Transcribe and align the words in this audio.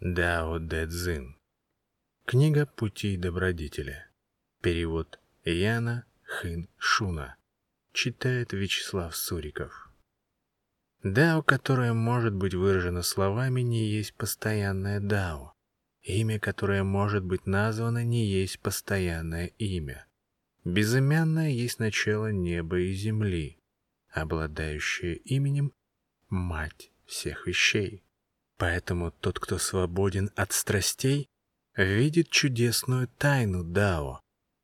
Дао 0.00 0.58
Дэ 0.58 0.88
Цзин. 0.88 1.38
Книга 2.26 2.66
путей 2.66 3.16
добродетеля. 3.16 4.10
Перевод 4.60 5.18
Яна 5.42 6.04
Хын 6.22 6.68
Шуна. 6.76 7.36
Читает 7.94 8.52
Вячеслав 8.52 9.16
Суриков. 9.16 9.90
Дао, 11.02 11.42
которое 11.42 11.94
может 11.94 12.34
быть 12.34 12.52
выражено 12.52 13.00
словами, 13.00 13.62
не 13.62 13.88
есть 13.88 14.12
постоянное 14.12 15.00
дао. 15.00 15.54
Имя, 16.02 16.38
которое 16.40 16.82
может 16.82 17.24
быть 17.24 17.46
названо, 17.46 18.04
не 18.04 18.26
есть 18.26 18.60
постоянное 18.60 19.46
имя. 19.56 20.06
Безымянное 20.64 21.48
есть 21.48 21.78
начало 21.78 22.30
неба 22.30 22.80
и 22.80 22.92
земли, 22.92 23.58
обладающее 24.10 25.16
именем 25.16 25.72
Мать 26.28 26.92
всех 27.06 27.46
вещей. 27.46 28.05
Поэтому 28.58 29.10
тот, 29.10 29.38
кто 29.38 29.58
свободен 29.58 30.30
от 30.34 30.52
страстей, 30.52 31.28
видит 31.76 32.30
чудесную 32.30 33.08
тайну 33.08 33.62
Дао, 33.62 34.20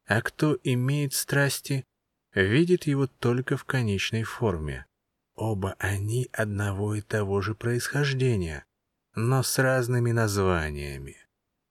а 0.06 0.22
кто 0.22 0.58
имеет 0.62 1.12
страсти, 1.12 1.84
видит 2.34 2.84
его 2.84 3.06
только 3.06 3.56
в 3.56 3.64
конечной 3.64 4.22
форме. 4.22 4.86
Оба 5.34 5.74
они 5.78 6.28
одного 6.32 6.94
и 6.94 7.00
того 7.02 7.40
же 7.40 7.54
происхождения, 7.54 8.64
но 9.14 9.42
с 9.42 9.58
разными 9.58 10.12
названиями. 10.12 11.16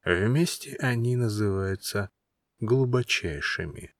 Вместе 0.04 0.76
они 0.78 1.16
называются 1.16 2.10
глубочайшими. 2.60 3.94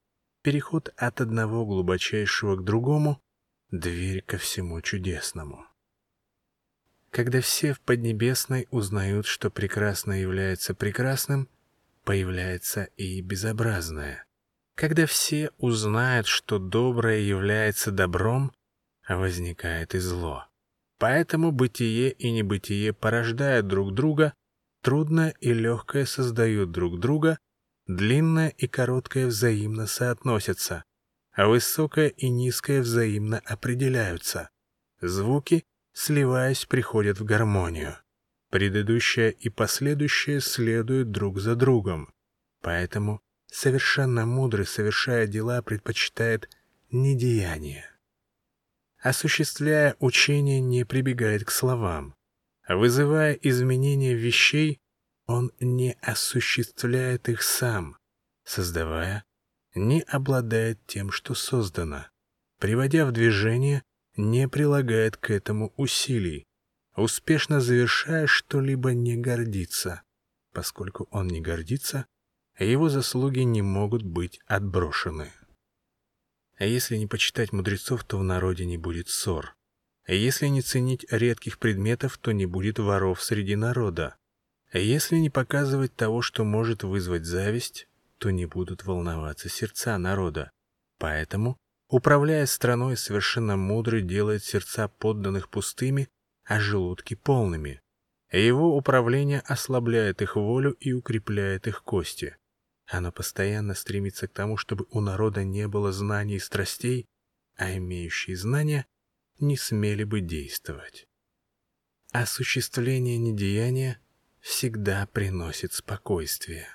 Переход 0.44 0.94
от 0.98 1.22
одного 1.22 1.66
глубочайшего 1.66 2.56
к 2.56 2.64
другому— 2.64 3.22
дверь 3.72 4.24
ко 4.24 4.38
всему 4.38 4.82
чудесному. 4.82 5.68
Когда 7.12 7.42
все 7.42 7.74
в 7.74 7.82
Поднебесной 7.82 8.68
узнают, 8.72 9.26
что 9.26 9.50
прекрасное 9.50 10.22
является 10.22 10.74
прекрасным, 10.74 11.50
появляется 12.06 12.86
и 12.96 13.22
безобразное. 13.22 14.26
Когда 14.76 15.06
все 15.06 15.52
узнают, 15.58 16.26
что 16.26 16.58
доброе 16.58 17.20
является 17.20 17.92
добром, 17.92 18.54
возникает 19.10 19.94
и 19.94 20.00
зло. 20.00 20.46
Поэтому 20.98 21.52
бытие 21.52 22.12
и 22.12 22.32
небытие 22.32 22.94
порождают 22.94 23.68
друг 23.68 23.94
друга, 23.94 24.34
трудное 24.82 25.36
и 25.42 25.54
легкое 25.54 26.06
создают 26.06 26.72
друг 26.72 27.00
друга, 27.00 27.40
длинное 27.88 28.50
и 28.50 28.68
короткое 28.68 29.28
взаимно 29.28 29.86
соотносятся, 29.86 30.86
а 31.34 31.48
высокое 31.48 32.08
и 32.08 32.30
низкое 32.30 32.82
взаимно 32.82 33.40
определяются. 33.40 34.50
Звуки 35.02 35.66
сливаясь, 35.94 36.66
приходят 36.66 37.20
в 37.20 37.26
гармонию. 37.26 37.98
Предыдущее 38.50 39.32
и 39.32 39.50
последующее 39.50 40.42
следуют 40.42 41.12
друг 41.12 41.40
за 41.40 41.56
другом. 41.56 42.14
Поэтому 42.62 43.22
совершенно 43.48 44.26
мудрый, 44.26 44.66
совершая 44.66 45.28
дела, 45.28 45.62
предпочитает 45.62 46.50
недеяние. 46.92 47.86
Осуществляя 49.00 49.96
учение, 50.00 50.60
не 50.60 50.86
прибегает 50.86 51.46
к 51.46 51.52
словам. 51.52 52.14
Вызывая 52.68 53.34
изменения 53.34 54.14
вещей, 54.14 54.80
он 55.26 55.52
не 55.60 55.98
осуществляет 56.02 57.30
их 57.30 57.42
сам. 57.42 57.98
Создавая, 58.44 59.24
не 59.76 60.02
обладает 60.02 60.86
тем, 60.86 61.12
что 61.12 61.34
создано. 61.34 62.08
Приводя 62.60 63.06
в 63.06 63.12
движение, 63.12 63.84
не 64.16 64.48
прилагает 64.48 65.18
к 65.18 65.32
этому 65.32 65.74
усилий, 65.78 66.46
успешно 66.96 67.62
завершая 67.62 68.28
что-либо 68.28 68.94
не 68.94 69.18
гордится. 69.18 70.02
Поскольку 70.54 71.08
он 71.12 71.28
не 71.28 71.42
гордится, 71.42 72.06
его 72.60 72.90
заслуги 72.90 73.40
не 73.40 73.62
могут 73.62 74.04
быть 74.04 74.40
отброшены. 74.46 75.32
Если 76.60 76.98
не 76.98 77.08
почитать 77.08 77.54
мудрецов, 77.54 78.04
то 78.04 78.18
в 78.18 78.24
народе 78.24 78.66
не 78.66 78.78
будет 78.78 79.10
ссор. 79.10 79.56
Если 80.08 80.48
не 80.48 80.62
ценить 80.62 81.06
редких 81.10 81.58
предметов, 81.58 82.18
то 82.18 82.32
не 82.32 82.46
будет 82.46 82.80
воров 82.80 83.24
среди 83.24 83.56
народа. 83.56 84.16
Если 84.74 85.18
не 85.18 85.30
показывать 85.30 85.96
того, 85.96 86.22
что 86.22 86.44
может 86.44 86.84
вызвать 86.84 87.26
зависть, 87.26 87.88
то 88.18 88.30
не 88.30 88.46
будут 88.46 88.86
волноваться 88.86 89.50
сердца 89.50 89.98
народа. 89.98 90.52
Поэтому 90.98 91.58
Управляя 91.92 92.46
страной, 92.46 92.96
совершенно 92.96 93.58
мудрый 93.58 94.02
делает 94.02 94.46
сердца 94.46 94.88
подданных 94.88 95.50
пустыми, 95.50 96.08
а 96.46 96.58
желудки 96.58 97.16
полными. 97.16 97.82
Его 98.32 98.78
управление 98.78 99.42
ослабляет 99.42 100.22
их 100.22 100.38
волю 100.38 100.72
и 100.80 100.94
укрепляет 100.94 101.68
их 101.68 101.84
кости. 101.84 102.38
Оно 102.88 103.12
постоянно 103.12 103.74
стремится 103.74 104.30
к 104.30 104.32
тому, 104.32 104.56
чтобы 104.56 104.88
у 104.90 105.02
народа 105.02 105.44
не 105.44 105.68
было 105.68 105.92
знаний 105.92 106.36
и 106.36 106.40
страстей, 106.40 107.08
а 107.58 107.76
имеющие 107.76 108.38
знания 108.38 108.86
не 109.42 109.58
смели 109.58 110.06
бы 110.06 110.22
действовать. 110.22 111.10
Осуществление 112.14 113.18
недеяния 113.18 114.00
всегда 114.40 115.08
приносит 115.08 115.74
спокойствие. 115.74 116.70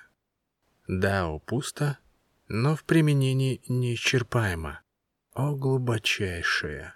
Дао 0.87 1.39
пусто, 1.39 1.97
но 2.47 2.75
в 2.75 2.83
применении 2.83 3.63
неисчерпаемо. 3.67 4.81
О, 5.37 5.55
глубочайшее! 5.55 6.95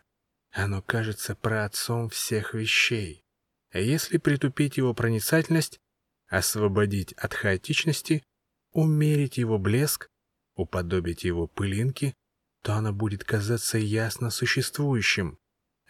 Оно 0.50 0.82
кажется 0.82 1.36
праотцом 1.36 2.10
всех 2.10 2.56
вещей. 2.56 3.24
Если 3.72 4.18
притупить 4.18 4.78
его 4.78 4.96
проницательность, 4.96 5.80
освободить 6.28 7.14
от 7.14 7.36
хаотичности, 7.36 8.24
умерить 8.72 9.38
его 9.38 9.60
блеск, 9.60 10.10
уподобить 10.56 11.24
его 11.24 11.46
пылинки, 11.46 12.16
то 12.64 12.74
оно 12.74 12.92
будет 12.92 13.24
казаться 13.24 13.78
ясно 13.78 14.32
существующим. 14.32 15.38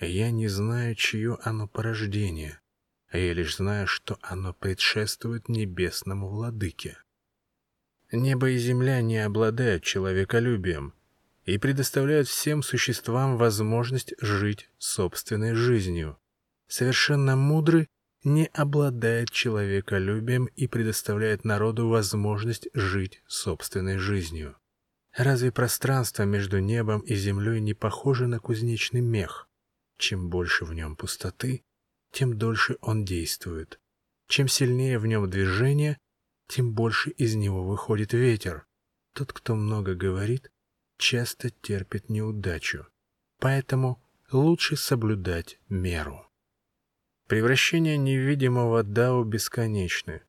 Я 0.02 0.30
не 0.32 0.50
знаю, 0.50 0.96
чье 0.96 1.38
оно 1.44 1.70
порождение. 1.70 2.60
Я 3.14 3.32
лишь 3.32 3.56
знаю, 3.56 3.88
что 3.88 4.20
оно 4.22 4.54
предшествует 4.54 5.48
небесному 5.48 6.28
владыке. 6.28 6.98
Небо 8.12 8.50
и 8.50 8.58
земля 8.58 9.02
не 9.02 9.20
обладают 9.20 9.84
человеколюбием, 9.84 10.94
и 11.52 11.58
предоставляют 11.58 12.30
всем 12.30 12.64
существам 12.64 13.36
возможность 13.36 14.14
жить 14.22 14.70
собственной 14.78 15.54
жизнью. 15.54 16.18
Совершенно 16.70 17.36
мудрый 17.36 17.90
не 18.24 18.46
обладает 18.54 19.32
человеколюбием 19.32 20.46
и 20.46 20.68
предоставляет 20.68 21.44
народу 21.44 21.90
возможность 21.90 22.70
жить 22.74 23.22
собственной 23.28 23.98
жизнью. 23.98 24.56
Разве 25.14 25.52
пространство 25.52 26.24
между 26.24 26.60
небом 26.60 27.02
и 27.02 27.16
землей 27.16 27.60
не 27.60 27.74
похоже 27.74 28.28
на 28.28 28.40
кузнечный 28.40 29.02
мех? 29.02 29.50
Чем 29.98 30.30
больше 30.30 30.64
в 30.64 30.74
нем 30.74 30.96
пустоты, 30.96 31.66
тем 32.14 32.38
дольше 32.38 32.78
он 32.80 33.04
действует. 33.04 33.78
Чем 34.30 34.48
сильнее 34.48 35.00
в 35.00 35.06
нем 35.06 35.30
движение, 35.30 35.98
тем 36.48 36.72
больше 36.72 37.10
из 37.10 37.36
него 37.36 37.66
выходит 37.66 38.14
ветер. 38.14 38.66
Тот, 39.14 39.34
кто 39.34 39.56
много 39.56 39.96
говорит, 39.96 40.50
часто 41.02 41.50
терпит 41.50 42.10
неудачу, 42.10 42.88
поэтому 43.40 44.00
лучше 44.32 44.78
соблюдать 44.78 45.60
меру. 45.68 46.28
Превращение 47.28 47.98
невидимого 47.98 48.84
Дао 48.84 49.24
бесконечны. 49.24 50.22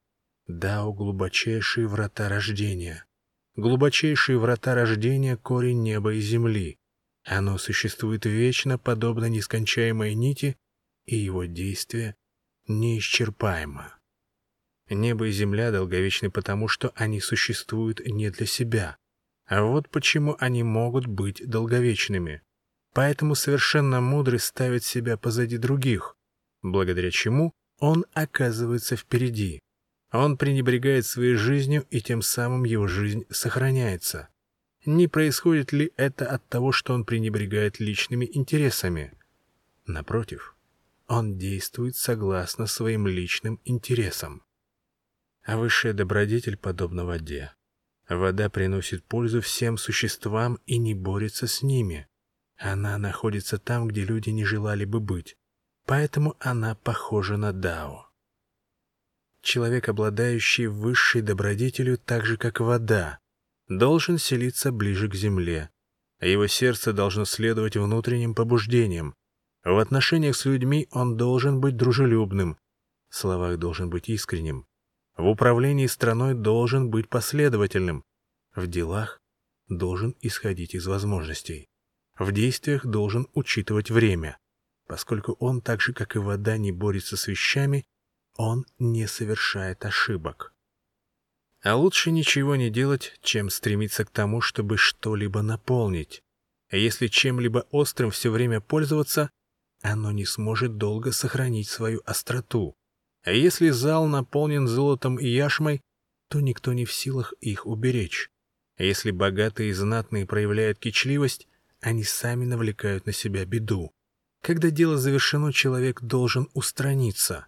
Дао— 0.46 0.92
глубочайшие 0.94 1.86
врата 1.86 2.28
рождения. 2.28 3.04
Глубочайшие 3.54 4.38
врата 4.38 4.74
рождения— 4.74 5.36
корень 5.48 5.82
неба 5.82 6.14
и 6.14 6.20
земли. 6.20 6.78
Оно 7.24 7.58
существует 7.58 8.24
вечно, 8.24 8.78
подобно 8.78 9.26
нескончаемой 9.26 10.14
нити, 10.14 10.56
и 11.04 11.16
его 11.16 11.44
действие 11.44 12.16
неисчерпаемо. 12.66 13.98
Небо 14.88 15.26
и 15.28 15.32
земля 15.32 15.70
долговечны 15.70 16.30
потому, 16.30 16.66
что 16.68 16.92
они 16.94 17.20
существуют 17.20 18.00
не 18.00 18.30
для 18.30 18.46
себя, 18.46 18.96
а 19.52 19.64
вот 19.64 19.90
почему 19.90 20.34
они 20.38 20.62
могут 20.62 21.06
быть 21.06 21.46
долговечными. 21.46 22.40
Поэтому 22.94 23.34
совершенно 23.34 24.00
мудрый 24.00 24.40
ставит 24.40 24.82
себя 24.82 25.18
позади 25.18 25.58
других, 25.58 26.16
благодаря 26.62 27.10
чему 27.10 27.52
он 27.78 28.06
оказывается 28.14 28.96
впереди. 28.96 29.60
Он 30.10 30.38
пренебрегает 30.38 31.04
своей 31.04 31.34
жизнью, 31.34 31.86
и 31.90 32.00
тем 32.00 32.22
самым 32.22 32.64
его 32.64 32.86
жизнь 32.86 33.26
сохраняется. 33.28 34.30
Не 34.86 35.06
происходит 35.06 35.70
ли 35.72 35.92
это 35.98 36.26
от 36.30 36.48
того, 36.48 36.72
что 36.72 36.94
он 36.94 37.04
пренебрегает 37.04 37.78
личными 37.78 38.26
интересами? 38.32 39.12
Напротив, 39.84 40.56
он 41.08 41.36
действует 41.36 41.94
согласно 41.96 42.66
своим 42.66 43.06
личным 43.06 43.60
интересам. 43.66 44.44
А 45.44 45.58
высшая 45.58 45.92
добродетель 45.92 46.56
подобна 46.56 47.04
воде. 47.04 47.52
Вода 48.16 48.50
приносит 48.50 49.04
пользу 49.04 49.40
всем 49.40 49.78
существам 49.78 50.58
и 50.66 50.76
не 50.76 50.94
борется 50.94 51.46
с 51.46 51.62
ними. 51.62 52.08
Она 52.58 52.98
находится 52.98 53.58
там, 53.58 53.88
где 53.88 54.04
люди 54.04 54.28
не 54.30 54.44
желали 54.44 54.84
бы 54.84 55.00
быть, 55.00 55.36
поэтому 55.86 56.36
она 56.38 56.74
похожа 56.74 57.36
на 57.36 57.52
Дао. 57.52 58.08
Человек, 59.40 59.88
обладающий 59.88 60.66
высшей 60.66 61.22
добродетелью, 61.22 61.96
так 61.98 62.26
же 62.26 62.36
как 62.36 62.60
вода, 62.60 63.18
должен 63.68 64.18
селиться 64.18 64.72
ближе 64.72 65.08
к 65.08 65.14
земле, 65.14 65.70
его 66.20 66.46
сердце 66.46 66.92
должно 66.92 67.24
следовать 67.24 67.76
внутренним 67.76 68.34
побуждениям. 68.34 69.14
В 69.64 69.78
отношениях 69.78 70.36
с 70.36 70.44
людьми 70.44 70.86
он 70.92 71.16
должен 71.16 71.60
быть 71.60 71.76
дружелюбным, 71.76 72.58
в 73.08 73.16
словах 73.16 73.58
должен 73.58 73.90
быть 73.90 74.08
искренним, 74.08 74.66
в 75.16 75.26
управлении 75.26 75.86
страной 75.86 76.34
должен 76.34 76.90
быть 76.90 77.08
последовательным, 77.08 78.04
в 78.54 78.66
делах 78.66 79.20
должен 79.68 80.16
исходить 80.20 80.74
из 80.74 80.86
возможностей, 80.86 81.68
в 82.18 82.32
действиях 82.32 82.86
должен 82.86 83.28
учитывать 83.34 83.90
время. 83.90 84.38
Поскольку 84.86 85.32
он, 85.38 85.60
так 85.60 85.80
же 85.80 85.92
как 85.92 86.16
и 86.16 86.18
вода, 86.18 86.58
не 86.58 86.72
борется 86.72 87.16
с 87.16 87.26
вещами, 87.26 87.84
он 88.36 88.66
не 88.78 89.06
совершает 89.06 89.84
ошибок. 89.84 90.54
А 91.62 91.76
лучше 91.76 92.10
ничего 92.10 92.56
не 92.56 92.70
делать, 92.70 93.18
чем 93.22 93.48
стремиться 93.48 94.04
к 94.04 94.10
тому, 94.10 94.40
чтобы 94.40 94.76
что-либо 94.76 95.42
наполнить. 95.42 96.22
Если 96.70 97.06
чем-либо 97.06 97.66
острым 97.70 98.10
все 98.10 98.30
время 98.30 98.60
пользоваться, 98.60 99.30
оно 99.80 100.10
не 100.10 100.24
сможет 100.24 100.76
долго 100.76 101.12
сохранить 101.12 101.68
свою 101.68 102.02
остроту. 102.04 102.74
А 103.24 103.32
если 103.32 103.70
зал 103.70 104.06
наполнен 104.06 104.66
золотом 104.66 105.16
и 105.16 105.26
яшмой, 105.26 105.80
то 106.28 106.40
никто 106.40 106.72
не 106.72 106.84
в 106.84 106.92
силах 106.92 107.34
их 107.40 107.66
уберечь. 107.66 108.28
А 108.76 108.82
если 108.82 109.10
богатые 109.10 109.70
и 109.70 109.72
знатные 109.72 110.26
проявляют 110.26 110.78
кичливость, 110.78 111.46
они 111.80 112.04
сами 112.04 112.44
навлекают 112.44 113.06
на 113.06 113.12
себя 113.12 113.44
беду. 113.44 113.92
Когда 114.42 114.70
дело 114.70 114.98
завершено, 114.98 115.52
человек 115.52 116.02
должен 116.02 116.48
устраниться. 116.54 117.46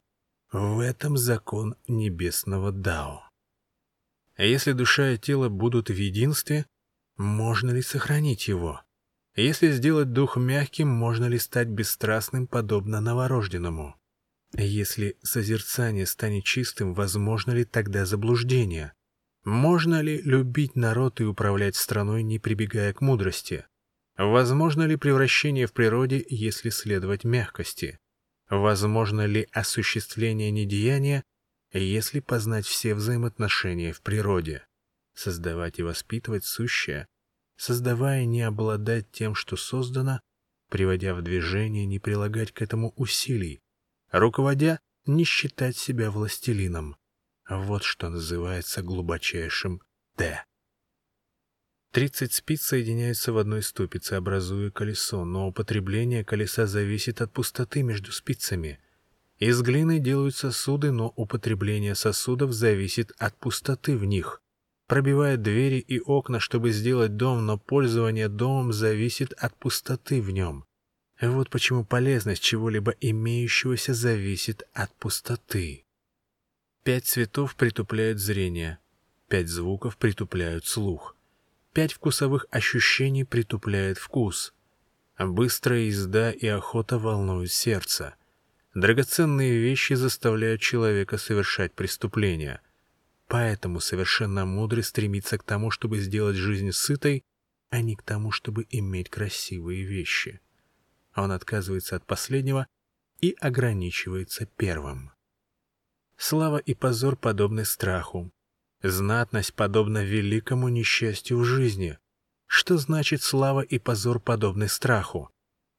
В 0.52 0.78
этом 0.78 1.16
закон 1.16 1.74
небесного 1.88 2.70
Дао. 2.70 3.28
А 4.36 4.44
если 4.44 4.72
душа 4.72 5.10
и 5.10 5.18
тело 5.18 5.48
будут 5.48 5.88
в 5.88 5.94
единстве, 5.94 6.66
можно 7.16 7.70
ли 7.70 7.82
сохранить 7.82 8.46
его? 8.46 8.80
Если 9.34 9.72
сделать 9.72 10.12
дух 10.12 10.36
мягким, 10.36 10.88
можно 10.88 11.24
ли 11.26 11.38
стать 11.38 11.68
бесстрастным, 11.68 12.46
подобно 12.46 13.00
новорожденному? 13.00 13.96
Если 14.56 15.18
созерцание 15.22 16.06
станет 16.06 16.44
чистым, 16.44 16.94
возможно 16.94 17.50
ли 17.52 17.64
тогда 17.64 18.06
заблуждение? 18.06 18.92
Можно 19.44 20.00
ли 20.00 20.22
любить 20.22 20.76
народ 20.76 21.20
и 21.20 21.24
управлять 21.24 21.74
страной, 21.74 22.22
не 22.22 22.38
прибегая 22.38 22.92
к 22.92 23.00
мудрости? 23.00 23.66
Возможно 24.16 24.82
ли 24.84 24.96
превращение 24.96 25.66
в 25.66 25.72
природе, 25.72 26.24
если 26.28 26.70
следовать 26.70 27.24
мягкости? 27.24 27.98
Возможно 28.48 29.26
ли 29.26 29.48
осуществление 29.50 30.52
недеяния, 30.52 31.24
если 31.72 32.20
познать 32.20 32.64
все 32.64 32.94
взаимоотношения 32.94 33.92
в 33.92 34.02
природе? 34.02 34.64
Создавать 35.14 35.80
и 35.80 35.82
воспитывать 35.82 36.44
сущее, 36.44 37.08
создавая 37.56 38.24
не 38.24 38.42
обладать 38.42 39.10
тем, 39.10 39.34
что 39.34 39.56
создано, 39.56 40.20
приводя 40.70 41.14
в 41.14 41.22
движение, 41.22 41.86
не 41.86 41.98
прилагать 41.98 42.52
к 42.52 42.62
этому 42.62 42.92
усилий, 42.96 43.63
руководя, 44.18 44.78
не 45.06 45.24
считать 45.24 45.76
себя 45.76 46.10
властелином. 46.10 46.96
Вот 47.48 47.82
что 47.82 48.08
называется 48.08 48.82
глубочайшим 48.82 49.82
«Т». 50.16 50.44
Тридцать 51.90 52.32
спиц 52.32 52.62
соединяются 52.62 53.32
в 53.32 53.38
одной 53.38 53.62
ступице, 53.62 54.14
образуя 54.14 54.70
колесо, 54.70 55.24
но 55.24 55.48
употребление 55.48 56.24
колеса 56.24 56.66
зависит 56.66 57.20
от 57.20 57.32
пустоты 57.32 57.82
между 57.82 58.12
спицами. 58.12 58.80
Из 59.38 59.60
глины 59.62 59.98
делают 59.98 60.34
сосуды, 60.34 60.90
но 60.90 61.12
употребление 61.16 61.94
сосудов 61.94 62.52
зависит 62.52 63.12
от 63.18 63.36
пустоты 63.38 63.96
в 63.96 64.04
них. 64.04 64.40
Пробивают 64.86 65.42
двери 65.42 65.78
и 65.78 66.00
окна, 66.00 66.40
чтобы 66.40 66.70
сделать 66.70 67.16
дом, 67.16 67.46
но 67.46 67.58
пользование 67.58 68.28
домом 68.28 68.72
зависит 68.72 69.32
от 69.32 69.56
пустоты 69.56 70.20
в 70.20 70.30
нем. 70.30 70.64
Вот 71.20 71.48
почему 71.50 71.84
полезность 71.84 72.42
чего-либо 72.42 72.92
имеющегося 73.00 73.94
зависит 73.94 74.64
от 74.72 74.92
пустоты. 74.96 75.84
Пять 76.82 77.06
цветов 77.06 77.54
притупляют 77.54 78.18
зрение, 78.18 78.78
пять 79.28 79.48
звуков 79.48 79.96
притупляют 79.96 80.66
слух. 80.66 81.16
Пять 81.72 81.92
вкусовых 81.92 82.46
ощущений 82.50 83.24
притупляет 83.24 83.98
вкус. 83.98 84.54
Быстрая 85.18 85.80
езда 85.80 86.30
и 86.30 86.46
охота 86.46 86.98
волнуют 86.98 87.52
сердце. 87.52 88.16
Драгоценные 88.74 89.56
вещи 89.58 89.94
заставляют 89.94 90.60
человека 90.60 91.16
совершать 91.16 91.72
преступления. 91.74 92.60
Поэтому 93.28 93.80
совершенно 93.80 94.44
мудрый 94.44 94.82
стремится 94.82 95.38
к 95.38 95.44
тому, 95.44 95.70
чтобы 95.70 95.98
сделать 95.98 96.36
жизнь 96.36 96.72
сытой, 96.72 97.24
а 97.70 97.80
не 97.80 97.96
к 97.96 98.02
тому, 98.02 98.30
чтобы 98.30 98.66
иметь 98.70 99.08
красивые 99.08 99.84
вещи. 99.84 100.40
Он 101.16 101.32
отказывается 101.32 101.96
от 101.96 102.06
последнего 102.06 102.66
и 103.20 103.36
ограничивается 103.40 104.46
первым. 104.46 105.12
Слава 106.16 106.58
и 106.58 106.74
позор 106.74 107.16
подобны 107.16 107.64
страху, 107.64 108.32
Знатность 108.86 109.54
подобна 109.54 110.04
великому 110.04 110.68
несчастью 110.68 111.38
в 111.38 111.44
жизни. 111.44 111.98
Что 112.44 112.76
значит 112.76 113.22
слава 113.22 113.62
и 113.62 113.78
позор 113.78 114.20
подобны 114.20 114.68
страху? 114.68 115.30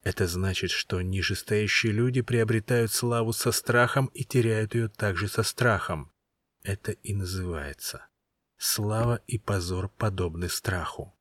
Это 0.01 0.25
значит, 0.25 0.71
что 0.71 1.03
нижестоящие 1.03 1.91
люди 1.91 2.21
приобретают 2.21 2.91
славу 2.91 3.31
со 3.31 3.51
страхом 3.51 4.07
и 4.07 4.23
теряют 4.23 4.73
ее 4.73 4.87
также 4.87 5.27
со 5.27 5.43
страхом. 5.43 6.11
Это 6.63 6.93
и 6.93 7.13
называется. 7.13 8.07
Слава 8.57 9.21
и 9.27 9.37
позор 9.37 9.89
подобны 9.89 10.49
страху. 10.49 11.15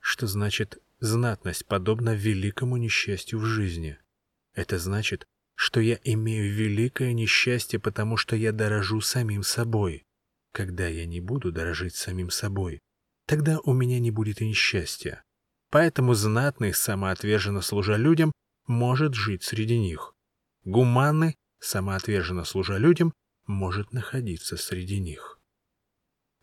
Что 0.00 0.26
значит 0.26 0.82
знатность 1.00 1.66
подобна 1.66 2.14
великому 2.14 2.76
несчастью 2.76 3.38
в 3.40 3.44
жизни? 3.44 3.98
Это 4.54 4.78
значит, 4.78 5.26
что 5.54 5.80
я 5.80 5.98
имею 6.04 6.54
великое 6.54 7.12
несчастье, 7.12 7.78
потому 7.78 8.16
что 8.16 8.36
я 8.36 8.52
дорожу 8.52 9.00
самим 9.00 9.42
собой. 9.42 10.04
Когда 10.52 10.86
я 10.86 11.06
не 11.06 11.20
буду 11.20 11.52
дорожить 11.52 11.94
самим 11.94 12.30
собой, 12.30 12.80
тогда 13.26 13.58
у 13.60 13.72
меня 13.72 14.00
не 14.00 14.10
будет 14.10 14.40
и 14.40 14.48
несчастья. 14.48 15.22
Поэтому 15.70 16.14
знатный, 16.14 16.74
самоотверженно 16.74 17.60
служа 17.60 17.96
людям, 17.96 18.32
может 18.66 19.14
жить 19.14 19.44
среди 19.44 19.78
них. 19.78 20.14
Гуманный, 20.64 21.36
самоотверженно 21.60 22.44
служа 22.44 22.76
людям, 22.78 23.12
может 23.46 23.92
находиться 23.92 24.56
среди 24.56 24.98
них. 24.98 25.38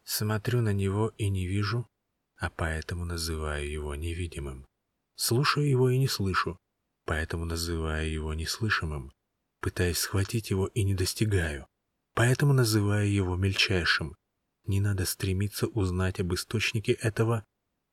Смотрю 0.04 0.62
на 0.62 0.72
него 0.72 1.12
и 1.18 1.30
не 1.30 1.48
вижу, 1.48 1.90
а 2.38 2.50
поэтому 2.50 3.06
называю 3.06 3.70
его 3.70 3.96
невидимым. 3.96 4.66
Слушаю 5.16 5.68
его 5.68 5.90
и 5.90 5.98
не 5.98 6.08
слышу, 6.08 6.58
поэтому 7.06 7.46
называю 7.46 8.12
его 8.12 8.34
неслышимым. 8.34 9.12
Пытаюсь 9.60 9.98
схватить 9.98 10.52
его 10.52 10.68
и 10.68 10.84
не 10.84 10.94
достигаю, 10.94 11.66
поэтому 12.14 12.54
называю 12.54 13.12
его 13.12 13.36
мельчайшим. 13.36 14.16
Не 14.66 14.80
надо 14.80 15.06
стремиться 15.06 15.68
узнать 15.68 16.20
об 16.20 16.34
источнике 16.34 16.92
этого, 16.92 17.44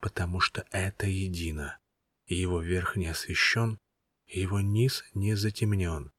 потому 0.00 0.40
что 0.40 0.66
это 0.70 1.06
едино. 1.06 1.78
Его 2.26 2.60
верх 2.60 2.96
не 2.96 3.06
освещен, 3.06 3.78
его 4.26 4.60
низ 4.60 5.04
не 5.14 5.34
затемнен. 5.34 6.10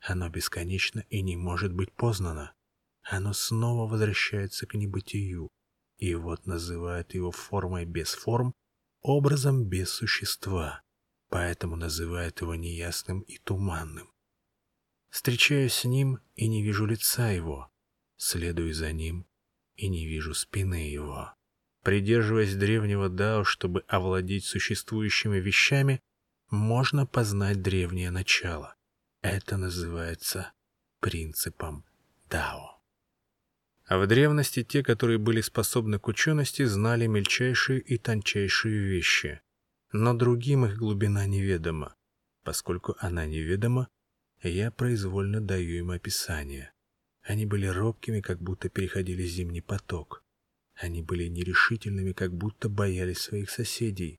Оно 0.00 0.28
бесконечно 0.28 1.04
и 1.10 1.20
не 1.22 1.36
может 1.36 1.72
быть 1.74 1.92
познано. 1.92 2.54
Оно 3.02 3.32
снова 3.32 3.90
возвращается 3.90 4.66
к 4.66 4.74
небытию, 4.74 5.50
и 5.98 6.14
вот 6.14 6.46
называют 6.46 7.14
его 7.14 7.30
формой 7.30 7.84
без 7.84 8.14
форм, 8.14 8.54
образом 9.00 9.64
без 9.64 9.90
существа, 9.90 10.82
поэтому 11.28 11.76
называют 11.76 12.40
его 12.40 12.54
неясным 12.54 13.20
и 13.20 13.38
туманным. 13.38 14.10
Встречаюсь 15.10 15.74
с 15.74 15.84
ним 15.84 16.18
и 16.34 16.48
не 16.48 16.62
вижу 16.62 16.86
лица 16.86 17.30
его, 17.30 17.70
следую 18.16 18.74
за 18.74 18.92
ним 18.92 19.26
и 19.76 19.88
не 19.88 20.06
вижу 20.06 20.34
спины 20.34 20.90
его. 20.90 21.34
Придерживаясь 21.82 22.56
древнего 22.56 23.08
Дао, 23.08 23.44
чтобы 23.44 23.84
овладеть 23.88 24.46
существующими 24.46 25.38
вещами, 25.38 26.00
можно 26.50 27.06
познать 27.06 27.62
древнее 27.62 28.10
начало. 28.10 28.74
Это 29.20 29.56
называется 29.56 30.52
принципом 31.00 31.84
Дао. 32.30 32.73
А 33.86 33.98
в 33.98 34.06
древности 34.06 34.64
те, 34.64 34.82
которые 34.82 35.18
были 35.18 35.42
способны 35.42 35.98
к 35.98 36.08
учености, 36.08 36.64
знали 36.64 37.06
мельчайшие 37.06 37.80
и 37.80 37.98
тончайшие 37.98 38.78
вещи. 38.78 39.40
Но 39.92 40.14
другим 40.14 40.64
их 40.64 40.78
глубина 40.78 41.26
неведома. 41.26 41.94
Поскольку 42.42 42.96
она 42.98 43.26
неведома, 43.26 43.88
я 44.42 44.70
произвольно 44.70 45.40
даю 45.40 45.78
им 45.78 45.90
описание. 45.90 46.72
Они 47.22 47.46
были 47.46 47.66
робкими, 47.66 48.20
как 48.20 48.40
будто 48.40 48.68
переходили 48.68 49.24
зимний 49.24 49.62
поток. 49.62 50.22
Они 50.74 51.02
были 51.02 51.28
нерешительными, 51.28 52.12
как 52.12 52.34
будто 52.34 52.68
боялись 52.68 53.20
своих 53.20 53.50
соседей. 53.50 54.18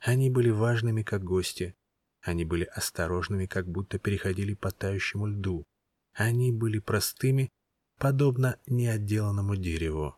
Они 0.00 0.28
были 0.28 0.50
важными, 0.50 1.02
как 1.02 1.24
гости. 1.24 1.74
Они 2.20 2.44
были 2.44 2.64
осторожными, 2.64 3.46
как 3.46 3.66
будто 3.68 3.98
переходили 3.98 4.54
по 4.54 4.70
тающему 4.70 5.26
льду. 5.26 5.64
Они 6.12 6.52
были 6.52 6.78
простыми, 6.78 7.50
подобно 7.98 8.58
неотделанному 8.66 9.56
дереву. 9.56 10.16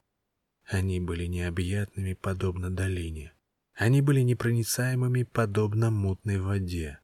Они 0.65 1.01
были 1.01 1.27
необъятными, 1.27 2.15
подобно 2.15 2.71
долине. 2.71 3.33
Они 3.75 4.01
были 4.01 4.21
непроницаемыми, 4.21 5.23
подобно 5.23 5.91
мутной 5.91 6.39
воде. 6.39 7.01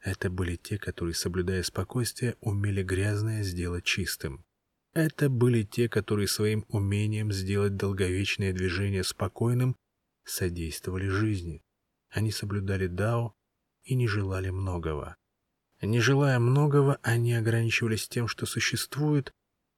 Это 0.00 0.30
были 0.30 0.56
те, 0.56 0.78
которые, 0.78 1.14
соблюдая 1.14 1.62
спокойствие, 1.62 2.36
умели 2.40 2.82
грязное 2.82 3.42
сделать 3.42 3.84
чистым. 3.84 4.44
Это 4.92 5.28
были 5.28 5.62
те, 5.62 5.88
которые 5.88 6.28
своим 6.28 6.64
умением 6.68 7.32
сделать 7.32 7.76
долговечное 7.76 8.52
движение 8.52 9.02
спокойным 9.02 9.76
содействовали 10.24 11.08
жизни. 11.08 11.62
Они 12.10 12.30
соблюдали 12.30 12.86
Дао 12.86 13.34
и 13.82 13.94
не 13.94 14.06
желали 14.06 14.50
многого. 14.50 15.16
Не 15.82 16.00
желая 16.00 16.38
многого, 16.38 16.98
они 17.02 17.34
ограничивались 17.34 18.08
тем, 18.08 18.28
что 18.28 18.46
существует, 18.46 19.32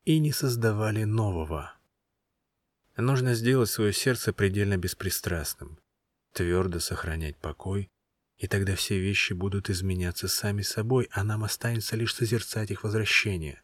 и 0.07 0.21
не 0.21 0.33
создавали 0.33 1.03
нового. 1.03 1.75
Нужно 2.97 3.35
сделать 3.35 3.69
свое 3.69 3.93
сердце 3.93 4.33
предельно 4.33 4.79
беспристрастным, 4.79 5.79
твердо 6.33 6.79
сохранять 6.79 7.37
покой, 7.37 7.91
и 8.39 8.47
тогда 8.47 8.77
все 8.77 9.01
вещи 9.01 9.33
будут 9.33 9.69
изменяться 9.69 10.29
сами 10.29 10.63
собой, 10.63 11.09
а 11.11 11.25
нам 11.25 11.43
останется 11.43 11.97
лишь 11.97 12.15
созерцать 12.15 12.71
их 12.71 12.85
возвращение. 12.85 13.61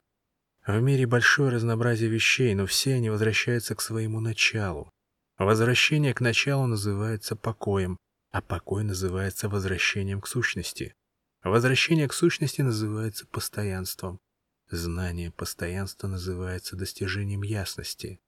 В 0.67 0.81
мире 0.81 1.07
большое 1.07 1.51
разнообразие 1.51 2.11
вещей, 2.11 2.55
но 2.55 2.67
все 2.67 2.95
они 2.95 3.09
возвращаются 3.09 3.77
к 3.77 3.81
своему 3.81 4.21
началу. 4.21 4.91
Возвращение 5.39 6.13
к 6.13 6.21
началу 6.21 6.67
называется 6.67 7.37
покоем, 7.37 7.97
а 8.33 8.43
покой 8.43 8.83
называется 8.83 9.49
возвращением 9.49 10.21
к 10.21 10.27
сущности. 10.27 10.95
Возвращение 11.45 12.09
к 12.09 12.13
сущности 12.13 12.63
называется 12.63 13.27
постоянством. 13.27 14.19
Знание 14.73 15.31
постоянства 15.31 16.09
называется 16.09 16.77
достижением 16.77 17.43
ясности. 17.43 18.23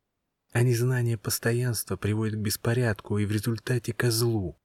А 0.53 0.63
незнание 0.63 1.17
постоянства 1.17 1.97
приводит 1.97 2.35
к 2.35 2.43
беспорядку 2.43 3.17
и 3.17 3.25
в 3.25 3.33
результате 3.33 3.95
ко 3.95 4.11
злу. 4.11 4.61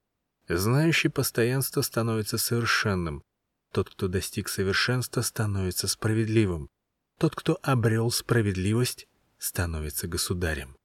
Знающий 0.49 1.07
постоянство 1.07 1.81
становится 1.81 2.37
совершенным. 2.37 3.23
Тот, 3.71 3.91
кто 3.91 4.09
достиг 4.09 4.49
совершенства, 4.49 5.21
становится 5.21 5.87
справедливым. 5.87 6.69
Тот, 7.17 7.33
кто 7.33 7.57
обрел 7.63 8.11
справедливость, 8.11 9.07
становится 9.37 10.09
государем. 10.09 10.75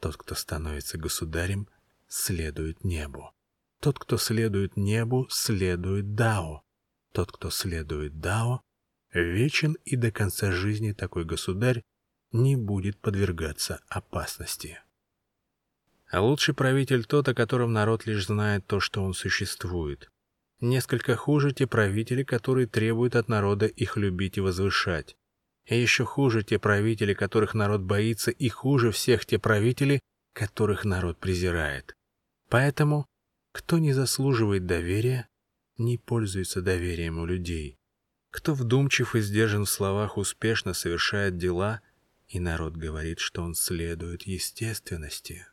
Тот, 0.00 0.18
кто 0.18 0.34
становится 0.34 0.98
государем, 0.98 1.66
следует 2.08 2.84
небу. 2.84 3.32
Тот, 3.80 3.98
кто 3.98 4.18
следует 4.18 4.76
небу, 4.76 5.26
следует 5.30 6.14
Дао. 6.14 6.62
Тот, 7.12 7.32
кто 7.32 7.48
следует 7.48 8.20
Дао, 8.20 8.60
вечен 9.20 9.76
и 9.84 9.96
до 9.96 10.10
конца 10.10 10.52
жизни 10.52 10.92
такой 10.92 11.24
государь 11.24 11.82
не 12.32 12.56
будет 12.56 12.98
подвергаться 12.98 13.80
опасности. 13.88 14.80
А 16.10 16.20
лучший 16.20 16.54
правитель 16.54 17.04
тот, 17.04 17.28
о 17.28 17.34
котором 17.34 17.72
народ 17.72 18.06
лишь 18.06 18.26
знает 18.26 18.66
то, 18.66 18.80
что 18.80 19.02
он 19.02 19.14
существует. 19.14 20.10
Несколько 20.60 21.16
хуже 21.16 21.52
те 21.52 21.66
правители, 21.66 22.22
которые 22.22 22.66
требуют 22.66 23.16
от 23.16 23.28
народа 23.28 23.66
их 23.66 23.96
любить 23.96 24.36
и 24.36 24.40
возвышать. 24.40 25.16
И 25.66 25.80
еще 25.80 26.04
хуже 26.04 26.42
те 26.42 26.58
правители, 26.58 27.14
которых 27.14 27.54
народ 27.54 27.82
боится, 27.82 28.30
и 28.30 28.48
хуже 28.48 28.90
всех 28.90 29.26
те 29.26 29.38
правители, 29.38 30.00
которых 30.34 30.84
народ 30.84 31.18
презирает. 31.18 31.94
Поэтому, 32.48 33.06
кто 33.52 33.78
не 33.78 33.92
заслуживает 33.92 34.66
доверия, 34.66 35.28
не 35.78 35.98
пользуется 35.98 36.62
доверием 36.62 37.18
у 37.18 37.26
людей. 37.26 37.78
Кто 38.32 38.54
вдумчив 38.54 39.14
и 39.14 39.20
сдержан 39.20 39.66
в 39.66 39.70
словах, 39.70 40.16
успешно 40.16 40.72
совершает 40.72 41.36
дела, 41.36 41.82
и 42.28 42.40
народ 42.40 42.74
говорит, 42.74 43.20
что 43.20 43.42
он 43.42 43.54
следует 43.54 44.22
естественности. 44.22 45.46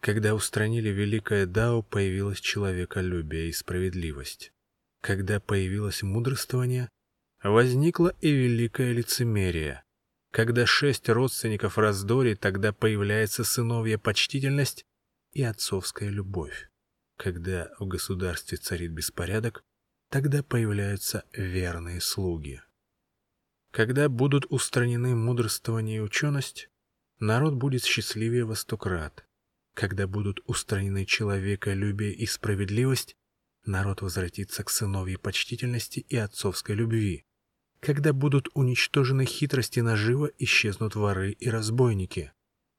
Когда 0.00 0.34
устранили 0.34 0.88
великое 0.88 1.46
Дао, 1.46 1.82
появилось 1.82 2.40
человеколюбие 2.40 3.48
и 3.48 3.52
справедливость. 3.52 4.52
Когда 5.00 5.38
появилось 5.38 6.02
мудрствование, 6.02 6.88
возникло 7.44 8.12
и 8.20 8.32
великое 8.32 8.92
лицемерие. 8.92 9.84
Когда 10.32 10.66
шесть 10.66 11.08
родственников 11.08 11.76
в 11.76 11.80
раздоре, 11.80 12.34
тогда 12.34 12.72
появляется 12.72 13.44
сыновья 13.44 13.98
почтительность 13.98 14.84
и 15.32 15.44
отцовская 15.44 16.10
любовь. 16.10 16.68
Когда 17.16 17.70
в 17.78 17.86
государстве 17.86 18.58
царит 18.58 18.90
беспорядок, 18.90 19.62
тогда 20.10 20.42
появляются 20.42 21.24
верные 21.32 22.00
слуги. 22.00 22.62
Когда 23.70 24.08
будут 24.08 24.46
устранены 24.48 25.14
мудрствование 25.14 25.98
и 25.98 26.00
ученость, 26.00 26.70
народ 27.18 27.54
будет 27.54 27.84
счастливее 27.84 28.44
во 28.44 28.54
сто 28.54 28.76
крат. 28.76 29.26
Когда 29.74 30.06
будут 30.06 30.40
устранены 30.46 31.04
человеколюбие 31.04 32.12
и 32.12 32.26
справедливость, 32.26 33.14
народ 33.64 34.02
возвратится 34.02 34.64
к 34.64 34.70
сыновьей 34.70 35.18
почтительности 35.18 36.00
и 36.00 36.16
отцовской 36.16 36.74
любви. 36.74 37.24
Когда 37.80 38.12
будут 38.12 38.48
уничтожены 38.54 39.24
хитрости 39.24 39.80
нажива, 39.80 40.30
исчезнут 40.38 40.96
воры 40.96 41.32
и 41.32 41.48
разбойники. 41.48 42.32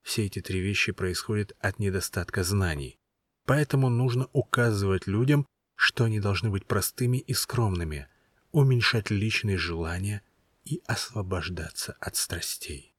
Все 0.04 0.26
эти 0.26 0.42
три 0.42 0.60
вещи 0.60 0.92
происходят 0.92 1.56
от 1.60 1.80
недостатка 1.80 2.44
знаний. 2.44 2.98
Поэтому 3.46 3.90
нужно 3.90 4.28
указывать 4.34 5.08
людям, 5.08 5.46
что 5.80 6.04
они 6.04 6.20
должны 6.20 6.50
быть 6.50 6.66
простыми 6.66 7.20
и 7.20 7.34
скромными, 7.34 8.10
уменьшать 8.52 9.12
личные 9.12 9.58
желания 9.58 10.22
и 10.66 10.82
освобождаться 10.86 11.96
от 12.02 12.18
страстей. 12.18 12.94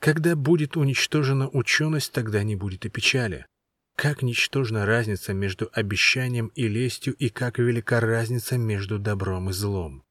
Когда 0.00 0.34
будет 0.34 0.76
уничтожена 0.76 1.48
ученость, 1.48 2.10
тогда 2.10 2.42
не 2.42 2.56
будет 2.56 2.86
и 2.86 2.88
печали. 2.88 3.46
Как 3.94 4.22
ничтожна 4.22 4.84
разница 4.84 5.32
между 5.32 5.70
обещанием 5.72 6.48
и 6.56 6.66
лестью, 6.66 7.14
и 7.14 7.28
как 7.28 7.60
велика 7.60 8.00
разница 8.00 8.58
между 8.58 8.98
добром 8.98 9.50
и 9.50 9.52
злом. 9.52 10.02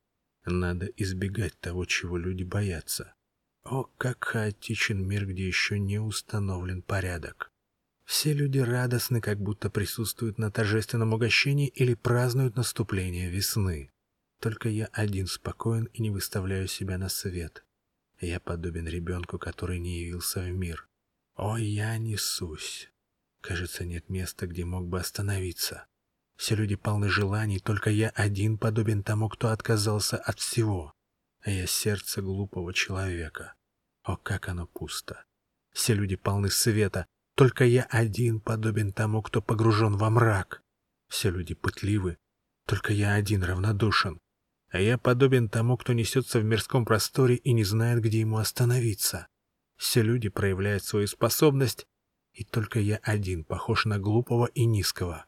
Надо 0.46 0.86
избегать 0.96 1.60
того, 1.60 1.84
чего 1.84 2.18
люди 2.18 2.44
боятся. 2.44 3.16
О, 3.66 3.84
как 3.98 4.24
хаотичен 4.24 5.06
мир, 5.06 5.26
где 5.26 5.46
еще 5.46 5.78
не 5.78 6.00
установлен 6.00 6.84
порядок. 6.84 7.52
Все 8.06 8.34
люди 8.34 8.60
радостны, 8.60 9.20
как 9.20 9.40
будто 9.40 9.70
присутствуют 9.70 10.38
на 10.38 10.52
торжественном 10.52 11.14
угощении 11.14 11.68
или 11.68 11.96
празднуют 11.96 12.56
наступление 12.56 13.30
весны. 13.30 13.92
Только 14.40 14.70
я 14.70 14.86
один 14.92 15.28
спокоен 15.28 15.86
и 15.86 16.02
не 16.02 16.12
выставляю 16.12 16.68
себя 16.68 16.98
на 16.98 17.10
свет. 17.10 17.66
Я 18.20 18.40
подобен 18.40 18.88
ребенку, 18.88 19.40
который 19.40 19.80
не 19.80 20.02
явился 20.02 20.42
в 20.42 20.50
мир. 20.50 20.88
О, 21.36 21.58
я 21.58 21.98
несусь. 21.98 22.90
Кажется, 23.42 23.86
нет 23.86 24.10
места, 24.10 24.48
где 24.48 24.66
мог 24.66 24.88
бы 24.88 25.00
остановиться. 25.00 25.88
Все 26.38 26.56
люди 26.56 26.76
полны 26.76 27.10
желаний, 27.10 27.60
только 27.60 27.90
я 27.90 28.10
один 28.10 28.58
подобен 28.58 29.04
тому, 29.04 29.30
кто 29.30 29.50
отказался 29.50 30.18
от 30.18 30.40
всего. 30.40 30.94
А 31.42 31.50
я 31.50 31.66
сердце 31.66 32.22
глупого 32.22 32.74
человека. 32.74 33.56
О, 34.04 34.18
как 34.18 34.48
оно 34.50 34.68
пусто. 34.68 35.26
Все 35.72 35.94
люди 35.94 36.16
полны 36.16 36.50
света, 36.50 37.06
только 37.36 37.66
я 37.66 37.84
один 37.84 38.40
подобен 38.40 38.92
тому, 38.92 39.22
кто 39.22 39.42
погружен 39.42 39.98
во 39.98 40.10
мрак. 40.10 40.62
Все 41.08 41.30
люди 41.30 41.54
пытливы, 41.54 42.18
только 42.66 42.94
я 42.94 43.14
один 43.14 43.44
равнодушен 43.44 44.20
а 44.76 44.80
я 44.82 44.98
подобен 44.98 45.48
тому, 45.48 45.78
кто 45.78 45.94
несется 45.94 46.42
в 46.42 46.44
мирском 46.44 46.84
просторе 46.84 47.36
и 47.36 47.54
не 47.54 47.64
знает, 47.64 48.02
где 48.02 48.20
ему 48.20 48.40
остановиться. 48.40 49.28
Все 49.78 50.02
люди 50.02 50.28
проявляют 50.28 50.84
свою 50.84 51.08
способность, 51.08 51.88
и 52.34 52.44
только 52.44 52.82
я 52.82 52.98
один 52.98 53.46
похож 53.46 53.86
на 53.86 54.00
глупого 54.00 54.48
и 54.48 54.66
низкого. 54.66 55.28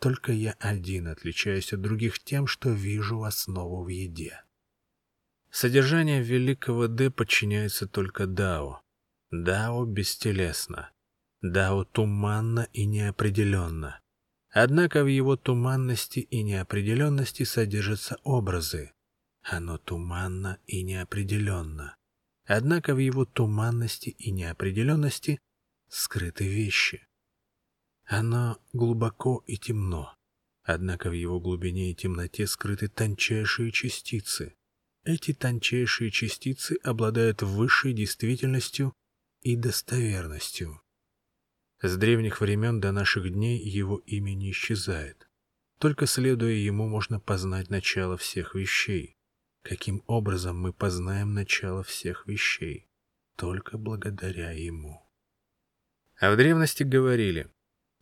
Только 0.00 0.32
я 0.32 0.56
один 0.60 1.08
отличаюсь 1.08 1.74
от 1.74 1.82
других 1.82 2.18
тем, 2.20 2.46
что 2.46 2.70
вижу 2.70 3.22
основу 3.22 3.84
в 3.84 3.88
еде. 3.88 4.42
Содержание 5.50 6.22
великого 6.22 6.88
Д 6.88 7.10
подчиняется 7.10 7.86
только 7.86 8.26
Дао. 8.26 8.80
Дао 9.30 9.84
бестелесно. 9.84 10.90
Дао 11.52 11.84
туманно 11.84 12.68
и 12.72 12.86
неопределенно. 12.86 14.00
Однако 14.50 15.04
в 15.04 15.06
его 15.06 15.36
туманности 15.36 16.20
и 16.20 16.42
неопределенности 16.42 17.44
содержатся 17.44 18.18
образы. 18.24 18.92
Оно 19.42 19.78
туманно 19.78 20.58
и 20.66 20.82
неопределенно. 20.82 21.96
Однако 22.46 22.94
в 22.94 22.98
его 22.98 23.24
туманности 23.24 24.10
и 24.10 24.30
неопределенности 24.30 25.38
скрыты 25.88 26.48
вещи. 26.48 27.06
Оно 28.04 28.58
глубоко 28.72 29.44
и 29.46 29.56
темно. 29.56 30.16
Однако 30.62 31.10
в 31.10 31.12
его 31.12 31.38
глубине 31.38 31.92
и 31.92 31.94
темноте 31.94 32.46
скрыты 32.46 32.88
тончайшие 32.88 33.70
частицы. 33.70 34.56
Эти 35.04 35.32
тончайшие 35.32 36.10
частицы 36.10 36.76
обладают 36.82 37.42
высшей 37.42 37.92
действительностью 37.92 38.92
и 39.42 39.54
достоверностью. 39.54 40.80
С 41.82 41.96
древних 41.96 42.40
времен 42.40 42.80
до 42.80 42.92
наших 42.92 43.30
дней 43.32 43.58
его 43.58 43.98
имя 44.06 44.34
не 44.34 44.50
исчезает. 44.50 45.28
Только 45.78 46.06
следуя 46.06 46.54
ему 46.54 46.88
можно 46.88 47.20
познать 47.20 47.70
начало 47.70 48.16
всех 48.16 48.54
вещей. 48.54 49.16
Каким 49.62 50.02
образом 50.06 50.58
мы 50.60 50.72
познаем 50.72 51.34
начало 51.34 51.82
всех 51.82 52.26
вещей? 52.26 52.86
только 53.36 53.78
благодаря 53.78 54.50
ему. 54.50 55.02
А 56.18 56.32
в 56.32 56.36
древности 56.36 56.82
говорили, 56.82 57.48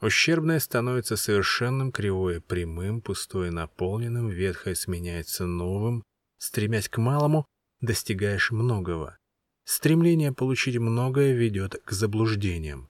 ущербное 0.01 0.61
становится 0.61 1.17
совершенным, 1.17 1.93
кривое 1.93 2.41
прямым, 2.41 3.01
пустое 3.01 3.51
наполненным, 3.51 4.29
ветхое 4.29 4.75
сменяется 4.75 5.47
новым, 5.47 6.05
стремясь 6.39 6.89
к 6.89 6.99
малому, 6.99 7.45
достигаешь 7.81 8.53
многого. 8.53 9.19
Стремление 9.65 10.33
получить 10.33 10.79
многое 10.79 11.35
ведет 11.35 11.81
к 11.85 11.91
заблуждениям. 11.91 12.89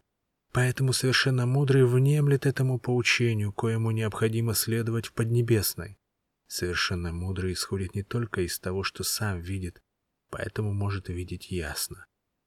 Поэтому 0.55 0.93
совершенно 0.93 1.47
мудрый 1.47 1.85
внемлет 1.85 2.47
этому 2.47 2.79
поучению, 2.79 3.53
коему 3.53 3.91
необходимо 3.91 4.55
следовать 4.55 5.07
в 5.07 5.13
Поднебесной. 5.13 5.99
Совершенно 6.47 7.13
мудрый 7.13 7.55
исходит 7.55 7.97
не 7.97 8.05
только 8.05 8.43
из 8.43 8.61
того, 8.61 8.85
что 8.85 9.03
сам 9.03 9.41
видит, 9.41 9.83
поэтому 10.31 10.73
может 10.73 11.09
видеть 11.09 11.51
ясно. 11.51 12.07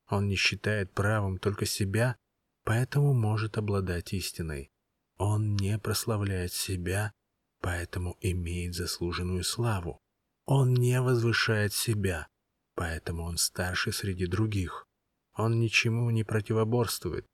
Он 0.09 0.29
не 0.29 0.37
считает 0.37 0.93
правым 0.93 1.37
только 1.37 1.65
себя, 1.65 2.15
поэтому 2.63 3.13
может 3.13 3.57
обладать 3.57 4.13
истиной. 4.13 4.71
Он 5.17 5.57
не 5.57 5.77
прославляет 5.77 6.53
себя, 6.53 7.11
поэтому 7.59 8.17
имеет 8.21 8.73
заслуженную 8.73 9.43
славу. 9.43 9.99
Он 10.45 10.73
не 10.73 11.01
возвышает 11.01 11.73
себя, 11.73 12.29
поэтому 12.73 13.23
он 13.23 13.35
старше 13.35 13.91
среди 13.91 14.27
других. 14.27 14.87
Он 15.33 15.59
ничему 15.59 16.09
не 16.09 16.23
противоборствует, 16.23 17.27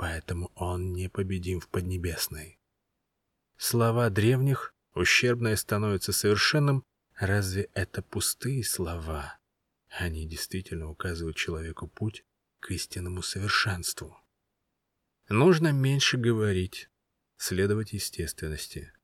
поэтому 0.00 0.50
он 0.54 0.94
непобедим 0.94 1.60
в 1.60 1.68
Поднебесной. 1.68 2.58
Слова 3.58 4.08
древних 4.08 4.74
«ущербное 4.94 5.56
становится 5.56 6.12
совершенным» 6.12 6.84
разве 7.16 7.68
это 7.74 8.00
пустые 8.00 8.64
слова? 8.64 9.38
Они 9.90 10.26
действительно 10.26 10.88
указывают 10.88 11.36
человеку 11.36 11.86
путь 11.86 12.24
к 12.60 12.70
истинному 12.70 13.20
совершенству. 13.20 14.16
Нужно 15.28 15.70
меньше 15.70 16.16
говорить, 16.16 16.88
следовать 17.36 17.92
естественности. 17.92 18.94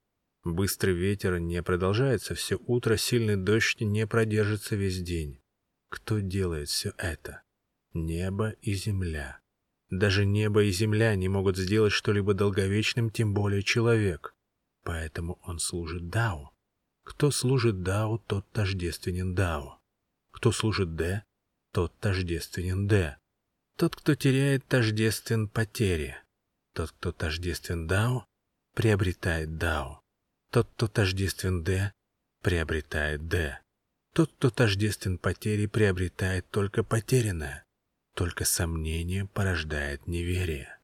Быстрый 0.45 0.95
ветер 0.95 1.39
не 1.39 1.63
продолжается 1.63 2.35
все 2.35 2.57
утро, 2.57 2.97
сильный 2.97 3.37
дождь 3.37 3.83
не 3.83 4.07
продержится 4.07 4.77
весь 4.77 5.03
день. 5.03 5.43
Кто 5.91 6.21
делает 6.21 6.71
все 6.71 6.95
это? 6.97 7.43
Небо 7.93 8.53
и 8.63 8.73
земля. 8.73 9.43
Даже 9.91 10.25
небо 10.25 10.65
и 10.65 10.71
земля 10.71 11.15
не 11.15 11.29
могут 11.29 11.57
сделать 11.57 11.93
что-либо 11.93 12.35
долговечным, 12.35 13.11
тем 13.11 13.35
более 13.35 13.63
человек. 13.63 14.35
Поэтому 14.83 15.39
он 15.43 15.59
служит 15.59 16.09
Дао. 16.09 16.53
Кто 17.05 17.31
служит 17.31 17.83
Дао, 17.83 18.19
тот 18.19 18.51
тождественен 18.51 19.35
Дао. 19.35 19.79
Кто 20.33 20.53
служит 20.53 20.97
Дэ, 20.97 21.23
тот 21.73 21.97
тождественен 21.99 22.87
Дэ. 22.87 23.17
Тот, 23.77 23.95
кто 23.95 24.15
теряет, 24.15 24.67
тождествен 24.67 25.49
потере. 25.49 26.23
Тот, 26.73 26.93
кто 26.93 27.13
тождествен 27.13 27.87
Дао, 27.87 28.27
приобретает 28.75 29.59
Дао. 29.59 30.01
Тот, 30.51 30.69
кто 30.75 30.89
тождествен 30.89 31.63
Дэ, 31.63 31.93
приобретает 32.43 33.29
Дэ. 33.29 33.59
Тот, 34.15 34.33
кто 34.33 34.51
тождествен 34.51 35.19
потере, 35.19 35.69
приобретает 35.69 36.49
только 36.51 36.83
потерянное. 36.83 37.66
Только 38.17 38.47
сомнение 38.47 39.27
порождает 39.27 40.07
неверие. 40.07 40.79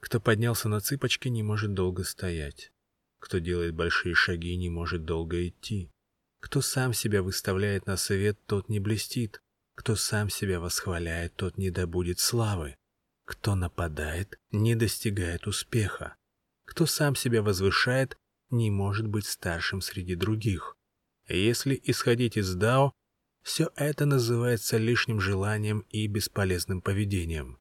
Кто 0.00 0.18
поднялся 0.18 0.68
на 0.68 0.80
цыпочки, 0.80 1.28
не 1.28 1.44
может 1.44 1.74
долго 1.74 2.02
стоять. 2.02 2.72
Кто 3.20 3.38
делает 3.38 3.76
большие 3.76 4.16
шаги, 4.16 4.56
не 4.56 4.68
может 4.68 5.04
долго 5.04 5.46
идти. 5.46 5.92
Кто 6.40 6.60
сам 6.60 6.92
себя 6.92 7.22
выставляет 7.22 7.86
на 7.86 7.96
свет, 7.96 8.36
тот 8.46 8.68
не 8.68 8.80
блестит. 8.80 9.40
Кто 9.76 9.94
сам 9.94 10.28
себя 10.28 10.58
восхваляет, 10.58 11.36
тот 11.36 11.56
не 11.56 11.70
добудет 11.70 12.18
славы. 12.18 12.74
Кто 13.24 13.54
нападает, 13.54 14.36
не 14.50 14.74
достигает 14.74 15.46
успеха. 15.46 16.16
Кто 16.64 16.84
сам 16.84 17.14
себя 17.14 17.42
возвышает, 17.42 18.18
не 18.50 18.72
может 18.72 19.06
быть 19.06 19.26
старшим 19.26 19.80
среди 19.80 20.16
других. 20.16 20.76
Если 21.28 21.80
исходить 21.84 22.36
из 22.36 22.52
Дао, 22.56 22.92
все 23.44 23.70
это 23.76 24.06
называется 24.06 24.78
лишним 24.78 25.20
желанием 25.20 25.84
и 25.90 26.06
бесполезным 26.06 26.80
поведением. 26.80 27.58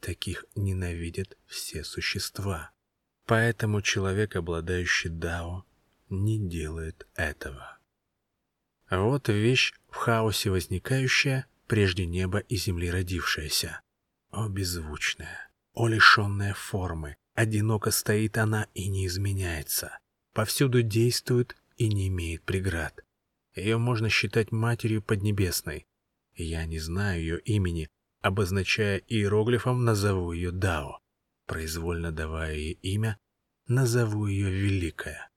Таких 0.00 0.46
ненавидят 0.54 1.36
все 1.46 1.84
существа. 1.84 2.72
Поэтому 3.26 3.82
человек, 3.82 4.34
обладающий 4.34 5.10
Дао, 5.10 5.64
не 6.08 6.38
делает 6.38 7.06
этого. 7.14 7.78
Вот 8.90 9.28
вещь 9.28 9.74
в 9.90 9.96
хаосе 9.96 10.50
возникающая, 10.50 11.46
прежде 11.66 12.06
неба 12.06 12.38
и 12.38 12.56
земли 12.56 12.90
родившаяся. 12.90 13.80
О, 14.30 14.48
беззвучная, 14.48 15.50
о, 15.74 15.88
лишенная 15.88 16.54
формы, 16.54 17.16
одиноко 17.34 17.90
стоит 17.90 18.38
она 18.38 18.68
и 18.72 18.88
не 18.88 19.06
изменяется, 19.06 19.98
повсюду 20.32 20.82
действует 20.82 21.56
и 21.76 21.88
не 21.88 22.08
имеет 22.08 22.42
преград. 22.42 23.05
Ее 23.56 23.78
можно 23.78 24.08
считать 24.08 24.52
матерью 24.52 25.02
Поднебесной. 25.02 25.86
Я 26.34 26.64
не 26.66 26.78
знаю 26.78 27.20
ее 27.20 27.40
имени, 27.40 27.88
обозначая 28.20 28.98
иероглифом, 28.98 29.84
назову 29.84 30.30
ее 30.30 30.52
Дао. 30.52 31.00
Произвольно 31.46 32.12
давая 32.12 32.54
ей 32.54 32.78
имя, 32.82 33.18
назову 33.66 34.26
ее 34.26 34.50
Великая. 34.50 35.30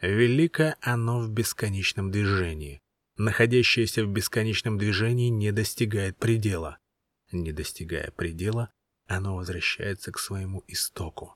Великое 0.00 0.76
оно 0.80 1.20
в 1.20 1.30
бесконечном 1.30 2.10
движении 2.10 2.82
находящееся 3.16 4.04
в 4.04 4.08
бесконечном 4.08 4.78
движении, 4.78 5.28
не 5.28 5.52
достигает 5.52 6.16
предела. 6.18 6.78
Не 7.32 7.52
достигая 7.52 8.10
предела, 8.12 8.70
оно 9.06 9.36
возвращается 9.36 10.12
к 10.12 10.18
своему 10.18 10.62
истоку. 10.68 11.34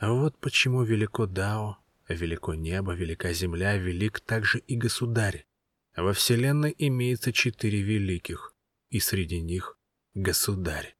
Вот 0.00 0.38
почему 0.38 0.82
велико 0.82 1.26
Дао, 1.26 1.78
велико 2.08 2.54
небо, 2.54 2.94
велика 2.94 3.32
земля, 3.32 3.76
велик 3.76 4.20
также 4.20 4.58
и 4.58 4.76
государь. 4.76 5.46
Во 5.96 6.12
Вселенной 6.12 6.74
имеется 6.76 7.32
четыре 7.32 7.80
великих, 7.82 8.54
и 8.90 9.00
среди 9.00 9.40
них 9.40 9.78
государь. 10.14 10.96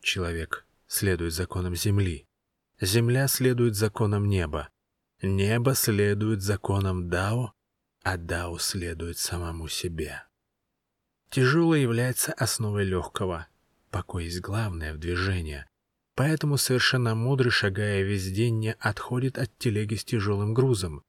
Человек 0.00 0.66
следует 0.88 1.32
законам 1.32 1.76
Земли. 1.76 2.26
Земля 2.80 3.28
следует 3.28 3.76
законам 3.76 4.28
неба. 4.28 4.68
Небо 5.22 5.74
следует 5.74 6.42
законам 6.42 7.08
Дао, 7.08 7.54
а 8.02 8.16
Дао 8.16 8.58
следует 8.58 9.18
самому 9.18 9.68
себе. 9.68 10.24
Тяжелое 11.30 11.78
является 11.78 12.32
основой 12.32 12.84
легкого. 12.84 13.46
Покой 13.90 14.24
есть 14.24 14.40
главное 14.40 14.92
в 14.92 14.98
движении. 14.98 15.64
Поэтому 16.14 16.58
совершенно 16.58 17.14
мудрый, 17.14 17.50
шагая 17.50 18.02
весь 18.02 18.30
день, 18.30 18.58
не 18.58 18.72
отходит 18.74 19.38
от 19.38 19.56
телеги 19.58 19.94
с 19.94 20.04
тяжелым 20.04 20.52
грузом. 20.52 21.02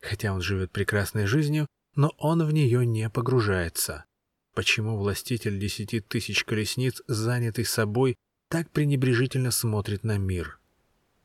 Хотя 0.00 0.32
он 0.32 0.42
живет 0.42 0.70
прекрасной 0.70 1.26
жизнью, 1.26 1.66
но 1.94 2.12
он 2.18 2.44
в 2.44 2.52
нее 2.52 2.84
не 2.84 3.08
погружается. 3.08 4.04
Почему 4.54 4.98
властитель 4.98 5.58
десяти 5.58 6.00
тысяч 6.00 6.44
колесниц, 6.44 7.02
занятый 7.06 7.64
собой, 7.64 8.16
так 8.48 8.70
пренебрежительно 8.70 9.50
смотрит 9.50 10.04
на 10.04 10.18
мир? 10.18 10.60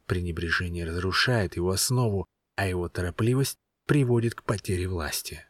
Пренебрежение 0.06 0.86
разрушает 0.86 1.56
его 1.56 1.72
основу, 1.72 2.26
а 2.56 2.68
его 2.68 2.88
торопливость 2.88 3.58
приводит 3.86 4.36
к 4.36 4.44
потере 4.44 4.88
власти. 4.88 5.46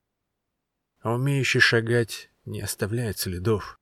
Умеющий 1.04 1.60
шагать 1.60 2.32
не 2.46 2.62
оставляет 2.62 3.20
следов. 3.20 3.78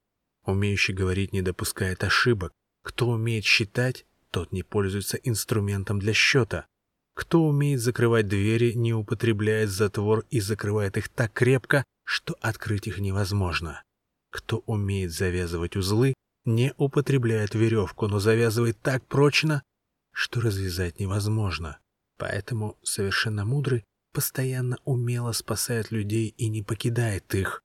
Умеющий 0.45 0.93
говорить 0.93 1.31
не 1.31 1.41
допускает 1.41 2.03
ошибок. 2.03 2.51
Кто 2.83 3.09
умеет 3.09 3.45
считать, 3.45 4.05
тот 4.29 4.51
не 4.51 4.61
пользуется 4.61 5.17
инструментом 5.17 5.99
для 5.99 6.13
счета. 6.13 6.67
Кто 7.15 7.43
умеет 7.43 7.79
закрывать 7.79 8.27
двери, 8.27 8.73
не 8.73 8.93
употребляет 8.93 9.69
затвор 9.69 10.25
и 10.29 10.39
закрывает 10.39 10.97
их 10.97 11.09
так 11.09 11.31
крепко, 11.33 11.83
что 12.03 12.35
открыть 12.41 12.87
их 12.87 12.99
невозможно. 12.99 13.83
Кто 14.31 14.57
умеет 14.65 15.11
завязывать 15.11 15.75
узлы, 15.75 16.13
не 16.45 16.73
употребляет 16.77 17.55
веревку, 17.55 18.07
но 18.07 18.19
завязывает 18.19 18.81
так 18.81 19.05
прочно, 19.05 19.63
что 20.11 20.41
развязать 20.41 20.99
невозможно. 20.99 21.79
Поэтому 22.17 22.77
совершенно 22.83 23.45
мудрый 23.45 23.85
постоянно 24.11 24.77
умело 24.83 25.31
спасает 25.31 25.91
людей 25.91 26.33
и 26.37 26.49
не 26.49 26.63
покидает 26.63 27.33
их. 27.33 27.61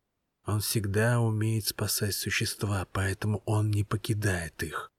Он 0.46 0.60
всегда 0.60 1.20
умеет 1.20 1.66
спасать 1.66 2.14
существа, 2.14 2.86
поэтому 2.92 3.42
он 3.44 3.70
не 3.70 3.84
покидает 3.84 4.62
их. 4.62 4.90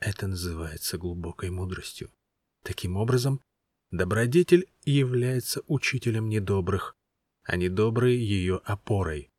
Это 0.00 0.26
называется 0.28 0.98
глубокой 0.98 1.50
мудростью. 1.50 2.10
Таким 2.62 2.96
образом, 2.96 3.40
добродетель 3.90 4.68
является 4.84 5.62
учителем 5.66 6.28
недобрых, 6.28 6.94
а 7.42 7.56
недобрые— 7.56 8.18
ее 8.18 8.60
опорой. 8.64 9.30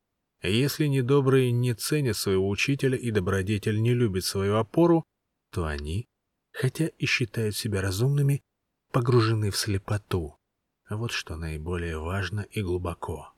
Если 0.42 0.86
недобрые 0.86 1.52
не 1.52 1.74
ценят 1.74 2.18
своего 2.18 2.50
учителя 2.50 2.98
и 2.98 3.12
добродетель 3.12 3.82
не 3.82 3.94
любит 3.94 4.26
свою 4.26 4.56
опору, 4.56 5.04
то 5.52 5.66
они, 5.66 6.08
хотя 6.52 6.88
и 6.88 7.06
считают 7.06 7.56
себя 7.56 7.82
разумными, 7.82 8.42
погружены 8.92 9.52
в 9.52 9.58
слепоту. 9.58 10.38
Вот 10.90 11.12
что 11.12 11.36
наиболее 11.36 12.00
важно 12.00 12.42
и 12.52 12.62
глубоко. 12.62 13.34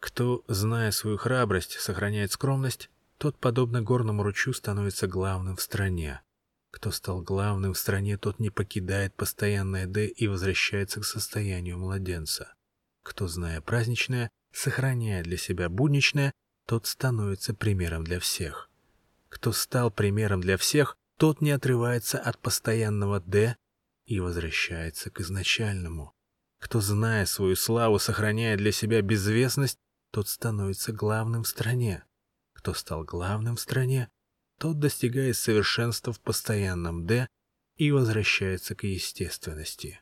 Кто, 0.00 0.44
зная 0.48 0.90
свою 0.90 1.16
храбрость, 1.16 1.78
сохраняет 1.78 2.32
скромность, 2.32 2.90
тот, 3.22 3.38
подобно 3.38 3.82
горному 3.82 4.24
ручью, 4.24 4.52
становится 4.52 5.06
главным 5.06 5.54
в 5.54 5.62
стране. 5.62 6.22
Кто 6.72 6.90
стал 6.90 7.22
главным 7.22 7.72
в 7.72 7.78
стране, 7.78 8.18
тот 8.18 8.40
не 8.40 8.50
покидает 8.50 9.14
постоянное 9.14 9.86
«Д» 9.86 10.08
и 10.08 10.26
возвращается 10.26 10.98
к 11.00 11.04
состоянию 11.04 11.78
младенца. 11.78 12.52
Кто, 13.04 13.28
зная 13.28 13.60
праздничное, 13.60 14.28
сохраняет 14.52 15.26
для 15.26 15.36
себя 15.36 15.68
будничное, 15.68 16.32
тот 16.66 16.88
становится 16.88 17.54
примером 17.54 18.02
для 18.02 18.18
всех. 18.18 18.68
Кто 19.28 19.52
стал 19.52 19.92
примером 19.92 20.40
для 20.40 20.56
всех, 20.56 20.96
тот 21.16 21.40
не 21.40 21.52
отрывается 21.52 22.18
от 22.18 22.40
постоянного 22.40 23.20
«Д» 23.20 23.54
и 24.04 24.18
возвращается 24.18 25.10
к 25.10 25.20
изначальному. 25.20 26.12
Кто, 26.58 26.80
зная 26.80 27.26
свою 27.26 27.54
славу, 27.54 28.00
сохраняет 28.00 28.58
для 28.58 28.72
себя 28.72 29.00
безвестность, 29.00 29.78
тот 30.10 30.26
становится 30.26 30.92
главным 30.92 31.44
в 31.44 31.48
стране. 31.48 32.02
Кто 32.62 32.74
стал 32.74 33.02
главным 33.02 33.56
в 33.56 33.60
стране, 33.60 34.08
тот 34.56 34.78
достигает 34.78 35.36
совершенства 35.36 36.12
в 36.12 36.20
постоянном 36.20 37.06
«Д» 37.06 37.26
и 37.76 37.90
возвращается 37.90 38.76
к 38.76 38.84
естественности. 38.84 40.00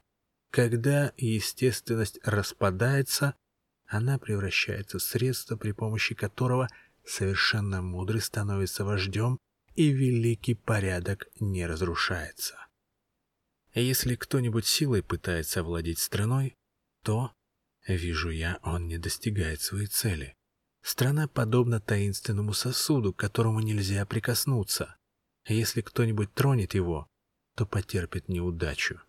Когда 0.51 1.15
естественность 1.17 2.19
распадается, 2.23 3.35
она 3.87 4.19
превращается 4.19 4.99
в 4.99 5.03
средство, 5.03 5.57
при 5.57 5.73
помощи 5.73 6.15
которого 6.15 6.69
совершенно 7.03 7.81
мудрый 7.81 8.21
становится 8.21 8.85
вождем, 8.85 9.39
и 9.75 9.89
великий 9.89 10.55
порядок 10.55 11.29
не 11.41 11.65
разрушается. 11.67 12.59
Если 13.73 14.17
кто-нибудь 14.17 14.67
силой 14.67 15.03
пытается 15.03 15.61
овладеть 15.61 15.99
страной, 15.99 16.59
то, 17.05 17.33
вижу 17.89 18.29
я, 18.29 18.59
он 18.63 18.87
не 18.87 18.99
достигает 18.99 19.63
своей 19.63 19.87
цели. 19.87 20.37
Страна 20.83 21.29
подобна 21.29 21.81
таинственному 21.81 22.53
сосуду, 22.53 23.13
к 23.13 23.19
которому 23.19 23.61
нельзя 23.61 24.05
прикоснуться. 24.07 24.97
Если 25.47 25.83
кто-нибудь 25.83 26.33
тронет 26.35 26.75
его, 26.75 27.07
то 27.55 27.67
потерпит 27.67 28.29
неудачу. 28.29 29.01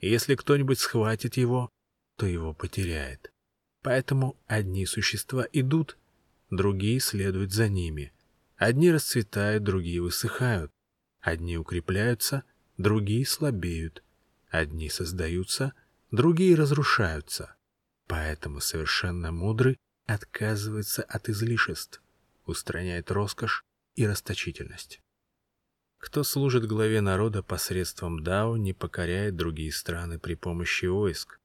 Если 0.00 0.34
кто-нибудь 0.34 0.78
схватит 0.78 1.36
его, 1.36 1.70
то 2.16 2.26
его 2.26 2.54
потеряет. 2.54 3.32
Поэтому 3.82 4.36
одни 4.46 4.86
существа 4.86 5.46
идут, 5.52 5.98
другие 6.50 7.00
следуют 7.00 7.52
за 7.52 7.68
ними. 7.68 8.12
Одни 8.56 8.90
расцветают, 8.90 9.64
другие 9.64 10.00
высыхают. 10.00 10.70
Одни 11.20 11.56
укрепляются, 11.58 12.44
другие 12.78 13.26
слабеют. 13.26 14.02
Одни 14.48 14.88
создаются, 14.88 15.72
другие 16.10 16.54
разрушаются. 16.54 17.56
Поэтому 18.06 18.60
совершенно 18.60 19.32
мудрый 19.32 19.78
отказывается 20.06 21.02
от 21.02 21.28
излишеств, 21.28 22.02
устраняет 22.46 23.10
роскошь 23.10 23.64
и 23.94 24.06
расточительность. 24.06 25.00
Кто 25.98 26.24
служит 26.24 26.66
главе 26.66 27.00
народа 27.00 27.42
посредством 27.42 28.22
Дао, 28.22 28.56
не 28.56 28.72
покоряет 28.72 29.36
другие 29.36 29.72
страны 29.72 30.18
при 30.18 30.34
помощи 30.34 30.86
войск, 30.86 31.38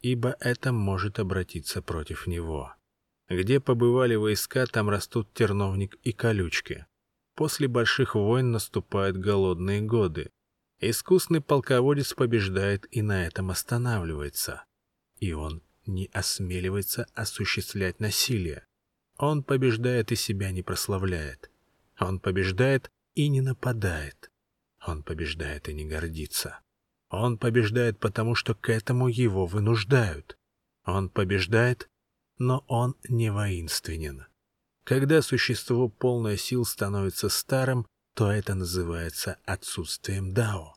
ибо 0.00 0.36
это 0.38 0.70
может 0.70 1.18
обратиться 1.18 1.82
против 1.82 2.26
него. 2.26 2.72
Где 3.28 3.58
побывали 3.58 4.14
войска, 4.14 4.66
там 4.66 4.88
растут 4.88 5.32
терновник 5.32 5.96
и 6.02 6.12
колючки. 6.12 6.86
После 7.34 7.66
больших 7.66 8.14
войн 8.14 8.52
наступают 8.52 9.16
голодные 9.16 9.80
годы. 9.80 10.30
Искусный 10.78 11.40
полководец 11.40 12.12
побеждает 12.12 12.86
и 12.94 13.02
на 13.02 13.26
этом 13.26 13.50
останавливается. 13.50 14.64
И 15.18 15.32
он 15.32 15.62
не 15.86 16.10
осмеливается 16.12 17.06
осуществлять 17.14 18.00
насилие. 18.00 18.64
Он 19.16 19.42
побеждает 19.42 20.12
и 20.12 20.16
себя 20.16 20.50
не 20.50 20.62
прославляет. 20.62 21.50
Он 21.98 22.18
побеждает 22.18 22.90
и 23.14 23.28
не 23.28 23.40
нападает. 23.40 24.30
Он 24.86 25.02
побеждает 25.02 25.68
и 25.68 25.74
не 25.74 25.84
гордится. 25.84 26.60
Он 27.10 27.38
побеждает 27.38 27.98
потому, 27.98 28.34
что 28.34 28.54
к 28.54 28.68
этому 28.68 29.08
его 29.08 29.46
вынуждают. 29.46 30.36
Он 30.84 31.08
побеждает, 31.08 31.88
но 32.38 32.64
он 32.66 32.96
не 33.08 33.30
воинственен. 33.30 34.26
Когда 34.84 35.22
существо 35.22 35.88
полное 35.88 36.36
сил 36.36 36.64
становится 36.64 37.28
старым, 37.28 37.86
то 38.14 38.30
это 38.30 38.54
называется 38.54 39.38
отсутствием 39.44 40.34
дао. 40.34 40.74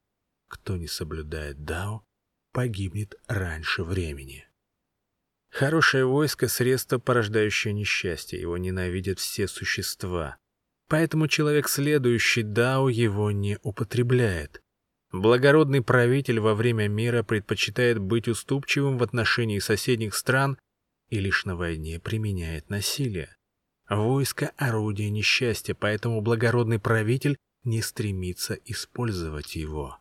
Кто 0.47 0.77
не 0.77 0.87
соблюдает 0.87 1.65
дао, 1.65 2.03
погибнет 2.53 3.15
раньше 3.27 3.83
времени. 3.83 4.46
Хорошее 5.57 6.05
войско— 6.05 6.47
средство, 6.49 6.99
порождающее 6.99 7.73
несчастье, 7.73 8.39
его 8.39 8.59
ненавидят 8.59 9.17
все 9.17 9.47
существа. 9.47 10.37
Поэтому 10.87 11.27
человек, 11.27 11.67
следующий 11.67 12.43
Дао, 12.43 12.89
его 12.89 13.31
не 13.31 13.57
употребляет. 13.63 14.61
Благородный 15.11 15.81
правитель 15.81 16.39
во 16.39 16.53
время 16.53 16.87
мира 16.87 17.23
предпочитает 17.23 17.97
быть 17.97 18.27
уступчивым 18.27 18.99
в 18.99 19.03
отношении 19.03 19.57
соседних 19.57 20.13
стран 20.13 20.59
и 21.09 21.19
лишь 21.19 21.43
на 21.45 21.55
войне 21.55 21.99
применяет 21.99 22.69
насилие. 22.69 23.35
Войско— 23.89 24.51
орудие 24.57 25.09
несчастья, 25.09 25.73
поэтому 25.73 26.21
благородный 26.21 26.77
правитель 26.77 27.35
не 27.63 27.81
стремится 27.81 28.53
использовать 28.65 29.55
его. 29.55 29.97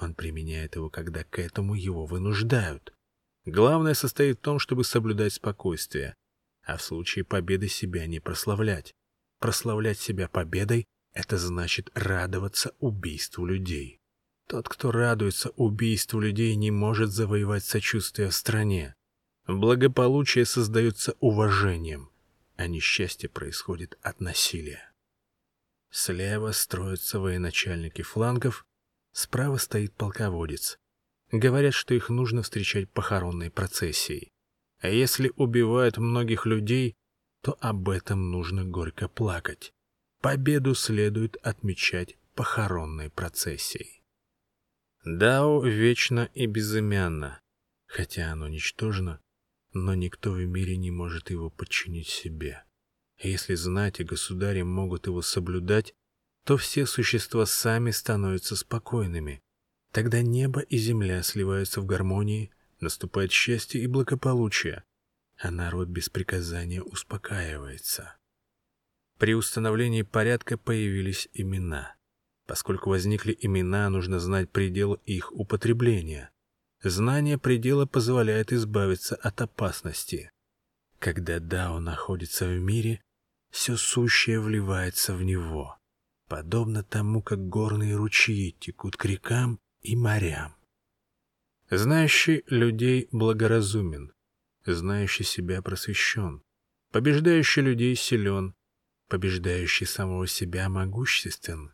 Он 0.00 0.14
применяет 0.14 0.74
его, 0.74 0.90
когда 0.90 1.22
к 1.22 1.38
этому 1.38 1.76
его 1.76 2.04
вынуждают. 2.04 2.92
Главное 3.44 3.94
состоит 3.94 4.38
в 4.38 4.42
том, 4.42 4.58
чтобы 4.58 4.84
соблюдать 4.84 5.32
спокойствие, 5.32 6.14
а 6.64 6.76
в 6.76 6.82
случае 6.82 7.24
победы 7.24 7.68
себя 7.68 8.06
не 8.06 8.20
прославлять. 8.20 8.94
Прославлять 9.40 9.98
себя 9.98 10.28
победой— 10.28 10.86
это 11.12 11.38
значит 11.38 11.90
радоваться 11.94 12.74
убийству 12.78 13.44
людей. 13.44 13.98
Тот, 14.48 14.68
кто 14.68 14.92
радуется 14.92 15.50
убийству 15.50 16.20
людей, 16.20 16.54
не 16.54 16.70
может 16.70 17.10
завоевать 17.10 17.64
сочувствие 17.64 18.28
в 18.28 18.34
стране. 18.34 18.94
Благополучие 19.46 20.44
создается 20.44 21.16
уважением, 21.18 22.10
а 22.56 22.68
несчастье 22.68 23.28
происходит 23.28 23.98
от 24.02 24.20
насилия. 24.20 24.92
Слева 25.90 26.52
строятся 26.52 27.18
военачальники 27.18 28.02
флангов, 28.02 28.66
справа 29.12 29.56
стоит 29.56 29.92
полководец. 29.94 30.78
Говорят, 31.32 31.72
что 31.72 31.94
их 31.94 32.10
нужно 32.10 32.42
встречать 32.42 32.90
похоронной 32.90 33.50
процессией. 33.50 34.30
А 34.80 34.88
если 34.88 35.32
убивают 35.36 35.96
многих 35.96 36.44
людей, 36.44 36.94
то 37.40 37.56
об 37.60 37.88
этом 37.88 38.30
нужно 38.30 38.64
горько 38.64 39.08
плакать. 39.08 39.72
Победу 40.20 40.74
следует 40.74 41.36
отмечать 41.36 42.16
похоронной 42.34 43.10
процессией. 43.10 44.02
Дао 45.04 45.64
вечно 45.64 46.30
и 46.34 46.46
безымянно, 46.46 47.40
хотя 47.86 48.30
оно 48.30 48.46
ничтожно, 48.48 49.20
но 49.72 49.94
никто 49.94 50.32
в 50.32 50.44
мире 50.46 50.76
не 50.76 50.90
может 50.90 51.30
его 51.30 51.50
подчинить 51.50 52.08
себе. 52.08 52.62
Если 53.18 53.54
знать 53.54 54.00
и 54.00 54.04
государи 54.04 54.62
могут 54.62 55.06
его 55.06 55.22
соблюдать, 55.22 55.94
то 56.44 56.56
все 56.56 56.86
существа 56.86 57.46
сами 57.46 57.90
становятся 57.90 58.54
спокойными, 58.54 59.42
Тогда 59.92 60.22
небо 60.22 60.60
и 60.60 60.78
земля 60.78 61.22
сливаются 61.22 61.82
в 61.82 61.86
гармонии, 61.86 62.50
наступает 62.80 63.30
счастье 63.30 63.82
и 63.82 63.86
благополучие, 63.86 64.84
а 65.36 65.50
народ 65.50 65.88
без 65.88 66.08
приказания 66.08 66.82
успокаивается. 66.82 68.16
При 69.18 69.34
установлении 69.34 70.02
порядка 70.02 70.56
появились 70.56 71.28
имена. 71.34 71.94
Поскольку 72.46 72.90
возникли 72.90 73.36
имена, 73.38 73.88
нужно 73.90 74.18
знать 74.18 74.50
предел 74.50 74.94
их 75.04 75.30
употребления. 75.32 76.30
Знание 76.82 77.38
предела 77.38 77.86
позволяет 77.86 78.52
избавиться 78.52 79.14
от 79.14 79.40
опасности. 79.42 80.30
Когда 80.98 81.38
Дао 81.38 81.78
находится 81.80 82.46
в 82.46 82.58
мире, 82.58 83.00
все 83.50 83.76
сущее 83.76 84.40
вливается 84.40 85.14
в 85.14 85.22
него, 85.22 85.78
подобно 86.28 86.82
тому, 86.82 87.22
как 87.22 87.46
горные 87.48 87.94
ручьи 87.94 88.56
текут 88.58 88.96
к 88.96 89.04
рекам 89.04 89.60
и 89.82 89.96
морям. 89.96 90.54
Знающий 91.70 92.44
людей 92.48 93.08
благоразумен, 93.12 94.12
знающий 94.64 95.24
себя 95.24 95.62
просвещен, 95.62 96.42
побеждающий 96.90 97.62
людей 97.62 97.96
силен, 97.96 98.54
побеждающий 99.08 99.86
самого 99.86 100.26
себя 100.26 100.68
могуществен, 100.68 101.72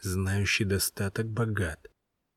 знающий 0.00 0.64
достаток 0.64 1.28
богат. 1.28 1.90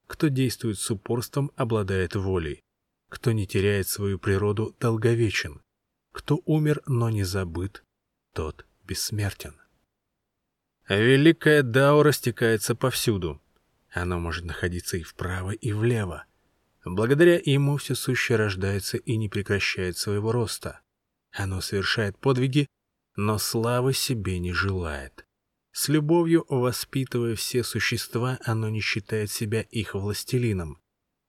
Кто 0.07 0.29
действует 0.29 0.79
с 0.79 0.89
упорством, 0.89 1.51
обладает 1.55 2.15
волей. 2.15 2.63
Кто 3.09 3.31
не 3.31 3.47
теряет 3.47 3.87
свою 3.87 4.19
природу, 4.19 4.75
долговечен. 4.79 5.61
Кто 6.13 6.41
умер, 6.45 6.81
но 6.87 7.09
не 7.09 7.23
забыт, 7.23 7.83
тот 8.33 8.65
бессмертен. 8.85 9.55
Великая 10.89 11.63
Дао 11.63 12.03
растекается 12.03 12.73
повсюду. 12.75 13.41
Оно 13.99 14.19
может 14.19 14.45
находиться 14.45 14.95
и 14.97 15.01
вправо, 15.01 15.51
и 15.51 15.73
влево. 15.73 16.25
Благодаря 16.85 17.41
ему 17.43 17.77
все 17.77 17.95
сущее 17.95 18.37
рождается 18.37 18.97
и 18.97 19.17
не 19.17 19.27
прекращает 19.27 19.97
своего 19.97 20.31
роста. 20.31 20.81
Оно 21.31 21.61
совершает 21.61 22.17
подвиги, 22.19 22.67
но 23.15 23.39
славы 23.39 23.93
себе 23.93 24.37
не 24.37 24.53
желает. 24.53 25.25
С 25.71 25.87
любовью 25.89 26.45
воспитывая 26.47 27.35
все 27.35 27.63
существа, 27.63 28.37
оно 28.45 28.69
не 28.69 28.81
считает 28.81 29.31
себя 29.31 29.61
их 29.61 29.95
властелином. 29.95 30.79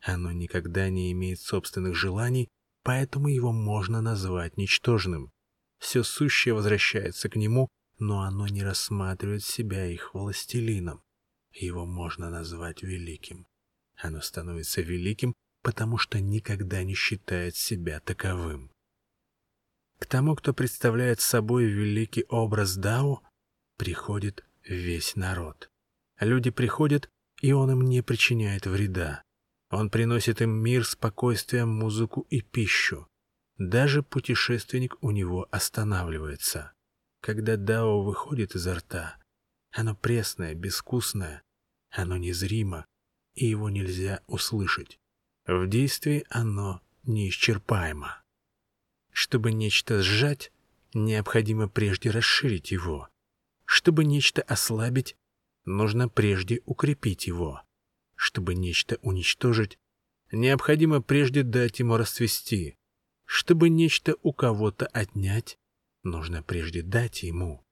Оно 0.02 0.30
никогда 0.32 0.90
не 0.90 1.10
имеет 1.12 1.40
собственных 1.40 1.94
желаний, 1.94 2.48
поэтому 2.82 3.28
его 3.28 3.50
можно 3.50 4.02
назвать 4.02 4.58
ничтожным. 4.58 5.32
Все 5.78 6.02
сущее 6.02 6.52
возвращается 6.52 7.30
к 7.30 7.36
нему, 7.36 7.68
но 7.98 8.20
оно 8.20 8.46
не 8.46 8.62
рассматривает 8.62 9.42
себя 9.42 9.86
их 9.86 10.12
властелином. 10.12 11.02
Его 11.60 11.86
можно 11.86 12.30
назвать 12.30 12.82
великим. 12.82 13.46
Оно 13.96 14.20
становится 14.20 14.80
великим, 14.80 15.34
потому 15.62 15.98
что 15.98 16.20
никогда 16.20 16.84
не 16.84 16.94
считает 16.94 17.56
себя 17.56 17.98
таковым. 17.98 18.70
К 19.98 20.06
тому, 20.06 20.36
кто 20.36 20.54
представляет 20.54 21.20
собой 21.20 21.64
великий 21.64 22.24
образ 22.28 22.76
Дао, 22.76 23.22
приходит 23.76 24.44
весь 24.62 25.16
народ. 25.16 25.68
Люди 26.20 26.50
приходят, 26.50 27.10
и 27.40 27.50
он 27.52 27.72
им 27.72 27.82
не 27.82 28.02
причиняет 28.02 28.66
вреда. 28.66 29.24
Он 29.70 29.90
приносит 29.90 30.40
им 30.40 30.50
мир, 30.50 30.86
спокойствие, 30.86 31.64
музыку 31.64 32.24
и 32.30 32.40
пищу. 32.40 33.08
Даже 33.56 34.04
путешественник 34.04 34.96
у 35.00 35.10
него 35.10 35.48
останавливается. 35.50 36.72
Когда 37.20 37.56
дао 37.56 38.04
выходит 38.04 38.54
изо 38.54 38.76
рта, 38.76 39.16
оно 39.72 39.96
пресное, 39.96 40.54
безвкусное, 40.54 41.42
оно 41.90 42.16
незримо, 42.16 42.86
и 43.34 43.46
его 43.46 43.70
нельзя 43.70 44.22
услышать. 44.26 44.98
В 45.46 45.66
действии 45.68 46.24
оно 46.28 46.82
неисчерпаемо. 47.04 48.22
Чтобы 49.10 49.52
нечто 49.52 50.02
сжать, 50.02 50.52
необходимо 50.94 51.68
прежде 51.68 52.10
расширить 52.10 52.70
его. 52.70 53.08
Чтобы 53.64 54.04
нечто 54.04 54.42
ослабить, 54.42 55.16
нужно 55.64 56.08
прежде 56.08 56.62
укрепить 56.64 57.26
его. 57.26 57.62
Чтобы 58.14 58.54
нечто 58.54 58.98
уничтожить, 59.02 59.78
необходимо 60.32 61.00
прежде 61.00 61.42
дать 61.42 61.78
ему 61.78 61.96
расцвести. 61.96 62.76
Чтобы 63.24 63.68
нечто 63.68 64.16
у 64.22 64.32
кого-то 64.32 64.86
отнять, 64.86 65.58
нужно 66.02 66.42
прежде 66.42 66.82
дать 66.82 67.22
ему. 67.22 67.64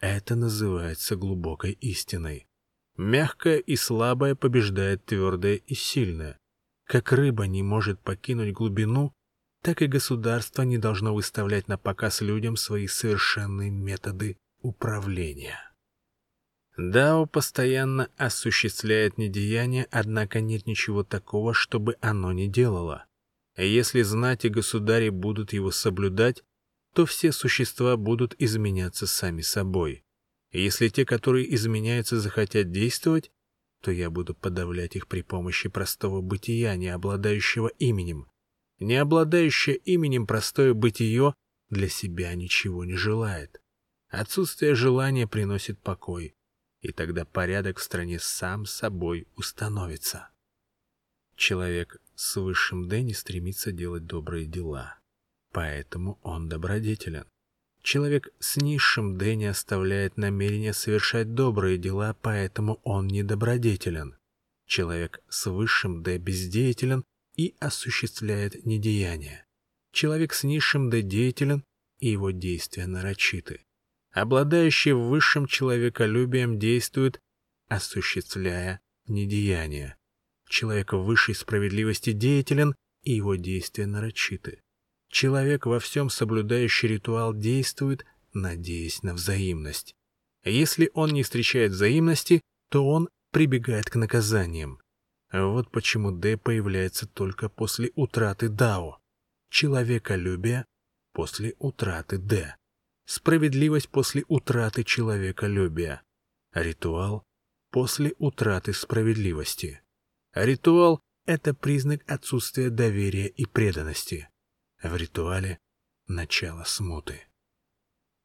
Это 0.00 0.34
называется 0.34 1.16
глубокой 1.16 1.72
истиной. 1.72 2.48
Мягкое 2.96 3.58
и 3.58 3.76
слабое 3.76 4.34
побеждает 4.34 5.04
твердое 5.04 5.56
и 5.56 5.74
сильное. 5.74 6.38
Как 6.84 7.12
рыба 7.12 7.46
не 7.46 7.62
может 7.62 8.00
покинуть 8.00 8.52
глубину, 8.52 9.12
так 9.62 9.80
и 9.80 9.86
государство 9.86 10.62
не 10.62 10.76
должно 10.76 11.14
выставлять 11.14 11.68
на 11.68 11.78
показ 11.78 12.20
людям 12.20 12.56
свои 12.56 12.86
совершенные 12.86 13.70
методы 13.70 14.36
управления. 14.60 15.58
Дао 16.76 17.26
постоянно 17.26 18.10
осуществляет 18.16 19.18
недеяние, 19.18 19.86
однако 19.90 20.40
нет 20.40 20.66
ничего 20.66 21.04
такого, 21.04 21.54
чтобы 21.54 21.96
оно 22.00 22.32
не 22.32 22.48
делало. 22.48 23.06
Если 23.56 24.02
знать 24.02 24.44
и 24.44 24.48
государи 24.48 25.10
будут 25.10 25.52
его 25.52 25.70
соблюдать, 25.70 26.42
то 26.94 27.06
все 27.06 27.32
существа 27.32 27.96
будут 27.96 28.34
изменяться 28.38 29.06
сами 29.06 29.42
собой. 29.42 30.01
Если 30.60 30.88
те, 30.88 31.04
которые 31.04 31.52
изменяются, 31.54 32.20
захотят 32.20 32.70
действовать, 32.70 33.30
то 33.80 33.90
я 33.90 34.10
буду 34.10 34.34
подавлять 34.34 34.96
их 34.96 35.08
при 35.08 35.22
помощи 35.22 35.68
простого 35.68 36.20
бытия, 36.20 36.76
не 36.76 36.88
обладающего 36.88 37.68
именем. 37.78 38.30
Не 38.78 38.96
обладающее 38.96 39.76
именем 39.76 40.26
простое 40.26 40.74
бытие 40.74 41.34
для 41.70 41.88
себя 41.88 42.34
ничего 42.34 42.84
не 42.84 42.96
желает. 42.96 43.60
Отсутствие 44.08 44.74
желания 44.74 45.26
приносит 45.26 45.80
покой, 45.80 46.34
и 46.82 46.92
тогда 46.92 47.24
порядок 47.24 47.78
в 47.78 47.82
стране 47.82 48.18
сам 48.18 48.66
собой 48.66 49.26
установится. 49.36 50.28
Человек 51.34 51.96
с 52.14 52.36
высшим 52.36 52.88
Д 52.88 53.08
стремится 53.14 53.72
делать 53.72 54.04
добрые 54.04 54.46
дела, 54.46 54.98
поэтому 55.50 56.20
он 56.22 56.48
добродетелен. 56.48 57.26
Человек 57.82 58.28
с 58.38 58.56
низшим 58.56 59.18
Д 59.18 59.34
не 59.34 59.46
оставляет 59.46 60.16
намерения 60.16 60.72
совершать 60.72 61.34
добрые 61.34 61.78
дела, 61.78 62.16
поэтому 62.22 62.80
он 62.84 63.08
недобродетелен. 63.08 64.16
Человек 64.66 65.20
с 65.28 65.46
высшим 65.50 66.02
Д 66.02 66.18
бездеятелен 66.18 67.04
и 67.36 67.56
осуществляет 67.58 68.64
недеяние. 68.64 69.44
Человек 69.92 70.32
с 70.32 70.44
низшим 70.44 70.90
Д 70.90 71.02
деятелен, 71.02 71.64
и 71.98 72.08
его 72.08 72.30
действия 72.30 72.86
нарочиты 72.86 73.64
обладающий 74.12 74.92
высшим 74.92 75.46
человеколюбием, 75.46 76.58
действует, 76.58 77.20
осуществляя 77.68 78.80
недеяние. 79.06 79.96
Человек 80.48 80.92
высшей 80.92 81.34
справедливости 81.34 82.12
деятелен, 82.12 82.74
и 83.02 83.12
его 83.12 83.34
действия 83.34 83.86
нарочиты. 83.86 84.62
Человек 85.12 85.66
во 85.66 85.78
всем 85.78 86.08
соблюдающий 86.08 86.88
ритуал 86.88 87.34
действует, 87.34 88.06
надеясь 88.32 89.02
на 89.02 89.12
взаимность. 89.12 89.94
Если 90.42 90.90
он 90.94 91.10
не 91.10 91.22
встречает 91.22 91.72
взаимности, 91.72 92.40
то 92.70 92.88
он 92.88 93.10
прибегает 93.30 93.90
к 93.90 93.96
наказаниям. 93.96 94.80
Вот 95.30 95.70
почему 95.70 96.12
Д 96.12 96.38
появляется 96.38 97.06
только 97.06 97.50
после 97.50 97.92
утраты 97.94 98.48
Дао, 98.48 99.00
человеколюбие 99.50 100.64
после 101.12 101.54
утраты 101.58 102.16
Д 102.16 102.56
справедливость 103.04 103.90
после 103.90 104.24
утраты 104.28 104.82
человеколюбия, 104.82 106.02
ритуал 106.54 107.22
после 107.70 108.14
утраты 108.18 108.72
справедливости. 108.72 109.82
Ритуал— 110.32 111.00
это 111.26 111.52
признак 111.52 112.02
отсутствия 112.10 112.70
доверия 112.70 113.26
и 113.26 113.44
преданности. 113.44 114.30
В 114.82 114.96
ритуале— 114.96 115.60
начало 116.08 116.64
смуты. 116.64 117.20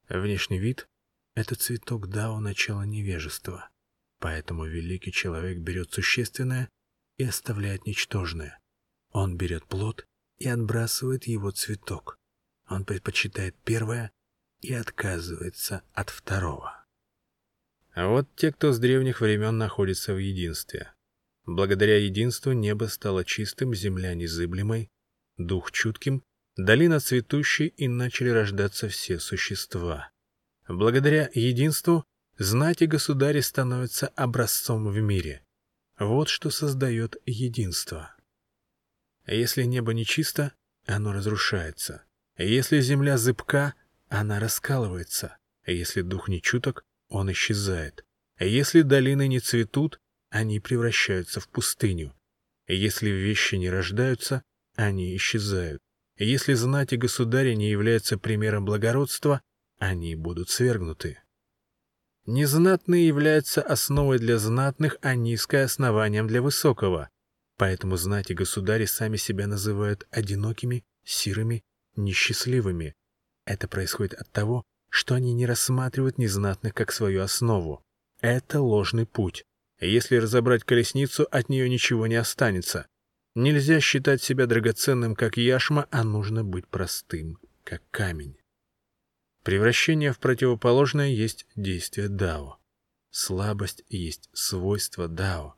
Внешний 0.10 0.58
вид— 0.58 0.88
это 1.36 1.54
цветок 1.54 2.08
дао 2.10 2.40
начала 2.40 2.82
невежества, 2.82 3.70
поэтому 4.18 4.66
великий 4.66 5.12
человек 5.12 5.60
берет 5.60 5.94
существенное 5.94 6.68
и 7.18 7.26
оставляет 7.26 7.86
ничтожное. 7.86 8.60
Он 9.12 9.38
берет 9.38 9.68
плод 9.68 10.08
и 10.40 10.48
отбрасывает 10.48 11.26
его 11.26 11.52
цветок. 11.52 12.18
Он 12.68 12.86
предпочитает 12.86 13.56
первое 13.64 14.12
и 14.62 14.74
отказывается 14.74 15.84
от 15.94 16.10
второго. 16.10 16.86
А 17.92 18.08
вот 18.08 18.28
те, 18.36 18.52
кто 18.52 18.74
с 18.74 18.80
древних 18.80 19.22
времен 19.22 19.60
находится 19.60 20.16
в 20.16 20.18
единстве. 20.18 20.92
Благодаря 21.46 21.98
единству 21.98 22.52
небо 22.54 22.86
стало 22.86 23.24
чистым, 23.24 23.76
земля 23.76 24.16
незыблемой, 24.16 24.90
дух 25.38 25.72
чутким, 25.72 26.24
долина 26.58 27.00
цветущей 27.00 27.68
и 27.68 27.88
начали 27.88 28.30
рождаться 28.30 28.90
все 28.90 29.20
существа. 29.20 30.10
Благодаря 30.68 31.30
единству 31.34 32.04
знать 32.38 32.82
и 32.82 32.88
государи 32.88 33.40
становятся 33.42 34.08
образцом 34.10 34.88
в 34.88 35.00
мире. 35.00 35.44
Вот 35.98 36.30
что 36.30 36.50
создает 36.50 37.16
единство. 37.26 38.16
Если 39.26 39.64
небо 39.64 39.94
нечисто, 39.94 40.54
оно 40.86 41.14
разрушается. 41.14 42.04
Если 42.38 42.80
земля 42.82 43.18
зыбка, 43.18 43.74
она 44.10 44.40
раскалывается, 44.40 45.38
если 45.66 46.02
дух 46.02 46.30
не 46.30 46.42
чуток, 46.42 46.84
он 47.10 47.32
исчезает. 47.32 48.06
Если 48.40 48.82
долины 48.82 49.28
не 49.28 49.40
цветут, 49.40 50.00
они 50.30 50.60
превращаются 50.60 51.40
в 51.40 51.50
пустыню. 51.50 52.14
Если 52.68 53.10
вещи 53.10 53.56
не 53.56 53.70
рождаются, 53.70 54.44
они 54.76 55.16
исчезают. 55.16 55.82
Если 56.18 56.54
знать 56.54 56.94
и 56.94 56.98
государи 56.98 57.54
не 57.54 57.70
являются 57.70 58.18
примером 58.18 58.66
благородства, 58.66 59.42
они 59.78 60.16
будут 60.16 60.50
свергнуты. 60.50 61.20
Незнатные 62.26 63.08
являются 63.08 63.62
основой 63.62 64.20
для 64.20 64.38
знатных, 64.38 64.98
а 65.02 65.16
низкое 65.16 65.66
основанием 65.66 66.28
для 66.28 66.42
высокого. 66.42 67.10
Поэтому 67.58 67.98
знать 67.98 68.32
и 68.32 68.34
государи 68.34 68.86
сами 68.86 69.18
себя 69.18 69.48
называют 69.48 70.08
одинокими, 70.12 70.84
сирыми, 71.04 71.64
несчастливыми, 71.96 72.96
это 73.48 73.70
происходит 73.70 74.14
от 74.14 74.30
того, 74.30 74.66
что 74.90 75.16
они 75.16 75.34
не 75.34 75.46
рассматривают 75.46 76.18
незнатных 76.18 76.74
как 76.74 76.92
свою 76.92 77.22
основу. 77.24 77.82
Это 78.20 78.60
ложный 78.60 79.06
путь. 79.06 79.46
Если 79.80 80.18
разобрать 80.18 80.66
колесницу, 80.66 81.26
от 81.32 81.48
нее 81.48 81.70
ничего 81.70 82.08
не 82.08 82.16
останется. 82.16 82.88
Нельзя 83.40 83.80
считать 83.80 84.24
себя 84.24 84.48
драгоценным, 84.48 85.14
как 85.14 85.38
яшма, 85.38 85.88
а 85.92 86.04
нужно 86.04 86.44
быть 86.44 86.68
простым, 86.68 87.38
как 87.64 87.84
камень. 87.92 88.36
Превращение 89.44 90.12
в 90.12 90.18
противоположное 90.18 91.10
есть 91.10 91.46
действие 91.56 92.10
Дао. 92.10 92.58
Слабость 93.12 93.84
есть 93.90 94.32
свойство 94.34 95.08
Дао. 95.08 95.56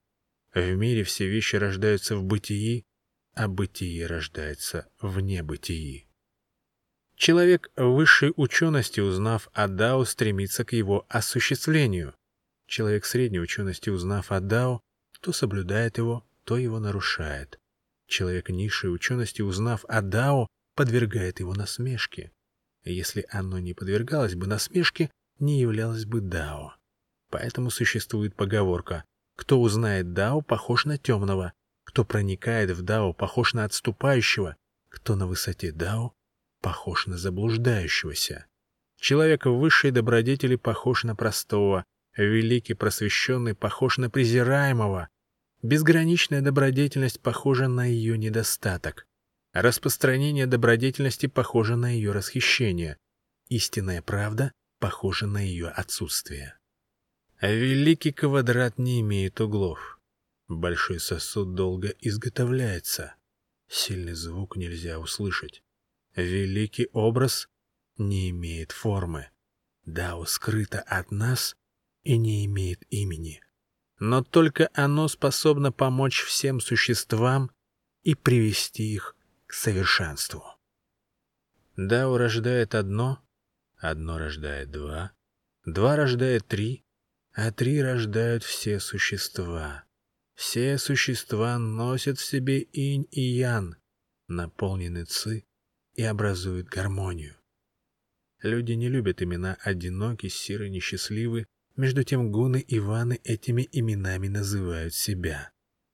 В 0.54 0.76
мире 0.76 1.06
все 1.06 1.30
вещи 1.30 1.56
рождаются 1.56 2.18
в 2.18 2.24
бытии, 2.26 2.84
а 3.34 3.48
бытие 3.48 4.08
рождается 4.08 4.90
в 5.00 5.22
небытии. 5.22 6.10
Человек 7.16 7.72
высшей 7.78 8.34
учености, 8.36 9.00
узнав 9.00 9.48
о 9.54 9.70
Дао, 9.70 10.04
стремится 10.04 10.66
к 10.66 10.74
его 10.74 11.06
осуществлению. 11.08 12.14
Человек 12.68 13.06
средней 13.06 13.40
учености, 13.40 13.90
узнав 13.90 14.34
о 14.34 14.42
Дао, 14.42 14.82
то 15.22 15.32
соблюдает 15.32 15.98
его, 15.98 16.28
то 16.44 16.58
его 16.58 16.80
нарушает. 16.80 17.58
Человек 18.10 18.50
низшей 18.50 18.92
учености, 18.92 19.44
узнав 19.44 19.86
о 19.88 20.02
Дао, 20.02 20.48
подвергает 20.76 21.40
его 21.40 21.54
насмешке. 21.54 22.32
Если 22.84 23.26
оно 23.30 23.60
не 23.60 23.76
подвергалось 23.76 24.34
бы 24.34 24.48
насмешке, 24.48 25.12
не 25.38 25.62
являлось 25.62 26.06
бы 26.06 26.20
Дао. 26.20 26.74
Поэтому 27.30 27.70
существует 27.70 28.36
поговорка 28.36 29.06
«Кто 29.36 29.62
узнает 29.62 30.14
Дао, 30.14 30.42
похож 30.42 30.86
на 30.86 30.98
темного, 30.98 31.54
кто 31.84 32.04
проникает 32.04 32.72
в 32.72 32.82
Дао, 32.82 33.14
похож 33.14 33.54
на 33.54 33.64
отступающего, 33.64 34.58
кто 34.90 35.16
на 35.16 35.28
высоте 35.28 35.72
Дао, 35.72 36.14
похож 36.62 37.06
на 37.06 37.16
заблуждающегося». 37.16 38.48
Человек 39.00 39.46
высшей 39.46 39.92
добродетели 39.92 40.56
похож 40.56 41.04
на 41.04 41.16
простого, 41.16 41.86
великий 42.18 42.74
просвещенный 42.74 43.54
похож 43.54 44.00
на 44.00 44.10
презираемого, 44.10 45.10
безграничная 45.62 46.42
добродетельность 46.42 47.20
похожа 47.20 47.68
на 47.68 47.86
ее 47.86 48.18
недостаток, 48.18 49.06
распространение 49.54 50.48
добродетельности 50.48 51.26
похоже 51.28 51.76
на 51.76 51.90
ее 51.90 52.12
расхищение, 52.12 52.98
истинная 53.48 54.02
правда 54.02 54.52
похожа 54.80 55.28
на 55.28 55.40
ее 55.40 55.68
отсутствие. 55.68 56.58
А 57.38 57.52
великий 57.52 58.12
квадрат 58.12 58.78
не 58.78 59.02
имеет 59.02 59.40
углов. 59.40 60.00
Большой 60.48 61.00
сосуд 61.00 61.54
долго 61.54 61.90
изготовляется. 62.00 63.16
Сильный 63.68 64.14
звук 64.14 64.58
нельзя 64.58 65.00
услышать. 65.00 65.64
Великий 66.16 66.90
образ 66.92 67.48
не 67.98 68.32
имеет 68.32 68.72
формы. 68.72 69.30
Дао 69.86 70.26
скрыто 70.26 70.82
от 70.82 71.12
нас 71.12 71.56
и 72.04 72.18
не 72.18 72.46
имеет 72.46 72.84
имени. 72.90 73.42
Но 74.00 74.24
только 74.24 74.70
оно 74.74 75.08
способно 75.08 75.72
помочь 75.72 76.24
всем 76.24 76.62
существам 76.62 77.52
и 78.04 78.16
привести 78.16 78.94
их 78.94 79.16
к 79.46 79.54
совершенству. 79.54 80.44
Дао 81.76 82.18
рождает 82.18 82.76
одно, 82.76 83.22
одно 83.78 84.18
рождает 84.18 84.72
два, 84.72 85.12
два 85.66 85.96
рождает 85.96 86.48
три, 86.48 86.86
а 87.34 87.52
три 87.52 87.82
рождают 87.82 88.44
все 88.44 88.80
существа. 88.80 89.86
Все 90.36 90.78
существа 90.78 91.58
носят 91.58 92.18
в 92.18 92.26
себе 92.26 92.62
инь 92.62 93.08
и 93.12 93.22
ян, 93.22 93.76
наполнены 94.28 95.04
ци 95.04 95.46
и 95.96 96.04
образуют 96.04 96.68
гармонию. 96.68 97.36
Люди 98.42 98.72
не 98.72 98.88
любят 98.88 99.22
имена 99.22 99.58
одинокий, 99.62 100.30
сирый, 100.30 100.70
несчастливый, 100.70 101.46
между 101.80 102.04
тем 102.04 102.30
гуны 102.30 102.60
и 102.60 102.78
ваны 102.78 103.22
этими 103.24 103.68
именами 103.72 104.28
называют 104.28 104.94
себя. 104.94 105.52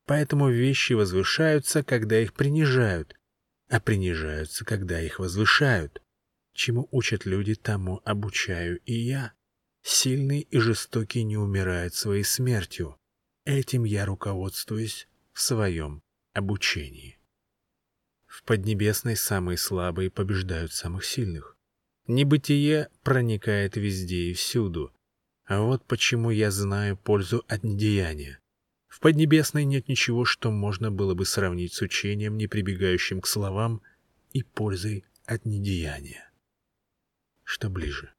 Поэтому 0.08 0.50
вещи 0.50 0.94
возвышаются, 0.94 1.84
когда 1.84 2.20
их 2.20 2.34
принижают, 2.34 3.16
а 3.70 3.80
принижаются, 3.80 4.66
когда 4.66 5.00
их 5.00 5.20
возвышают. 5.20 6.02
Чему 6.54 6.88
учат 6.92 7.26
люди, 7.26 7.54
тому 7.54 8.02
обучаю 8.04 8.80
и 8.86 8.94
я. 8.94 9.34
Сильный 9.84 10.40
и 10.40 10.58
жестокий 10.58 11.24
не 11.24 11.38
умирает 11.38 11.94
своей 11.94 12.24
смертью. 12.24 12.98
Этим 13.46 13.84
я 13.84 14.06
руководствуюсь 14.08 15.08
в 15.34 15.42
своем 15.42 16.02
обучении. 16.34 17.20
В 18.26 18.44
Поднебесной 18.44 19.16
самые 19.16 19.58
слабые 19.58 20.10
побеждают 20.10 20.74
самых 20.74 21.06
сильных. 21.06 21.56
Небытие 22.08 22.90
проникает 23.04 23.78
везде 23.78 24.32
и 24.32 24.34
всюду. 24.34 24.95
А 25.46 25.62
вот 25.62 25.86
почему 25.86 26.32
я 26.32 26.50
знаю 26.50 26.98
пользу 26.98 27.46
от 27.48 27.64
недеяния. 27.64 28.40
В 28.88 29.00
Поднебесной 29.00 29.66
нет 29.66 29.88
ничего, 29.88 30.26
что 30.26 30.52
можно 30.52 30.90
было 30.90 31.14
бы 31.14 31.26
сравнить 31.26 31.74
с 31.74 31.82
учением, 31.82 32.38
не 32.38 32.48
прибегающим 32.48 33.22
к 33.22 33.28
словам, 33.28 33.82
и 34.32 34.42
пользой 34.42 35.06
от 35.26 35.46
недеяния. 35.46 36.32
Что 37.44 37.70
ближе? 37.70 38.14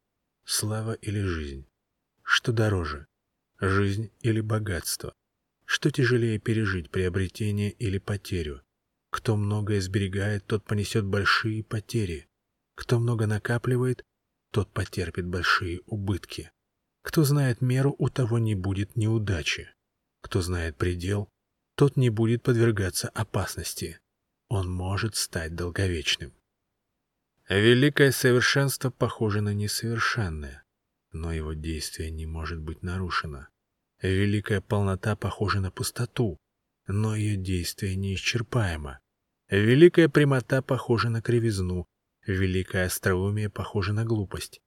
Слава 0.44 0.92
или 0.92 1.20
жизнь? 1.20 1.66
Что 2.22 2.52
дороже? 2.52 3.06
Жизнь 3.58 4.12
или 4.20 4.40
богатство? 4.40 5.12
Что 5.64 5.90
тяжелее 5.90 6.38
пережить, 6.38 6.90
приобретение 6.90 7.72
или 7.72 7.98
потерю? 7.98 8.62
Кто 9.10 9.36
многое 9.36 9.80
сберегает, 9.80 10.46
тот 10.46 10.64
понесет 10.64 11.04
большие 11.04 11.64
потери. 11.64 12.28
Кто 12.76 13.00
много 13.00 13.26
накапливает, 13.26 14.04
тот 14.52 14.72
потерпит 14.72 15.26
большие 15.26 15.80
убытки. 15.86 16.52
Кто 17.06 17.22
знает 17.22 17.60
меру, 17.60 17.94
у 17.98 18.08
того 18.08 18.40
не 18.40 18.56
будет 18.56 18.96
неудачи. 18.96 19.70
Кто 20.22 20.42
знает 20.42 20.76
предел, 20.76 21.28
тот 21.76 21.96
не 21.96 22.10
будет 22.10 22.42
подвергаться 22.42 23.08
опасности. 23.10 24.00
Он 24.48 24.68
может 24.68 25.14
стать 25.14 25.54
долговечным. 25.54 26.32
Великое 27.48 28.10
совершенство 28.10 28.90
похоже 28.90 29.40
на 29.40 29.54
несовершенное, 29.54 30.64
но 31.12 31.32
его 31.32 31.52
действие 31.52 32.10
не 32.10 32.26
может 32.26 32.58
быть 32.58 32.82
нарушено. 32.82 33.46
Великая 34.02 34.60
полнота 34.60 35.14
похожа 35.14 35.60
на 35.60 35.70
пустоту, 35.70 36.38
но 36.88 37.14
ее 37.14 37.36
действие 37.36 37.94
неисчерпаемо. 37.94 38.98
Великая 39.48 40.08
прямота 40.08 40.60
похожа 40.60 41.08
на 41.08 41.22
кривизну, 41.22 41.86
великое 42.26 42.86
остроумие 42.86 43.48
похоже 43.48 43.92
на 43.92 44.04
глупость, 44.04 44.60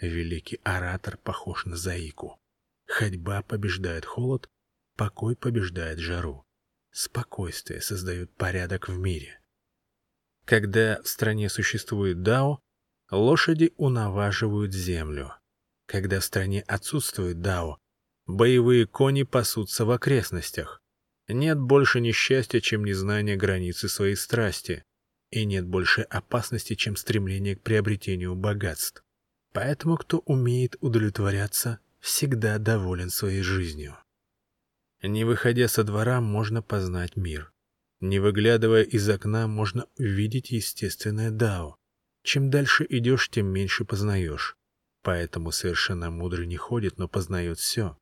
великий 0.00 0.60
оратор 0.64 1.16
похож 1.16 1.64
на 1.66 1.76
заику. 1.76 2.38
Ходьба 2.86 3.42
побеждает 3.42 4.04
холод, 4.04 4.48
покой 4.96 5.36
побеждает 5.36 5.98
жару. 5.98 6.44
Спокойствие 6.90 7.80
создает 7.80 8.34
порядок 8.36 8.88
в 8.88 8.98
мире. 8.98 9.40
Когда 10.44 11.02
в 11.02 11.08
стране 11.08 11.48
существует 11.48 12.22
дао, 12.22 12.60
лошади 13.10 13.72
унаваживают 13.76 14.72
землю. 14.72 15.34
Когда 15.86 16.20
в 16.20 16.24
стране 16.24 16.62
отсутствует 16.62 17.40
дао, 17.40 17.78
боевые 18.26 18.86
кони 18.86 19.24
пасутся 19.24 19.84
в 19.84 19.90
окрестностях. 19.90 20.80
Нет 21.28 21.58
больше 21.58 22.00
несчастья, 22.00 22.60
чем 22.60 22.84
незнание 22.84 23.36
границы 23.36 23.88
своей 23.88 24.16
страсти, 24.16 24.84
и 25.30 25.44
нет 25.44 25.66
больше 25.66 26.02
опасности, 26.02 26.74
чем 26.74 26.96
стремление 26.96 27.56
к 27.56 27.62
приобретению 27.62 28.36
богатств. 28.36 29.02
Поэтому 29.56 29.96
кто 29.96 30.18
умеет 30.18 30.76
удовлетворяться, 30.80 31.78
всегда 32.00 32.58
доволен 32.58 33.08
своей 33.08 33.40
жизнью. 33.40 33.96
Не 35.02 35.24
выходя 35.24 35.66
со 35.66 35.82
двора, 35.82 36.20
можно 36.20 36.60
познать 36.60 37.16
мир. 37.16 37.54
Не 38.00 38.18
выглядывая 38.18 38.82
из 38.82 39.08
окна, 39.08 39.46
можно 39.46 39.86
увидеть 39.96 40.50
естественное 40.50 41.30
дао. 41.30 41.78
Чем 42.22 42.50
дальше 42.50 42.84
идешь, 42.86 43.30
тем 43.30 43.46
меньше 43.46 43.86
познаешь. 43.86 44.58
Поэтому 45.00 45.52
совершенно 45.52 46.10
мудрый 46.10 46.46
не 46.46 46.58
ходит, 46.58 46.98
но 46.98 47.08
познает 47.08 47.58
все. 47.58 47.96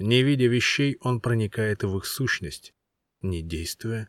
Не 0.00 0.24
видя 0.24 0.48
вещей, 0.48 0.98
он 1.00 1.20
проникает 1.20 1.84
в 1.84 1.96
их 1.96 2.04
сущность. 2.04 2.74
Не 3.22 3.42
действуя, 3.42 4.08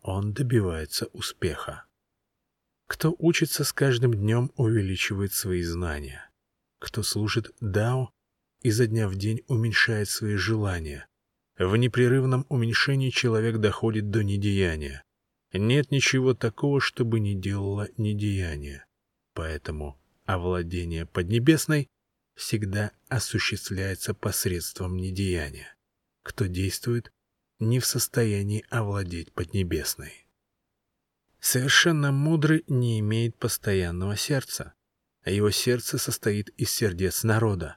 он 0.00 0.32
добивается 0.32 1.08
успеха. 1.12 1.84
Кто 2.86 3.14
учится 3.18 3.64
с 3.64 3.74
каждым 3.74 4.14
днем, 4.14 4.50
увеличивает 4.56 5.34
свои 5.34 5.62
знания. 5.62 6.27
Кто 6.78 7.02
служит 7.02 7.54
Дао, 7.60 8.10
изо 8.62 8.86
дня 8.86 9.08
в 9.08 9.16
день 9.16 9.42
уменьшает 9.48 10.08
свои 10.08 10.36
желания. 10.36 11.06
В 11.58 11.74
непрерывном 11.76 12.46
уменьшении 12.48 13.10
человек 13.10 13.58
доходит 13.58 14.10
до 14.10 14.22
недеяния. 14.22 15.02
Нет 15.52 15.90
ничего 15.90 16.34
такого, 16.34 16.80
чтобы 16.80 17.20
не 17.20 17.34
делало 17.34 17.88
недеяние. 17.96 18.84
Поэтому 19.34 19.98
овладение 20.24 21.06
Поднебесной 21.06 21.88
всегда 22.36 22.92
осуществляется 23.08 24.14
посредством 24.14 24.96
недеяния. 24.96 25.74
Кто 26.22 26.46
действует, 26.46 27.10
не 27.58 27.80
в 27.80 27.86
состоянии 27.86 28.64
овладеть 28.70 29.32
Поднебесной. 29.32 30.28
Совершенно 31.40 32.12
мудрый 32.12 32.64
не 32.68 33.00
имеет 33.00 33.36
постоянного 33.36 34.16
сердца, 34.16 34.74
а 35.28 35.30
его 35.30 35.50
сердце 35.50 35.98
состоит 35.98 36.48
из 36.56 36.70
сердец 36.70 37.22
народа. 37.22 37.76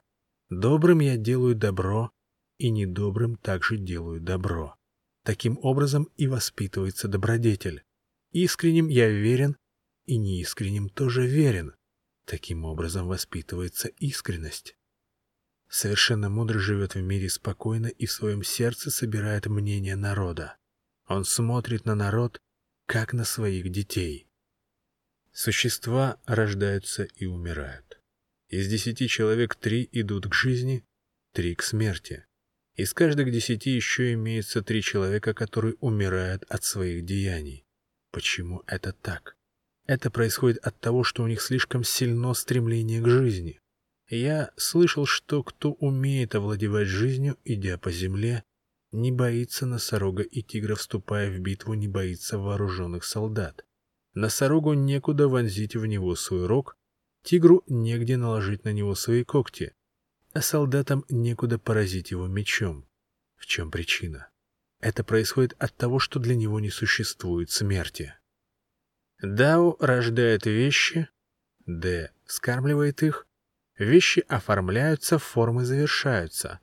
Добрым 0.50 1.02
я 1.02 1.18
делаю 1.18 1.54
добро, 1.54 2.10
и 2.58 2.70
недобрым 2.70 3.36
также 3.36 3.76
делают 3.76 4.24
добро. 4.24 4.78
Таким 5.26 5.60
образом 5.62 6.08
и 6.16 6.28
воспитывается 6.28 7.10
добродетель. 7.10 7.84
Искренним 8.32 8.88
я 8.88 9.10
верен, 9.10 9.58
и 10.06 10.16
неискренним 10.16 10.88
тоже 10.88 11.28
верен. 11.28 11.76
Таким 12.24 12.64
образом 12.64 13.10
воспитывается 13.10 13.90
искренность. 13.90 14.78
Совершенно 15.68 16.30
мудрый 16.30 16.62
живет 16.62 16.96
в 16.96 17.02
мире 17.02 17.30
спокойно 17.30 17.88
и 17.88 18.06
в 18.06 18.14
своем 18.14 18.44
сердце 18.44 18.90
собирает 18.92 19.48
мнение 19.48 19.98
народа. 19.98 20.56
Он 21.06 21.26
смотрит 21.26 21.84
на 21.84 21.96
народ, 21.96 22.40
как 22.86 23.12
на 23.12 23.26
своих 23.26 23.70
детей. 23.72 24.31
Существа 25.34 26.20
рождаются 26.26 27.04
и 27.04 27.26
умирают. 27.26 28.00
Из 28.50 28.68
десяти 28.68 29.08
человек 29.08 29.56
три 29.56 29.88
идут 29.94 30.28
к 30.28 30.34
жизни, 30.34 30.84
три 31.34 31.56
к 31.56 31.64
смерти. 31.64 32.26
Из 32.76 32.94
каждых 32.94 33.32
десяти 33.32 33.72
еще 33.72 34.14
имеется 34.14 34.62
три 34.62 34.82
человека, 34.82 35.34
которые 35.34 35.76
умирают 35.80 36.44
от 36.50 36.64
своих 36.64 37.06
деяний. 37.06 37.66
Почему 38.12 38.64
это 38.68 38.92
так? 38.92 39.36
Это 39.86 40.12
происходит 40.12 40.58
от 40.66 40.80
того, 40.80 41.04
что 41.04 41.24
у 41.24 41.28
них 41.28 41.42
слишком 41.42 41.84
сильно 41.84 42.34
стремление 42.34 43.02
к 43.02 43.08
жизни. 43.08 43.60
Я 44.10 44.52
слышал, 44.58 45.06
что 45.06 45.44
кто 45.44 45.72
умеет 45.72 46.36
овладевать 46.36 46.88
жизнью, 46.88 47.38
идя 47.46 47.78
по 47.78 47.92
земле, 47.92 48.44
не 48.92 49.12
боится 49.12 49.66
носорога 49.66 50.24
и 50.24 50.42
тигра, 50.42 50.76
вступая 50.76 51.32
в 51.32 51.40
битву, 51.40 51.74
не 51.74 51.88
боится 51.88 52.38
вооруженных 52.38 53.06
солдат. 53.06 53.66
Носорогу 54.14 54.74
некуда 54.74 55.28
вонзить 55.28 55.76
в 55.76 55.86
него 55.86 56.16
свой 56.16 56.46
рог, 56.46 56.76
тигру 57.24 57.64
негде 57.68 58.18
наложить 58.18 58.66
на 58.66 58.74
него 58.74 58.96
свои 58.96 59.24
когти, 59.24 59.74
а 60.34 60.42
солдатам 60.42 61.06
некуда 61.10 61.58
поразить 61.60 62.12
его 62.12 62.28
мечом. 62.28 62.88
В 63.38 63.46
чем 63.46 63.72
причина? 63.72 64.30
Это 64.82 65.04
происходит 65.04 65.56
от 65.60 65.76
того, 65.78 66.00
что 66.00 66.20
для 66.20 66.36
него 66.36 66.60
не 66.60 66.70
существует 66.70 67.52
смерти. 67.52 68.14
Дао 69.22 69.78
рождает 69.80 70.46
вещи, 70.46 71.08
Д 71.66 72.12
скармливает 72.26 73.04
их, 73.04 73.28
вещи 73.78 74.26
оформляются, 74.28 75.20
формы 75.20 75.64
завершаются. 75.64 76.60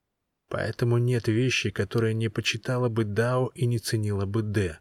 Поэтому 0.48 0.98
нет 0.98 1.28
вещи, 1.28 1.70
которая 1.70 2.14
не 2.14 2.28
почитала 2.28 2.88
бы 2.88 3.04
Дао 3.04 3.48
и 3.54 3.66
не 3.66 3.78
ценила 3.78 4.26
бы 4.26 4.42
Д. 4.42 4.80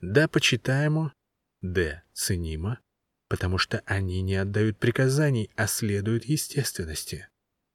Да 0.00 0.28
почитаемо, 0.28 1.12
Д 1.60 2.02
ценимо, 2.12 2.80
потому 3.28 3.58
что 3.58 3.82
они 3.86 4.22
не 4.22 4.36
отдают 4.36 4.78
приказаний, 4.78 5.50
а 5.56 5.66
следуют 5.66 6.24
естественности. 6.24 7.28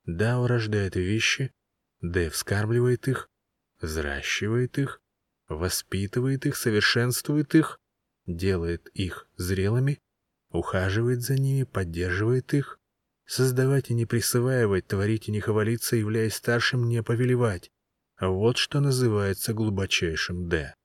Дао 0.06 0.48
рождает 0.48 0.96
вещи, 0.96 1.52
Д 2.02 2.30
вскармливает 2.30 3.08
их, 3.08 3.30
взращивает 3.80 4.78
их, 4.78 5.02
воспитывает 5.48 6.46
их, 6.46 6.56
совершенствует 6.56 7.54
их, 7.56 7.80
делает 8.26 8.88
их 8.94 9.28
зрелыми, 9.36 10.00
ухаживает 10.50 11.22
за 11.22 11.36
ними, 11.36 11.64
поддерживает 11.64 12.54
их. 12.54 12.80
Создавать 13.26 13.90
и 13.90 13.94
не 13.94 14.06
присваивать, 14.06 14.88
творить 14.88 15.30
и 15.30 15.32
не 15.32 15.40
хвалиться, 15.40 15.96
являясь 15.96 16.36
старшим, 16.36 16.90
не 16.90 17.02
повелевать. 17.02 17.72
Вот 18.20 18.58
что 18.58 18.82
называется 18.82 19.54
глубочайшим 19.54 20.50
«Д». 20.50 20.76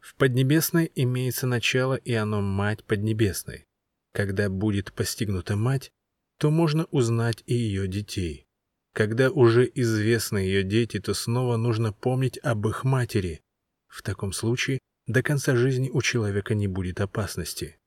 В 0.00 0.14
Поднебесной 0.14 0.90
имеется 0.94 1.46
начало, 1.46 1.94
и 1.94 2.12
оно 2.12 2.40
мать 2.40 2.84
Поднебесной. 2.84 3.66
Когда 4.12 4.48
будет 4.48 4.92
постигнута 4.92 5.56
мать, 5.56 5.90
то 6.38 6.50
можно 6.50 6.86
узнать 6.90 7.42
и 7.46 7.54
ее 7.54 7.88
детей. 7.88 8.46
Когда 8.94 9.30
уже 9.30 9.70
известны 9.74 10.38
ее 10.38 10.62
дети, 10.62 10.98
то 10.98 11.14
снова 11.14 11.56
нужно 11.56 11.92
помнить 11.92 12.38
об 12.42 12.66
их 12.66 12.84
матери. 12.84 13.40
В 13.86 14.02
таком 14.02 14.32
случае 14.32 14.78
до 15.06 15.22
конца 15.22 15.56
жизни 15.56 15.90
у 15.92 16.02
человека 16.02 16.54
не 16.54 16.68
будет 16.68 17.00
опасности. 17.00 17.78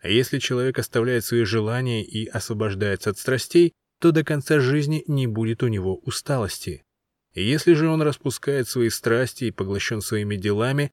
А 0.00 0.08
если 0.08 0.38
человек 0.38 0.78
оставляет 0.78 1.24
свои 1.24 1.44
желания 1.44 2.04
и 2.04 2.26
освобождается 2.26 3.10
от 3.10 3.18
страстей, 3.18 3.72
то 4.00 4.12
до 4.12 4.24
конца 4.24 4.60
жизни 4.60 5.04
не 5.06 5.26
будет 5.26 5.62
у 5.62 5.68
него 5.68 5.96
усталости. 5.96 6.82
Если 7.34 7.74
же 7.74 7.88
он 7.88 8.02
распускает 8.02 8.66
свои 8.66 8.88
страсти 8.88 9.44
и 9.44 9.50
поглощен 9.50 10.00
своими 10.00 10.36
делами, 10.36 10.90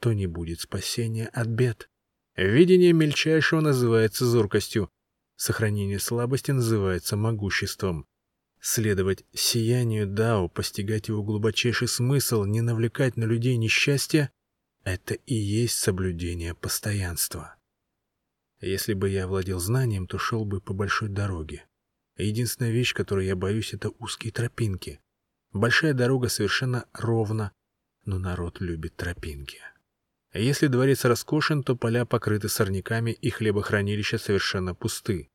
то 0.00 0.12
не 0.12 0.26
будет 0.26 0.60
спасения 0.60 1.28
от 1.28 1.46
бед. 1.48 1.88
Видение 2.36 2.92
мельчайшего 2.92 3.60
называется 3.60 4.24
зоркостью, 4.24 4.90
сохранение 5.36 5.98
слабости 5.98 6.50
называется 6.50 7.16
могуществом. 7.16 8.06
Следовать 8.60 9.24
сиянию 9.32 10.06
Дао, 10.06 10.48
постигать 10.48 11.08
его 11.08 11.22
глубочайший 11.22 11.88
смысл, 11.88 12.44
не 12.44 12.60
навлекать 12.60 13.16
на 13.16 13.24
людей 13.24 13.56
несчастье 13.56 14.30
это 14.84 15.14
и 15.14 15.34
есть 15.34 15.76
соблюдение 15.76 16.54
постоянства. 16.54 17.56
Если 18.60 18.94
бы 18.94 19.10
я 19.10 19.26
владел 19.26 19.58
знанием, 19.58 20.06
то 20.06 20.18
шел 20.18 20.44
бы 20.44 20.60
по 20.60 20.72
большой 20.72 21.08
дороге. 21.08 21.66
Единственная 22.16 22.70
вещь, 22.70 22.94
которой 22.94 23.26
я 23.26 23.36
боюсь, 23.36 23.74
это 23.74 23.90
узкие 23.98 24.32
тропинки. 24.32 25.00
Большая 25.52 25.94
дорога 25.94 26.28
совершенно 26.28 26.86
ровна, 26.92 27.52
но 28.04 28.18
народ 28.18 28.60
любит 28.60 28.96
тропинки. 28.96 29.58
Если 30.32 30.68
дворец 30.68 31.04
роскошен, 31.04 31.62
то 31.62 31.74
поля 31.74 32.04
покрыты 32.04 32.48
сорняками 32.48 33.10
и 33.10 33.30
хлебохранилища 33.30 34.18
совершенно 34.18 34.74
пусты. 34.74 35.28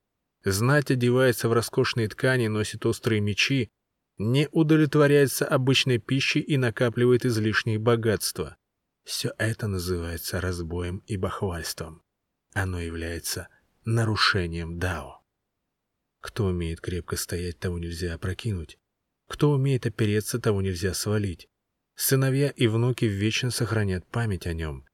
Знать 0.45 0.91
одевается 0.91 1.49
в 1.49 1.53
роскошные 1.53 2.07
ткани, 2.07 2.47
носит 2.47 2.85
острые 2.85 3.19
мечи, 3.19 3.69
не 4.17 4.47
удовлетворяется 4.51 5.45
обычной 5.45 5.97
пищей 5.97 6.39
и 6.39 6.55
накапливает 6.57 7.25
излишние 7.25 7.79
богатства. 7.79 8.55
Все 9.03 9.33
это 9.37 9.67
называется 9.67 10.39
разбоем 10.39 11.03
и 11.07 11.17
бахвальством. 11.17 12.01
Оно 12.53 12.79
является 12.79 13.49
нарушением 13.83 14.79
Дао. 14.79 15.21
Кто 16.21 16.45
умеет 16.45 16.79
крепко 16.79 17.17
стоять, 17.17 17.59
того 17.59 17.77
нельзя 17.77 18.13
опрокинуть. 18.13 18.79
Кто 19.27 19.51
умеет 19.51 19.85
опереться, 19.85 20.39
того 20.39 20.61
нельзя 20.61 20.93
свалить. 20.93 21.49
Сыновья 21.95 22.49
и 22.49 22.67
внуки 22.67 23.05
вечно 23.05 23.51
сохранят 23.51 24.05
память 24.07 24.47
о 24.47 24.53
нем. 24.53 24.85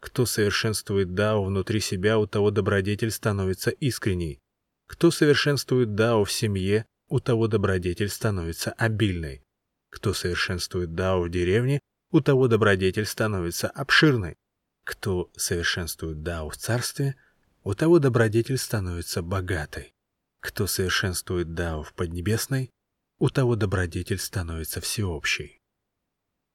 Кто 0.00 0.24
совершенствует 0.24 1.14
Дао 1.14 1.44
внутри 1.44 1.80
себя, 1.80 2.18
у 2.18 2.26
того 2.26 2.50
добродетель 2.50 3.10
становится 3.10 3.70
искренней. 3.70 4.40
Кто 4.86 5.10
совершенствует 5.10 5.94
Дао 5.94 6.24
в 6.24 6.32
семье, 6.32 6.86
у 7.08 7.20
того 7.20 7.48
добродетель 7.48 8.08
становится 8.08 8.72
обильной. 8.72 9.42
Кто 9.90 10.14
совершенствует 10.14 10.94
Дао 10.94 11.22
в 11.22 11.28
деревне, 11.28 11.80
у 12.10 12.20
того 12.20 12.48
добродетель 12.48 13.06
становится 13.06 13.68
обширной. 13.68 14.36
Кто 14.84 15.30
совершенствует 15.36 16.22
Дао 16.22 16.48
в 16.48 16.56
царстве, 16.56 17.16
у 17.64 17.74
того 17.74 17.98
добродетель 17.98 18.58
становится 18.58 19.22
богатой. 19.22 19.92
Кто 20.40 20.66
совершенствует 20.66 21.54
Дао 21.54 21.82
в 21.82 21.92
Поднебесной, 21.94 22.70
у 23.18 23.28
того 23.28 23.56
добродетель 23.56 24.18
становится 24.18 24.80
всеобщей. 24.80 25.55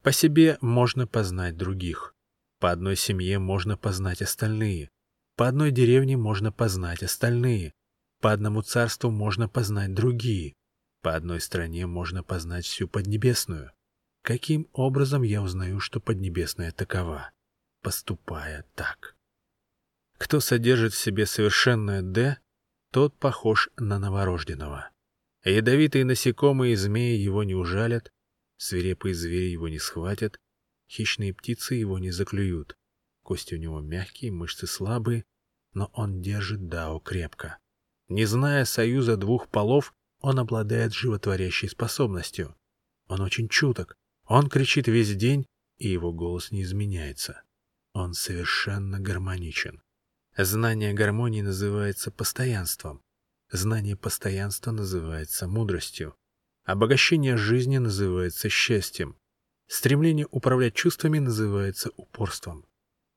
По 0.04 0.12
себе 0.12 0.58
можно 0.62 1.06
познать 1.06 1.58
других. 1.58 2.16
По 2.60 2.72
одной 2.72 2.96
семье 2.96 3.38
можно 3.38 3.78
познать 3.78 4.22
остальные. 4.22 4.90
По 5.36 5.48
одной 5.48 5.72
деревне 5.72 6.18
можно 6.18 6.52
познать 6.52 7.04
остальные. 7.04 7.74
По 8.20 8.32
одному 8.32 8.62
царству 8.62 9.12
можно 9.12 9.48
познать 9.48 9.94
другие. 9.94 10.54
По 11.02 11.16
одной 11.16 11.40
стране 11.40 11.86
можно 11.88 12.24
познать 12.24 12.66
всю 12.66 12.88
Поднебесную. 12.88 13.72
Каким 14.24 14.68
образом 14.74 15.24
я 15.24 15.42
узнаю, 15.42 15.80
что 15.80 16.00
Поднебесная 16.00 16.72
такова? 16.72 17.32
Поступая 17.82 18.66
так. 18.76 19.16
Кто 20.18 20.40
содержит 20.40 20.94
в 20.94 21.00
себе 21.00 21.26
совершенное 21.26 22.04
«Д», 22.04 22.38
тот 22.92 23.18
похож 23.18 23.70
на 23.78 23.98
новорожденного. 23.98 24.92
Ядовитые 25.44 26.06
насекомые 26.06 26.74
и 26.74 26.76
змеи 26.76 27.18
его 27.18 27.44
не 27.44 27.56
ужалят, 27.56 28.12
свирепые 28.62 29.16
звери 29.16 29.50
его 29.50 29.70
не 29.70 29.80
схватят, 29.80 30.40
хищные 30.88 31.34
птицы 31.34 31.74
его 31.74 31.98
не 31.98 32.12
заклюют. 32.12 32.78
Кости 33.24 33.56
у 33.56 33.58
него 33.58 33.82
мягкие, 33.82 34.32
мышцы 34.32 34.68
слабые, 34.68 35.26
но 35.74 35.90
он 35.94 36.22
держит 36.22 36.68
Дао 36.68 37.00
крепко. 37.00 37.58
Не 38.08 38.26
зная 38.26 38.66
союза 38.66 39.18
двух 39.18 39.48
полов, 39.48 39.94
он 40.20 40.38
обладает 40.38 40.94
животворящей 40.94 41.70
способностью. 41.70 42.56
Он 43.08 43.22
очень 43.22 43.50
чуток, 43.50 43.96
он 44.26 44.48
кричит 44.48 44.88
весь 44.88 45.16
день, 45.16 45.48
и 45.78 45.90
его 45.90 46.14
голос 46.14 46.52
не 46.52 46.62
изменяется. 46.62 47.42
Он 47.94 48.14
совершенно 48.14 49.00
гармоничен. 49.00 49.82
Знание 50.38 50.94
гармонии 50.94 51.42
называется 51.42 52.12
постоянством. 52.12 53.02
Знание 53.52 53.98
постоянства 53.98 54.72
называется 54.72 55.48
мудростью. 55.48 56.16
Обогащение 56.64 57.38
жизни 57.38 57.78
называется 57.78 58.48
счастьем. 58.50 59.18
Стремление 59.68 60.28
управлять 60.30 60.76
чувствами 60.76 61.18
называется 61.18 61.90
упорством. 61.98 62.66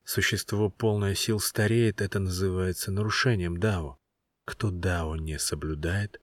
Существо, 0.04 0.70
полное 0.70 1.14
сил, 1.14 1.40
стареет, 1.40 2.00
это 2.00 2.20
называется 2.20 2.90
нарушением 2.90 3.58
Дао. 3.58 3.98
Кто 4.46 4.70
Дао 4.70 5.16
не 5.16 5.38
соблюдает, 5.38 6.20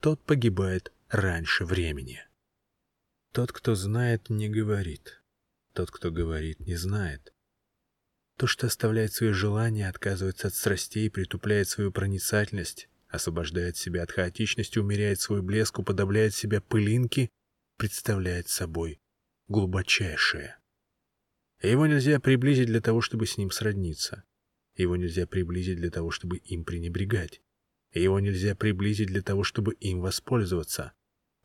тот 0.00 0.22
погибает 0.24 0.92
раньше 1.08 1.64
времени. 1.64 2.24
Тот, 3.32 3.52
кто 3.52 3.74
знает, 3.74 4.30
не 4.30 4.48
говорит. 4.48 5.22
Тот, 5.74 5.90
кто 5.90 6.10
говорит, 6.10 6.60
не 6.60 6.76
знает. 6.76 7.32
То, 8.36 8.46
что 8.46 8.66
оставляет 8.66 9.12
свои 9.12 9.30
желания, 9.30 9.88
отказывается 9.88 10.48
от 10.48 10.54
страстей, 10.54 11.10
притупляет 11.10 11.68
свою 11.68 11.92
проницательность, 11.92 12.88
освобождает 13.14 13.76
себя 13.76 14.02
от 14.02 14.12
хаотичности, 14.12 14.78
умеряет 14.78 15.20
свой 15.20 15.42
блеск, 15.42 15.78
уподобляет 15.78 16.34
себя 16.34 16.60
пылинки, 16.60 17.30
представляет 17.76 18.48
собой 18.48 19.00
глубочайшее. 19.48 20.58
Его 21.62 21.86
нельзя 21.86 22.20
приблизить 22.20 22.66
для 22.66 22.80
того, 22.80 23.00
чтобы 23.00 23.26
с 23.26 23.36
ним 23.38 23.50
сродниться. 23.50 24.24
Его 24.76 24.96
нельзя 24.96 25.26
приблизить 25.26 25.76
для 25.76 25.90
того, 25.90 26.10
чтобы 26.10 26.38
им 26.38 26.64
пренебрегать. 26.64 27.40
Его 27.92 28.18
нельзя 28.20 28.54
приблизить 28.54 29.08
для 29.08 29.22
того, 29.22 29.44
чтобы 29.44 29.74
им 29.74 30.00
воспользоваться. 30.00 30.92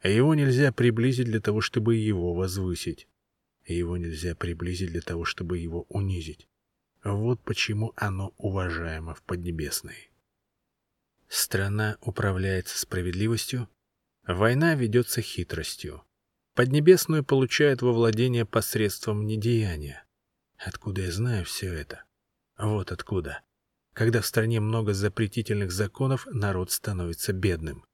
Его 0.03 0.33
нельзя 0.33 0.71
приблизить 0.71 1.27
для 1.27 1.39
того, 1.39 1.61
чтобы 1.61 1.95
его 1.95 2.33
возвысить. 2.33 3.07
Его 3.65 3.97
нельзя 3.97 4.35
приблизить 4.35 4.89
для 4.91 5.01
того, 5.01 5.25
чтобы 5.25 5.59
его 5.59 5.85
унизить. 5.89 6.47
Вот 7.03 7.39
почему 7.41 7.93
оно 7.95 8.33
уважаемо 8.37 9.13
в 9.13 9.21
Поднебесной. 9.23 10.08
Страна 11.29 11.97
управляется 12.01 12.77
справедливостью, 12.79 13.69
война 14.25 14.73
ведется 14.75 15.21
хитростью. 15.21 16.03
Поднебесную 16.55 17.23
получают 17.23 17.81
во 17.81 17.93
владение 17.93 18.45
посредством 18.45 19.25
недеяния. 19.25 20.03
Откуда 20.57 21.03
я 21.03 21.11
знаю 21.11 21.45
все 21.45 21.71
это? 21.71 22.03
Вот 22.57 22.91
откуда. 22.91 23.41
Когда 23.93 24.21
в 24.21 24.25
стране 24.25 24.59
много 24.59 24.93
запретительных 24.93 25.71
законов, 25.71 26.25
народ 26.31 26.71
становится 26.71 27.31
бедным. 27.31 27.85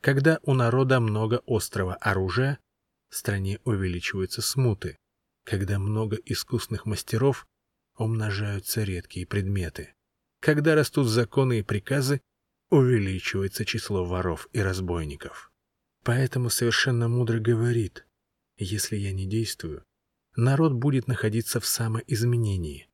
Когда 0.00 0.38
у 0.42 0.54
народа 0.54 1.00
много 1.00 1.42
острого 1.46 1.94
оружия, 1.94 2.58
в 3.08 3.16
стране 3.16 3.58
увеличиваются 3.64 4.42
смуты. 4.42 4.98
Когда 5.44 5.78
много 5.78 6.16
искусных 6.24 6.86
мастеров, 6.86 7.46
умножаются 7.96 8.82
редкие 8.82 9.26
предметы. 9.26 9.94
Когда 10.40 10.74
растут 10.74 11.08
законы 11.08 11.60
и 11.60 11.62
приказы, 11.62 12.20
увеличивается 12.72 13.66
число 13.66 14.06
воров 14.06 14.48
и 14.54 14.60
разбойников. 14.60 15.52
Поэтому 16.04 16.48
совершенно 16.48 17.06
мудро 17.06 17.38
говорит, 17.38 18.06
если 18.56 18.96
я 18.96 19.12
не 19.12 19.26
действую, 19.26 19.84
народ 20.36 20.72
будет 20.72 21.06
находиться 21.06 21.60
в 21.60 21.66
самоизменении. 21.66 22.88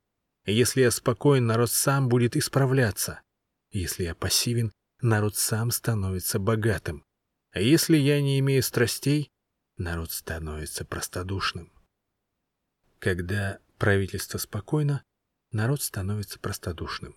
Если 0.44 0.80
я 0.80 0.90
спокоен, 0.90 1.46
народ 1.46 1.70
сам 1.70 2.08
будет 2.08 2.36
исправляться. 2.36 3.20
Если 3.70 4.02
я 4.02 4.16
пассивен, 4.16 4.72
народ 5.00 5.36
сам 5.36 5.70
становится 5.70 6.40
богатым. 6.40 7.04
А 7.52 7.60
если 7.60 7.96
я 7.96 8.20
не 8.20 8.40
имею 8.40 8.64
страстей, 8.64 9.30
народ 9.76 10.10
становится 10.10 10.84
простодушным. 10.84 11.72
Когда 12.98 13.60
правительство 13.78 14.38
спокойно, 14.38 15.04
народ 15.52 15.82
становится 15.82 16.40
простодушным. 16.40 17.16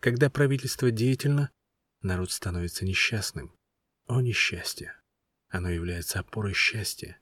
Когда 0.00 0.28
правительство 0.28 0.90
деятельно, 0.90 1.50
народ 2.02 2.30
становится 2.30 2.84
несчастным. 2.84 3.54
О 4.06 4.20
несчастье! 4.20 4.94
Оно 5.48 5.68
является 5.70 6.20
опорой 6.20 6.54
счастья. 6.54 7.20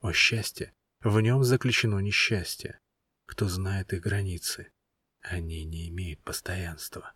О 0.00 0.12
счастье! 0.12 0.72
В 1.02 1.20
нем 1.20 1.44
заключено 1.44 1.98
несчастье. 1.98 2.78
Кто 3.26 3.48
знает 3.48 3.92
их 3.92 4.02
границы? 4.02 4.70
Они 5.22 5.64
не 5.64 5.88
имеют 5.88 6.22
постоянства. 6.22 7.14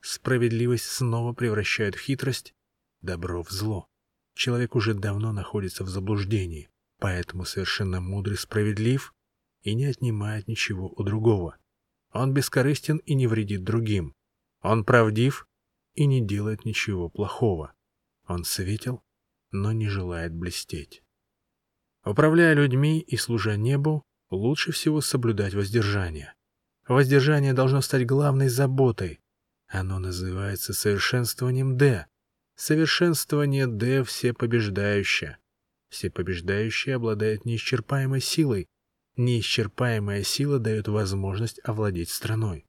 Справедливость 0.00 0.84
снова 0.84 1.32
превращает 1.32 1.94
в 1.94 2.00
хитрость, 2.00 2.54
добро 3.00 3.42
в 3.42 3.50
зло. 3.50 3.88
Человек 4.34 4.74
уже 4.74 4.94
давно 4.94 5.32
находится 5.32 5.84
в 5.84 5.88
заблуждении, 5.88 6.70
поэтому 6.98 7.44
совершенно 7.44 8.00
мудрый 8.00 8.36
справедлив 8.36 9.14
и 9.62 9.74
не 9.74 9.86
отнимает 9.86 10.46
ничего 10.46 10.88
у 10.88 11.02
другого. 11.02 11.58
Он 12.12 12.32
бескорыстен 12.32 12.98
и 12.98 13.14
не 13.14 13.26
вредит 13.26 13.64
другим. 13.64 14.14
Он 14.62 14.84
правдив 14.84 15.46
и 15.96 16.06
не 16.06 16.20
делает 16.20 16.64
ничего 16.64 17.08
плохого. 17.08 17.72
Он 18.28 18.44
светил, 18.44 19.02
но 19.50 19.72
не 19.72 19.88
желает 19.88 20.32
блестеть. 20.32 21.02
Управляя 22.04 22.54
людьми 22.54 23.00
и 23.00 23.16
служа 23.16 23.56
небу, 23.56 24.04
лучше 24.30 24.70
всего 24.70 25.00
соблюдать 25.00 25.54
воздержание. 25.54 26.34
Воздержание 26.86 27.52
должно 27.52 27.80
стать 27.80 28.06
главной 28.06 28.48
заботой. 28.48 29.20
Оно 29.66 29.98
называется 29.98 30.72
совершенствованием 30.72 31.76
Д. 31.76 32.06
Совершенствование 32.54 33.66
Д 33.66 34.04
всепобеждающее. 34.04 35.38
Всепобеждающее 35.88 36.96
обладает 36.96 37.44
неисчерпаемой 37.44 38.20
силой. 38.20 38.68
Неисчерпаемая 39.16 40.22
сила 40.22 40.58
дает 40.58 40.88
возможность 40.88 41.60
овладеть 41.64 42.10
страной. 42.10 42.66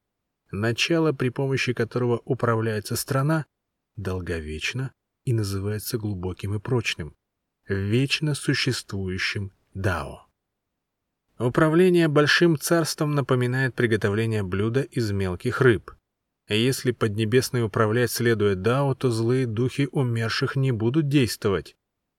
Начало, 0.51 1.11
при 1.11 1.29
помощи 1.29 1.73
которого 1.73 2.21
управляется 2.23 2.95
страна, 2.95 3.45
долговечно 3.95 4.93
и 5.25 5.33
называется 5.33 5.97
глубоким 5.97 6.55
и 6.55 6.59
прочным, 6.59 7.15
вечно 7.67 8.33
существующим 8.33 9.51
Дао. 9.73 10.27
Управление 11.37 12.07
большим 12.07 12.57
царством 12.57 13.13
напоминает 13.13 13.75
приготовление 13.75 14.41
блюда 14.41 14.81
из 14.81 15.11
мелких 15.11 15.61
рыб. 15.61 15.91
Если 16.47 16.91
Поднебесный 16.91 17.63
управлять 17.63 18.09
следуя 18.09 18.55
Дао, 18.55 18.95
то 18.95 19.11
злые 19.11 19.45
духи 19.45 19.89
умерших 19.91 20.55
не 20.55 20.71
будут 20.71 21.09
действовать. 21.09 21.75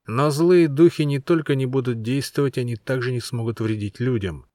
Но 0.06 0.30
злые 0.30 0.68
духи 0.68 1.02
не 1.02 1.18
только 1.18 1.54
не 1.54 1.66
будут 1.66 2.02
действовать, 2.02 2.58
они 2.58 2.76
также 2.76 3.10
не 3.10 3.20
смогут 3.20 3.60
вредить 3.60 4.00
людям. 4.00 4.46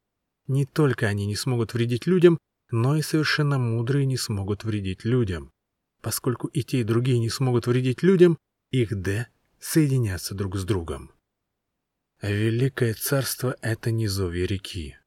Не 0.47 0.65
только 0.65 1.07
они 1.07 1.25
не 1.25 1.35
смогут 1.35 1.73
вредить 1.73 2.07
людям, 2.07 2.37
но 2.73 2.95
и 2.95 3.03
совершенно 3.03 3.59
мудрые 3.59 4.07
не 4.07 4.17
смогут 4.17 4.63
вредить 4.63 5.05
людям. 5.05 5.51
Поскольку 6.01 6.47
и 6.47 6.63
те, 6.63 6.79
и 6.79 6.83
другие 6.83 7.19
не 7.19 7.29
смогут 7.29 7.67
вредить 7.67 8.01
людям, 8.01 8.39
их 8.71 8.99
«д» 8.99 9.27
соединятся 9.59 10.33
друг 10.33 10.57
с 10.57 10.65
другом. 10.65 11.11
Великое 12.23 12.95
царство— 12.95 13.55
это 13.61 13.91
низовье 13.91 14.47
реки. 14.47 14.97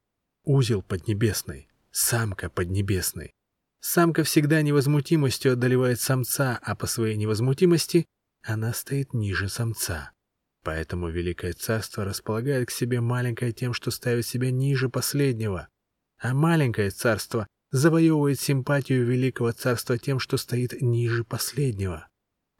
Узел 0.44 0.80
поднебесный, 0.80 1.68
самка 1.90 2.48
поднебесной. 2.48 3.32
Самка 3.80 4.22
всегда 4.22 4.62
невозмутимостью 4.62 5.54
одолевает 5.54 6.00
самца, 6.00 6.60
а 6.62 6.76
по 6.76 6.86
своей 6.86 7.16
невозмутимости 7.16 8.06
она 8.42 8.72
стоит 8.74 9.12
ниже 9.12 9.48
самца. 9.48 10.12
Поэтому 10.62 11.08
Великое 11.08 11.52
Царство 11.52 12.04
располагает 12.04 12.68
к 12.68 12.70
себе 12.70 13.00
маленькое 13.00 13.52
тем, 13.52 13.72
что 13.72 13.90
ставит 13.90 14.24
себя 14.24 14.52
ниже 14.52 14.88
последнего. 14.88 15.68
А 16.18 16.32
маленькое 16.32 16.90
царство 16.90 17.46
завоевывает 17.70 18.40
симпатию 18.40 19.04
Великого 19.04 19.52
Царства 19.52 19.98
тем, 19.98 20.18
что 20.18 20.36
стоит 20.36 20.80
ниже 20.80 21.24
последнего. 21.24 22.08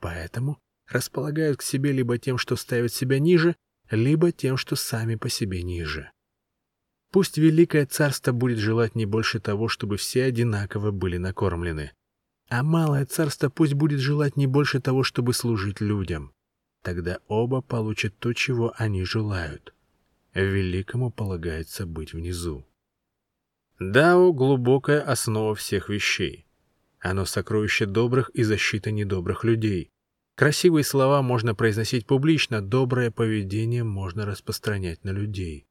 Поэтому 0.01 0.59
располагают 0.89 1.59
к 1.59 1.63
себе 1.63 1.93
либо 1.93 2.19
тем, 2.19 2.39
что 2.39 2.57
ставят 2.57 2.93
себя 2.93 3.19
ниже, 3.19 3.57
либо 3.91 4.33
тем, 4.33 4.57
что 4.57 4.77
сами 4.77 5.15
по 5.15 5.29
себе 5.29 5.63
ниже. 5.63 6.11
Пусть 7.13 7.39
Великое 7.39 7.87
Царство 7.87 8.33
будет 8.33 8.59
желать 8.59 8.95
не 8.95 9.07
больше 9.07 9.41
того, 9.41 9.69
чтобы 9.69 9.97
все 9.97 10.25
одинаково 10.25 10.91
были 10.91 11.17
накормлены, 11.17 11.93
а 12.49 12.63
Малое 12.63 13.07
Царство 13.07 13.49
пусть 13.49 13.75
будет 13.75 14.01
желать 14.01 14.37
не 14.37 14.47
больше 14.47 14.81
того, 14.81 15.03
чтобы 15.03 15.35
служить 15.35 15.81
людям. 15.81 16.33
Тогда 16.83 17.19
оба 17.27 17.63
получат 17.63 18.17
то, 18.19 18.33
чего 18.33 18.73
они 18.77 19.05
желают. 19.05 19.75
Великому 20.35 21.11
полагается 21.11 21.87
быть 21.87 22.13
внизу. 22.13 22.65
Дао— 23.79 24.33
глубокая 24.35 25.03
основа 25.03 25.55
всех 25.55 25.91
вещей. 25.91 26.47
Оно 26.99 27.27
сокровище 27.27 27.85
добрых 27.85 28.31
и 28.31 28.43
защита 28.43 28.91
недобрых 28.91 29.45
людей. 29.45 29.91
Красивые 30.35 30.83
слова 30.83 31.20
можно 31.20 31.55
произносить 31.55 32.07
публично, 32.07 32.62
доброе 32.62 33.11
поведение 33.11 33.85
можно 33.85 34.24
распространять 34.24 35.05
на 35.05 35.11
людей. 35.11 35.66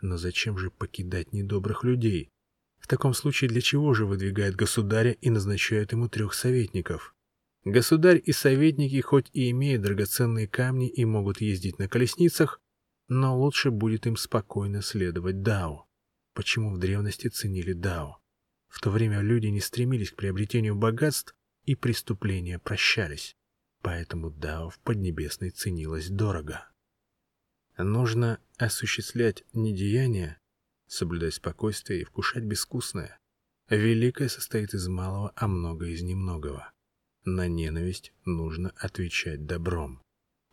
Но 0.00 0.16
зачем 0.16 0.56
же 0.56 0.70
покидать 0.70 1.34
недобрых 1.34 1.84
людей? 1.84 2.30
В 2.78 2.88
таком 2.88 3.12
случае 3.12 3.50
для 3.50 3.60
чего 3.60 3.92
же 3.92 4.06
выдвигает 4.06 4.56
государя 4.56 5.12
и 5.12 5.28
назначает 5.28 5.92
ему 5.92 6.08
трех 6.08 6.32
советников? 6.32 7.14
Государь 7.64 8.22
и 8.24 8.32
советники 8.32 9.02
хоть 9.02 9.28
и 9.34 9.50
имеют 9.50 9.82
драгоценные 9.82 10.48
камни 10.48 10.88
и 10.88 11.04
могут 11.04 11.42
ездить 11.42 11.78
на 11.78 11.88
колесницах, 11.88 12.58
но 13.08 13.38
лучше 13.38 13.70
будет 13.70 14.06
им 14.06 14.16
спокойно 14.16 14.80
следовать 14.80 15.42
Дао. 15.42 15.89
Почему 16.40 16.72
в 16.72 16.78
древности 16.78 17.28
ценили 17.28 17.74
Дао? 17.74 18.16
В 18.68 18.80
то 18.80 18.90
время 18.90 19.20
люди 19.20 19.48
не 19.48 19.60
стремились 19.60 20.10
к 20.10 20.16
приобретению 20.16 20.74
богатств 20.74 21.34
и 21.66 21.74
преступления 21.74 22.58
прощались 22.58 23.36
поэтому 23.82 24.30
Дао 24.30 24.70
в 24.70 24.78
Поднебесной 24.78 25.50
ценилось 25.50 26.08
дорого. 26.08 26.66
Нужно 27.76 28.40
осуществлять 28.56 29.44
недеяние, 29.52 30.38
соблюдать 30.86 31.34
спокойствие 31.34 32.00
и 32.00 32.04
вкушать 32.04 32.44
безвкусное. 32.44 33.18
Великое 33.68 34.30
состоит 34.30 34.72
из 34.72 34.88
малого, 34.88 35.34
а 35.36 35.46
много 35.46 35.88
из 35.88 36.00
немногого. 36.00 36.72
На 37.26 37.48
ненависть 37.48 38.14
нужно 38.24 38.72
отвечать 38.76 39.44
добром. 39.44 40.00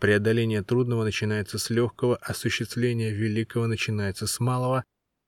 Преодоление 0.02 0.64
трудного 0.64 1.06
начинается 1.06 1.58
с 1.58 1.70
легкого, 1.70 2.18
осуществление 2.18 3.14
великого 3.14 3.68
начинается 3.68 4.28
с 4.28 4.40
малого, 4.42 4.84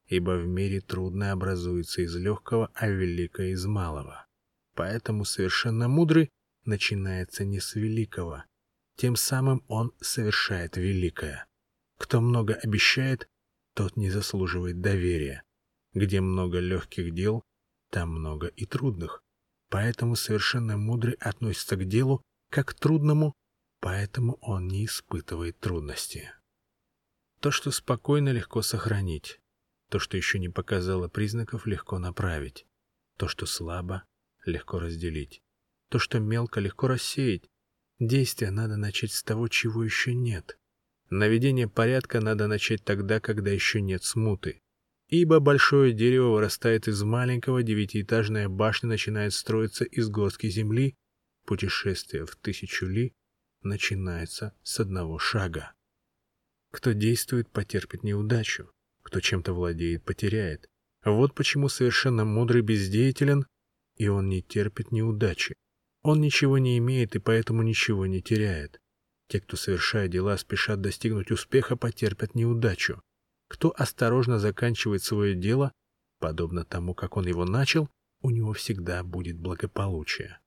ибо 0.09 0.31
в 0.31 0.47
мире 0.47 0.81
трудное 0.81 1.31
образуется 1.31 2.01
из 2.01 2.15
легкого, 2.15 2.71
а 2.73 2.89
великое 2.89 3.51
из 3.51 3.65
малого. 3.65 4.25
Поэтому 4.73 5.23
совершенно 5.23 5.87
мудрый 5.87 6.29
начинается 6.65 7.45
не 7.45 7.59
с 7.59 7.75
великого. 7.75 8.43
Тем 8.97 9.15
самым 9.15 9.63
он 9.67 9.93
совершает 10.01 10.77
великое. 10.77 11.45
Кто 11.97 12.21
много 12.21 12.55
обещает, 12.55 13.27
тот 13.75 13.97
не 13.97 14.09
заслуживает 14.09 14.81
доверия. 14.81 15.43
Где 15.93 16.21
много 16.21 16.59
легких 16.59 17.13
дел, 17.13 17.43
там 17.91 18.09
много 18.09 18.47
и 18.47 18.65
трудных. 18.65 19.21
Поэтому 19.69 20.15
совершенно 20.15 20.75
мудрый 20.75 21.13
относится 21.19 21.75
к 21.75 21.85
делу 21.85 22.23
как 22.49 22.69
к 22.69 22.73
трудному, 22.73 23.33
поэтому 23.79 24.39
он 24.41 24.67
не 24.67 24.85
испытывает 24.85 25.59
трудности. 25.59 26.31
То, 27.39 27.51
что 27.51 27.69
спокойно, 27.71 28.29
легко 28.29 28.63
сохранить. 28.63 29.39
То, 29.89 29.99
что 29.99 30.17
еще 30.17 30.39
не 30.39 30.49
показало 30.49 31.07
признаков, 31.07 31.65
легко 31.65 31.97
направить. 31.97 32.65
То, 33.17 33.27
что 33.27 33.45
слабо, 33.45 34.03
легко 34.45 34.79
разделить. 34.79 35.41
То, 35.89 35.97
что 35.97 36.19
мелко, 36.19 36.59
легко 36.59 36.87
рассеять. 36.87 37.49
Действие 37.99 38.51
надо 38.51 38.77
начать 38.77 39.11
с 39.11 39.23
того, 39.23 39.47
чего 39.47 39.83
еще 39.83 40.13
нет. 40.13 40.57
Наведение 41.09 41.67
порядка 41.67 42.21
надо 42.21 42.47
начать 42.47 42.83
тогда, 42.83 43.19
когда 43.19 43.49
еще 43.49 43.81
нет 43.81 44.03
смуты. 44.03 44.61
Ибо 45.07 45.39
большое 45.39 45.91
дерево 45.91 46.33
вырастает 46.33 46.87
из 46.87 47.01
маленького, 47.01 47.63
девятиэтажная 47.63 48.47
башня 48.47 48.89
начинает 48.89 49.33
строиться 49.33 49.83
из 49.83 50.07
горстки 50.07 50.47
земли, 50.49 50.95
путешествие 51.45 52.27
в 52.27 52.35
тысячу 52.35 52.85
ли 52.85 53.15
начинается 53.63 54.53
с 54.61 54.79
одного 54.79 55.17
шага. 55.17 55.73
Кто 56.71 56.91
действует, 56.91 57.49
потерпит 57.49 58.03
неудачу, 58.03 58.71
кто 59.09 59.21
чем-то 59.21 59.53
владеет, 59.53 60.03
потеряет. 60.03 60.69
Вот 61.03 61.33
почему 61.33 61.67
совершенно 61.67 62.25
мудрый 62.25 62.61
бездеятелен, 62.61 63.47
и 63.95 64.07
он 64.07 64.29
не 64.29 64.43
терпит 64.43 64.91
неудачи. 64.91 65.55
Он 66.03 66.21
ничего 66.21 66.59
не 66.59 66.77
имеет 66.77 67.15
и 67.15 67.19
поэтому 67.19 67.63
ничего 67.63 68.05
не 68.05 68.21
теряет. 68.21 68.79
Те, 69.27 69.41
кто, 69.41 69.57
совершая 69.57 70.07
дела, 70.07 70.37
спешат 70.37 70.81
достигнуть 70.81 71.31
успеха, 71.31 71.75
потерпят 71.75 72.35
неудачу. 72.35 73.01
Кто 73.47 73.73
осторожно 73.75 74.37
заканчивает 74.37 75.03
свое 75.03 75.33
дело, 75.33 75.71
подобно 76.19 76.63
тому, 76.63 76.93
как 76.93 77.17
он 77.17 77.25
его 77.25 77.45
начал, 77.45 77.89
у 78.21 78.29
него 78.29 78.53
всегда 78.53 79.03
будет 79.03 79.39
благополучие. 79.39 80.37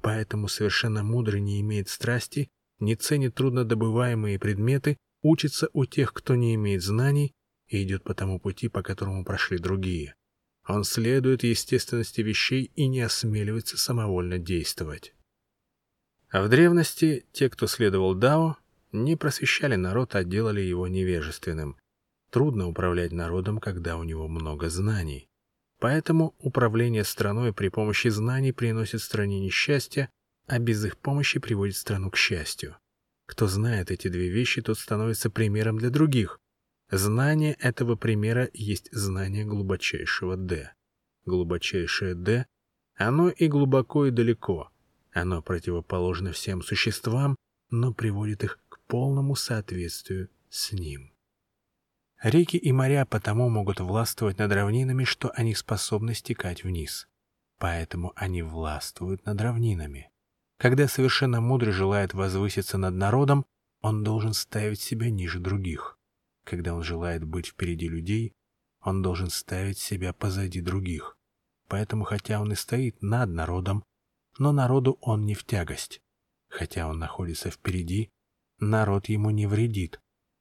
Поэтому 0.00 0.46
совершенно 0.46 1.02
мудрый 1.02 1.40
не 1.40 1.60
имеет 1.60 1.88
страсти, 1.88 2.50
не 2.78 2.94
ценит 2.94 3.34
труднодобываемые 3.34 4.38
предметы, 4.38 4.96
учится 5.22 5.68
у 5.72 5.86
тех, 5.86 6.12
кто 6.12 6.36
не 6.36 6.54
имеет 6.54 6.82
знаний, 6.82 7.32
и 7.68 7.82
идет 7.82 8.04
по 8.04 8.14
тому 8.14 8.38
пути, 8.38 8.68
по 8.68 8.82
которому 8.82 9.24
прошли 9.24 9.58
другие. 9.58 10.14
Он 10.66 10.84
следует 10.84 11.44
естественности 11.44 12.20
вещей 12.20 12.70
и 12.74 12.86
не 12.86 13.00
осмеливается 13.00 13.78
самовольно 13.78 14.38
действовать. 14.38 15.14
А 16.28 16.42
в 16.42 16.48
древности 16.48 17.26
те, 17.32 17.48
кто 17.48 17.66
следовал 17.66 18.14
Дао, 18.14 18.56
не 18.92 19.16
просвещали 19.16 19.76
народ, 19.76 20.14
а 20.14 20.24
делали 20.24 20.60
его 20.60 20.88
невежественным. 20.88 21.76
Трудно 22.30 22.68
управлять 22.68 23.12
народом, 23.12 23.58
когда 23.58 23.96
у 23.96 24.02
него 24.02 24.26
много 24.26 24.68
знаний. 24.68 25.28
Поэтому 25.78 26.34
управление 26.38 27.04
страной 27.04 27.52
при 27.52 27.68
помощи 27.68 28.08
знаний 28.08 28.52
приносит 28.52 29.02
стране 29.02 29.40
несчастье, 29.40 30.08
а 30.46 30.58
без 30.58 30.84
их 30.84 30.96
помощи 30.98 31.38
приводит 31.38 31.76
страну 31.76 32.10
к 32.10 32.16
счастью. 32.16 32.76
Кто 33.26 33.46
знает 33.46 33.90
эти 33.90 34.08
две 34.08 34.28
вещи, 34.28 34.62
тот 34.62 34.78
становится 34.78 35.30
примером 35.30 35.78
для 35.78 35.90
других. 35.90 36.40
Знание 36.90 37.54
этого 37.54 37.96
примера 37.96 38.48
есть 38.52 38.88
знание 38.92 39.44
глубочайшего 39.44 40.36
«Д». 40.36 40.72
Глубочайшее 41.24 42.14
«Д»— 42.14 42.46
оно 42.96 43.28
и 43.28 43.48
глубоко, 43.48 44.06
и 44.06 44.10
далеко— 44.10 44.70
оно 45.12 45.42
противоположно 45.42 46.32
всем 46.32 46.62
существам, 46.62 47.36
но 47.70 47.94
приводит 47.94 48.44
их 48.44 48.60
к 48.68 48.78
полному 48.86 49.34
соответствию 49.34 50.28
с 50.50 50.72
ним. 50.72 51.12
Реки 52.22 52.56
и 52.56 52.70
моря 52.70 53.04
потому 53.04 53.48
могут 53.48 53.80
властвовать 53.80 54.38
над 54.38 54.52
равнинами, 54.52 55.04
что 55.04 55.30
они 55.34 55.54
способны 55.54 56.14
стекать 56.14 56.64
вниз. 56.64 57.08
Поэтому 57.58 58.12
они 58.14 58.42
властвуют 58.42 59.24
над 59.24 59.40
равнинами. 59.40 60.10
Когда 60.58 60.86
совершенно 60.86 61.40
мудрый 61.40 61.72
желает 61.72 62.14
возвыситься 62.14 62.78
над 62.78 62.94
народом, 62.94 63.44
он 63.80 64.04
должен 64.04 64.34
ставить 64.34 64.80
себя 64.80 65.10
ниже 65.10 65.40
других. 65.40 65.95
Когда 66.46 66.76
он 66.76 66.84
желает 66.84 67.24
быть 67.24 67.48
впереди 67.48 67.88
людей, 67.88 68.32
он 68.80 69.02
должен 69.02 69.30
ставить 69.30 69.78
себя 69.78 70.12
позади 70.12 70.60
других. 70.60 71.18
Поэтому, 71.66 72.04
хотя 72.04 72.40
он 72.40 72.52
и 72.52 72.54
стоит 72.54 73.02
над 73.02 73.30
народом, 73.30 73.82
но 74.38 74.52
народу 74.52 74.96
он 75.00 75.26
не 75.26 75.34
в 75.34 75.44
тягость. 75.44 76.00
Хотя 76.48 76.86
он 76.86 77.00
находится 77.00 77.50
впереди, 77.50 78.10
народ 78.60 79.08
ему 79.08 79.30
не 79.30 79.48
вредит. 79.48 79.98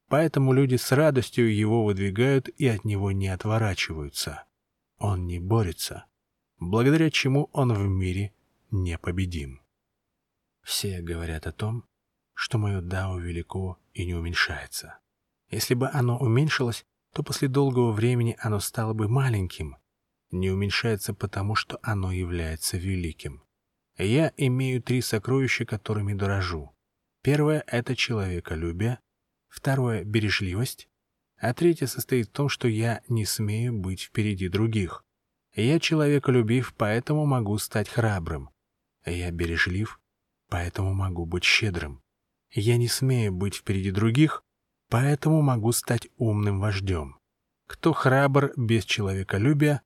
Поэтому 0.08 0.54
люди 0.54 0.76
с 0.76 0.92
радостью 0.92 1.52
его 1.52 1.84
выдвигают 1.84 2.50
и 2.50 2.68
от 2.68 2.86
него 2.86 3.12
не 3.12 3.30
отворачиваются. 3.30 4.44
Он 5.00 5.26
не 5.26 5.40
борется, 5.40 6.06
благодаря 6.60 7.10
чему 7.10 7.50
он 7.52 7.74
в 7.74 7.88
мире 7.88 8.36
непобедим. 8.70 9.64
Все 10.62 11.02
говорят 11.02 11.48
о 11.48 11.52
том, 11.52 11.84
что 12.36 12.60
мое 12.60 12.82
дао 12.82 13.18
велико 13.18 13.80
и 13.94 14.06
не 14.06 14.14
уменьшается. 14.14 15.00
Если 15.56 15.74
бы 15.74 15.88
оно 15.88 16.18
уменьшилось, 16.18 16.86
то 17.14 17.24
после 17.24 17.48
долгого 17.48 17.94
времени 17.94 18.36
оно 18.42 18.60
стало 18.60 18.94
бы 18.94 19.08
маленьким. 19.08 19.78
Не 20.32 20.50
уменьшается 20.50 21.14
потому, 21.14 21.56
что 21.56 21.80
оно 21.82 22.12
является 22.12 22.76
великим. 22.76 23.42
Я 23.98 24.34
имею 24.36 24.84
три 24.84 25.00
сокровища, 25.00 25.66
которыми 25.66 26.14
дорожу. 26.14 26.76
Первое— 27.24 27.64
это 27.68 27.96
человеколюбие, 27.96 29.00
второе— 29.48 30.04
бережливость, 30.04 30.90
а 31.38 31.54
третье 31.54 31.88
состоит 31.88 32.28
в 32.28 32.32
том, 32.34 32.50
что 32.50 32.68
я 32.68 33.02
не 33.08 33.24
смею 33.24 33.72
быть 33.72 34.02
впереди 34.02 34.50
других. 34.50 35.06
Я 35.54 35.80
человеколюбив, 35.80 36.74
поэтому 36.76 37.26
могу 37.26 37.58
стать 37.60 37.88
храбрым. 37.88 38.50
Я 39.06 39.32
бережлив, 39.32 40.02
поэтому 40.50 40.94
могу 40.94 41.26
быть 41.26 41.46
щедрым. 41.46 42.04
Я 42.52 42.76
не 42.76 42.90
смею 42.90 43.32
быть 43.32 43.56
впереди 43.56 43.92
других, 43.92 44.45
поэтому 44.90 45.42
могу 45.42 45.72
стать 45.72 46.08
умным 46.18 46.60
вождем. 46.60 47.18
Кто 47.68 47.94
храбр 47.94 48.54
без 48.56 48.86
человеколюбия, 48.86 49.82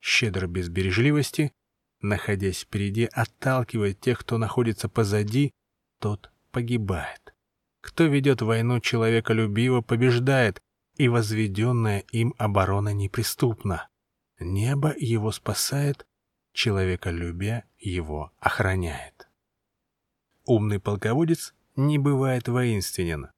щедр 0.00 0.46
без 0.46 0.68
бережливости, 0.68 1.52
находясь 2.00 2.60
впереди, 2.60 3.08
отталкивает 3.12 4.00
тех, 4.00 4.20
кто 4.20 4.38
находится 4.38 4.88
позади, 4.88 5.52
тот 5.98 6.30
погибает. 6.52 7.34
Кто 7.80 8.04
ведет 8.04 8.40
войну 8.42 8.80
человеколюбиво, 8.80 9.80
побеждает, 9.80 10.60
и 10.96 11.08
возведенная 11.08 12.00
им 12.12 12.34
оборона 12.38 12.94
неприступна. 12.94 13.88
Небо 14.38 14.94
его 14.96 15.32
спасает, 15.32 16.06
человеколюбие 16.52 17.64
его 17.78 18.32
охраняет. 18.38 19.28
Умный 20.44 20.78
полководец 20.78 21.54
не 21.74 21.98
бывает 21.98 22.48
воинственен, 22.48 23.28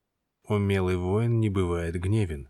умелый 0.49 0.97
воин 0.97 1.41
не 1.41 1.51
бывает 1.51 1.95
гневен, 2.01 2.49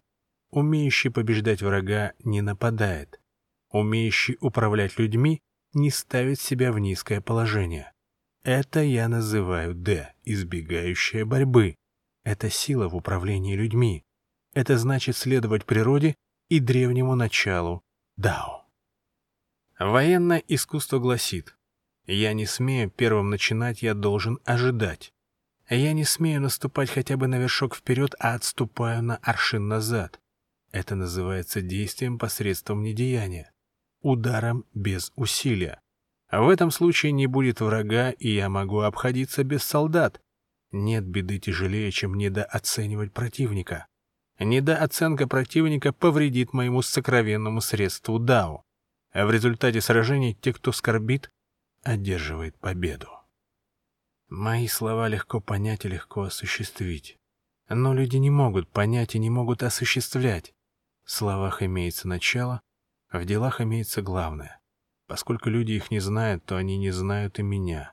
умеющий 0.51 1.11
побеждать 1.11 1.63
врага 1.63 2.13
не 2.25 2.41
нападает, 2.41 3.21
умеющий 3.71 4.37
управлять 4.41 4.99
людьми 4.99 5.41
не 5.73 5.91
ставит 5.91 6.41
себя 6.41 6.73
в 6.73 6.79
низкое 6.79 7.21
положение. 7.21 7.93
Это 8.43 8.81
я 8.81 9.09
называю 9.09 9.75
«Д», 9.75 10.15
избегающая 10.25 11.25
борьбы. 11.25 11.75
Это 12.25 12.49
сила 12.49 12.89
в 12.89 12.97
управлении 12.97 13.57
людьми. 13.57 14.05
Это 14.55 14.79
значит 14.79 15.17
следовать 15.17 15.65
природе 15.65 16.15
и 16.49 16.61
древнему 16.61 17.15
началу 17.15 17.83
Дао. 18.17 18.67
Военное 19.79 20.43
искусство 20.49 20.99
гласит, 20.99 21.57
я 22.07 22.33
не 22.33 22.47
смею 22.47 22.91
первым 22.91 23.31
начинать, 23.31 23.83
я 23.83 23.93
должен 23.95 24.39
ожидать. 24.45 25.13
Я 25.69 25.93
не 25.93 26.05
смею 26.05 26.41
наступать 26.41 26.91
хотя 26.91 27.17
бы 27.17 27.27
на 27.27 27.39
вершок 27.39 27.75
вперед, 27.75 28.15
а 28.19 28.35
отступаю 28.35 29.03
на 29.03 29.17
аршин 29.17 29.69
назад. 29.69 30.21
Это 30.73 30.95
называется 30.95 31.61
действием 31.61 32.19
посредством 32.19 32.83
недеяния 32.83 33.53
ударом 34.07 34.65
без 34.73 35.13
усилия. 35.17 35.81
В 36.31 36.49
этом 36.49 36.71
случае 36.71 37.13
не 37.13 37.27
будет 37.27 37.61
врага, 37.61 38.11
и 38.11 38.29
я 38.29 38.49
могу 38.49 38.81
обходиться 38.81 39.43
без 39.43 39.65
солдат. 39.65 40.21
Нет 40.71 41.05
беды 41.05 41.39
тяжелее, 41.39 41.91
чем 41.91 42.15
недооценивать 42.15 43.13
противника. 43.13 43.87
Недооценка 44.39 45.27
противника 45.27 45.93
повредит 45.93 46.53
моему 46.53 46.83
сокровенному 46.83 47.61
средству 47.61 48.19
Дао. 48.19 48.63
А 49.13 49.27
в 49.27 49.31
результате 49.31 49.81
сражений 49.81 50.35
те, 50.35 50.53
кто 50.53 50.73
скорбит, 50.73 51.31
одерживает 51.83 52.57
победу. 52.59 53.09
Мои 54.29 54.67
слова 54.67 55.07
легко 55.07 55.41
понять 55.41 55.85
и 55.85 55.89
легко 55.89 56.23
осуществить. 56.23 57.17
Но 57.69 57.95
люди 57.95 58.17
не 58.17 58.31
могут 58.31 58.69
понять 58.69 59.15
и 59.15 59.19
не 59.19 59.31
могут 59.31 59.63
осуществлять. 59.63 60.53
В 61.05 61.13
словах 61.13 61.63
имеется 61.63 62.09
начало, 62.09 62.61
в 63.13 63.25
делах 63.25 63.61
имеется 63.61 64.03
главное. 64.03 64.61
Поскольку 65.07 65.49
люди 65.49 65.73
их 65.73 65.93
не 65.93 66.01
знают, 66.01 66.45
то 66.45 66.57
они 66.57 66.77
не 66.77 66.91
знают 66.91 67.39
и 67.39 67.43
меня. 67.43 67.93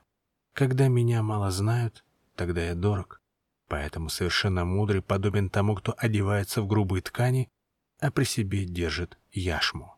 Когда 0.52 0.88
меня 0.88 1.22
мало 1.22 1.52
знают, 1.52 2.04
тогда 2.34 2.64
я 2.64 2.74
дорог. 2.74 3.20
Поэтому 3.68 4.08
совершенно 4.08 4.64
мудрый 4.64 5.02
подобен 5.02 5.50
тому, 5.50 5.76
кто 5.76 5.94
одевается 5.96 6.62
в 6.62 6.66
грубые 6.66 7.02
ткани, 7.02 7.48
а 8.00 8.10
при 8.10 8.24
себе 8.24 8.64
держит 8.64 9.18
яшму. 9.30 9.94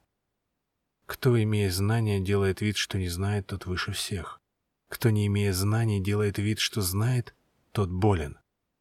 Кто, 1.07 1.41
имея 1.43 1.71
знания, 1.71 2.21
делает 2.21 2.61
вид, 2.61 2.77
что 2.77 2.99
не 2.99 3.09
знает, 3.09 3.47
тот 3.47 3.65
выше 3.65 3.93
всех. 3.93 4.41
Кто, 4.89 5.11
не 5.11 5.27
имея 5.27 5.53
знаний, 5.53 6.01
делает 6.01 6.39
вид, 6.39 6.59
что 6.59 6.81
знает, 6.81 7.35
тот 7.73 7.91
болен. 7.91 8.39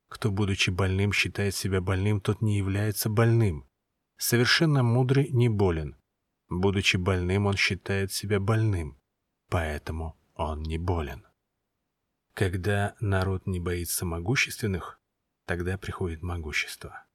Кто, 0.08 0.32
будучи 0.32 0.70
больным, 0.70 1.12
считает 1.12 1.56
себя 1.56 1.82
больным, 1.82 2.22
тот 2.22 2.42
не 2.42 2.58
является 2.58 3.10
больным. 3.10 3.68
Совершенно 4.18 4.84
мудрый 4.84 5.30
не 5.30 5.50
болен. 5.50 5.98
Будучи 6.48 6.98
больным, 6.98 7.48
он 7.48 7.58
считает 7.58 8.12
себя 8.12 8.40
больным. 8.40 8.98
Поэтому 9.50 10.16
он 10.36 10.62
не 10.62 10.78
болен. 10.78 11.26
Когда 12.34 12.96
народ 13.00 13.48
не 13.48 13.60
боится 13.60 14.06
могущественных, 14.06 15.00
тогда 15.46 15.78
приходит 15.78 16.22
могущество. 16.22 17.06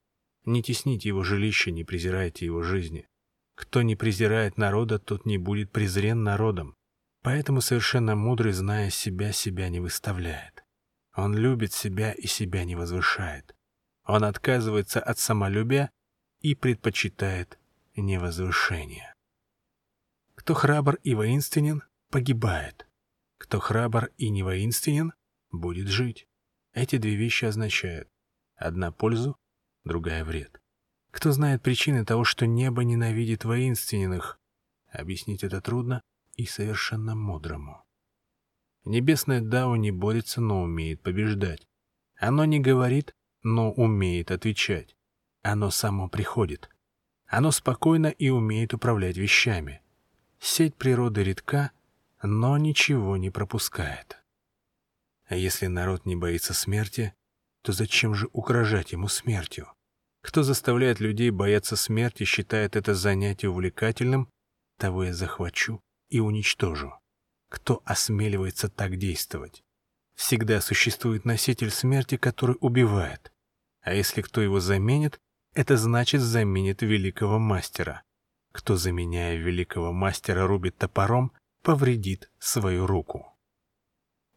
Не 0.44 0.62
тесните 0.62 1.08
его 1.08 1.22
жилище, 1.22 1.70
не 1.70 1.84
презирайте 1.84 2.46
его 2.46 2.62
жизни. 2.62 3.06
Кто 3.54 3.82
не 3.82 3.94
презирает 3.94 4.56
народа, 4.56 4.98
тот 4.98 5.26
не 5.26 5.36
будет 5.36 5.70
презрен 5.70 6.22
народом. 6.22 6.76
Поэтому 7.22 7.60
совершенно 7.60 8.16
мудрый, 8.16 8.52
зная 8.52 8.90
себя, 8.90 9.32
себя 9.32 9.68
не 9.68 9.80
выставляет. 9.80 10.64
Он 11.14 11.34
любит 11.36 11.72
себя 11.72 12.12
и 12.12 12.26
себя 12.26 12.64
не 12.64 12.76
возвышает. 12.76 13.54
Он 14.04 14.24
отказывается 14.24 15.00
от 15.00 15.18
самолюбия 15.18 15.90
и 16.40 16.54
предпочитает 16.54 17.58
невозвышение. 17.94 19.14
Кто 20.34 20.54
храбр 20.54 20.94
и 21.02 21.14
воинственен, 21.14 21.82
погибает. 22.10 22.88
Кто 23.36 23.60
храбр 23.60 24.10
и 24.16 24.30
не 24.30 24.42
воинственен, 24.42 25.12
будет 25.50 25.88
жить. 25.88 26.26
Эти 26.72 26.96
две 26.96 27.16
вещи 27.16 27.44
означают 27.44 28.08
одна 28.56 28.92
пользу, 28.92 29.36
другая 29.84 30.24
вред. 30.24 30.60
Кто 31.10 31.32
знает 31.32 31.62
причины 31.62 32.06
того, 32.06 32.24
что 32.24 32.46
небо 32.46 32.84
ненавидит 32.84 33.44
воинственных? 33.44 34.38
Объяснить 34.90 35.44
это 35.44 35.60
трудно 35.60 36.02
и 36.40 36.46
совершенно 36.46 37.14
мудрому. 37.14 37.84
Небесное 38.84 39.40
Дао 39.40 39.76
не 39.76 39.90
борется, 39.90 40.40
но 40.40 40.62
умеет 40.62 41.02
побеждать. 41.02 41.66
Оно 42.18 42.44
не 42.46 42.60
говорит, 42.60 43.14
но 43.42 43.72
умеет 43.72 44.30
отвечать. 44.30 44.96
Оно 45.42 45.70
само 45.70 46.08
приходит. 46.08 46.70
Оно 47.26 47.50
спокойно 47.50 48.06
и 48.06 48.30
умеет 48.30 48.74
управлять 48.74 49.16
вещами. 49.16 49.82
Сеть 50.38 50.76
природы 50.76 51.22
редка, 51.22 51.72
но 52.22 52.56
ничего 52.56 53.16
не 53.16 53.30
пропускает. 53.30 54.18
А 55.26 55.36
если 55.36 55.66
народ 55.66 56.06
не 56.06 56.16
боится 56.16 56.54
смерти, 56.54 57.14
то 57.62 57.72
зачем 57.72 58.14
же 58.14 58.28
угрожать 58.32 58.92
ему 58.92 59.08
смертью? 59.08 59.68
Кто 60.22 60.42
заставляет 60.42 61.00
людей 61.00 61.30
бояться 61.30 61.76
смерти, 61.76 62.24
считает 62.24 62.76
это 62.76 62.94
занятие 62.94 63.48
увлекательным, 63.48 64.28
того 64.78 65.04
я 65.04 65.14
захвачу 65.14 65.80
и 66.10 66.20
уничтожу. 66.20 66.92
Кто 67.48 67.82
осмеливается 67.84 68.68
так 68.68 68.96
действовать? 68.96 69.64
Всегда 70.14 70.60
существует 70.60 71.24
носитель 71.24 71.70
смерти, 71.70 72.16
который 72.16 72.56
убивает. 72.60 73.32
А 73.80 73.94
если 73.94 74.20
кто 74.20 74.42
его 74.42 74.60
заменит, 74.60 75.18
это 75.54 75.76
значит 75.76 76.20
заменит 76.20 76.82
великого 76.82 77.38
мастера. 77.38 78.02
Кто, 78.52 78.76
заменяя 78.76 79.36
великого 79.36 79.92
мастера, 79.92 80.46
рубит 80.46 80.76
топором, 80.76 81.32
повредит 81.62 82.30
свою 82.38 82.86
руку. 82.86 83.26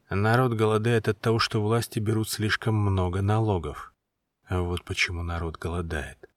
Народ 0.10 0.54
голодает 0.54 1.08
от 1.08 1.20
того, 1.20 1.40
что 1.40 1.62
власти 1.62 2.00
берут 2.00 2.30
слишком 2.30 2.76
много 2.76 3.22
налогов. 3.22 3.94
А 4.46 4.62
вот 4.62 4.84
почему 4.84 5.24
народ 5.24 5.58
голодает. 5.58 6.30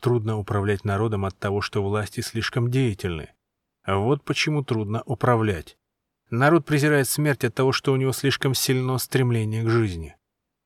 Трудно 0.00 0.38
управлять 0.38 0.84
народом 0.84 1.24
от 1.24 1.38
того, 1.38 1.60
что 1.60 1.82
власти 1.82 2.20
слишком 2.20 2.70
деятельны. 2.70 3.34
Вот 3.96 4.22
почему 4.22 4.62
трудно 4.62 5.02
управлять. 5.06 5.78
Народ 6.28 6.66
презирает 6.66 7.08
смерть 7.08 7.44
от 7.44 7.54
того, 7.54 7.72
что 7.72 7.94
у 7.94 7.96
него 7.96 8.12
слишком 8.12 8.52
сильно 8.52 8.98
стремление 8.98 9.64
к 9.64 9.70
жизни. 9.70 10.14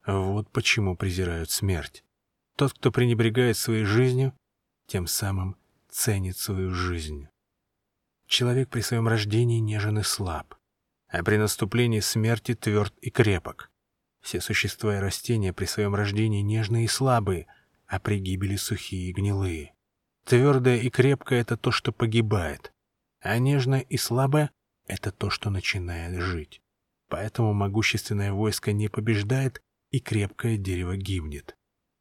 Вот 0.05 0.51
почему 0.51 0.97
презирают 0.97 1.49
смерть. 1.49 2.03
Тот, 2.57 2.73
кто 2.73 2.91
пренебрегает 2.91 3.57
своей 3.57 3.85
жизнью, 3.85 4.33
тем 4.89 5.07
самым 5.07 5.57
ценит 5.89 6.37
свою 6.37 6.71
жизнь. 6.71 7.29
Человек 8.27 8.71
при 8.71 8.81
своем 8.81 9.07
рождении 9.07 9.61
нежен 9.61 10.01
и 10.01 10.03
слаб, 10.03 10.57
а 11.07 11.23
при 11.23 11.37
наступлении 11.37 12.01
смерти 12.01 12.55
тверд 12.55 12.93
и 13.01 13.11
крепок. 13.11 13.71
Все 14.21 14.41
существа 14.41 14.97
и 14.97 15.01
растения 15.01 15.53
при 15.53 15.67
своем 15.67 15.95
рождении 15.95 16.41
нежные 16.41 16.87
и 16.87 16.89
слабые, 16.89 17.47
а 17.87 18.01
при 18.01 18.19
гибели 18.19 18.57
сухие 18.57 19.11
и 19.11 19.13
гнилые. 19.13 19.75
Твердое 20.25 20.79
и 20.79 20.91
крепкое— 20.91 21.41
это 21.43 21.57
то, 21.57 21.71
что 21.71 21.93
погибает, 21.93 22.73
а 23.23 23.39
нежное 23.39 23.81
и 23.81 23.97
слабое— 23.97 24.51
это 24.87 25.13
то, 25.13 25.31
что 25.31 25.49
начинает 25.49 26.21
жить. 26.21 26.61
Поэтому 27.09 27.53
могущественное 27.53 28.33
войско 28.33 28.73
не 28.73 28.89
побеждает, 28.89 29.63
и 29.91 30.01
крепкое 30.01 30.57
дерево 30.57 30.97
гибнет. 30.97 31.55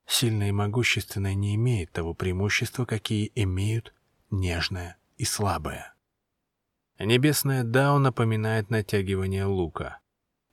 Сильное 0.08 0.50
и 0.50 0.54
могущественное 0.54 1.34
не 1.34 1.56
имеет 1.56 1.92
того 1.92 2.14
преимущества, 2.14 2.86
какие 2.86 3.32
имеют 3.36 3.94
нежное 4.30 4.98
и 5.18 5.26
слабое. 5.26 5.94
Небесное 6.98 7.64
Дао 7.64 8.00
напоминает 8.00 8.70
натягивание 8.70 9.46
лука. 9.46 10.00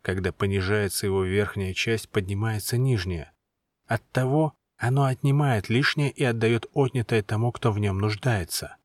Когда 0.03 0.33
понижается 0.33 1.07
его 1.07 1.23
верхняя 1.23 1.75
часть, 1.75 2.09
поднимается 2.09 2.77
нижняя. 2.77 3.33
Оттого 3.87 4.55
оно 4.77 5.05
отнимает 5.05 5.69
лишнее 5.69 6.11
и 6.11 6.25
отдает 6.25 6.67
отнятое 6.73 7.23
тому, 7.23 7.53
кто 7.53 7.71
в 7.73 7.79
нем 7.79 7.99
нуждается. 7.99 8.78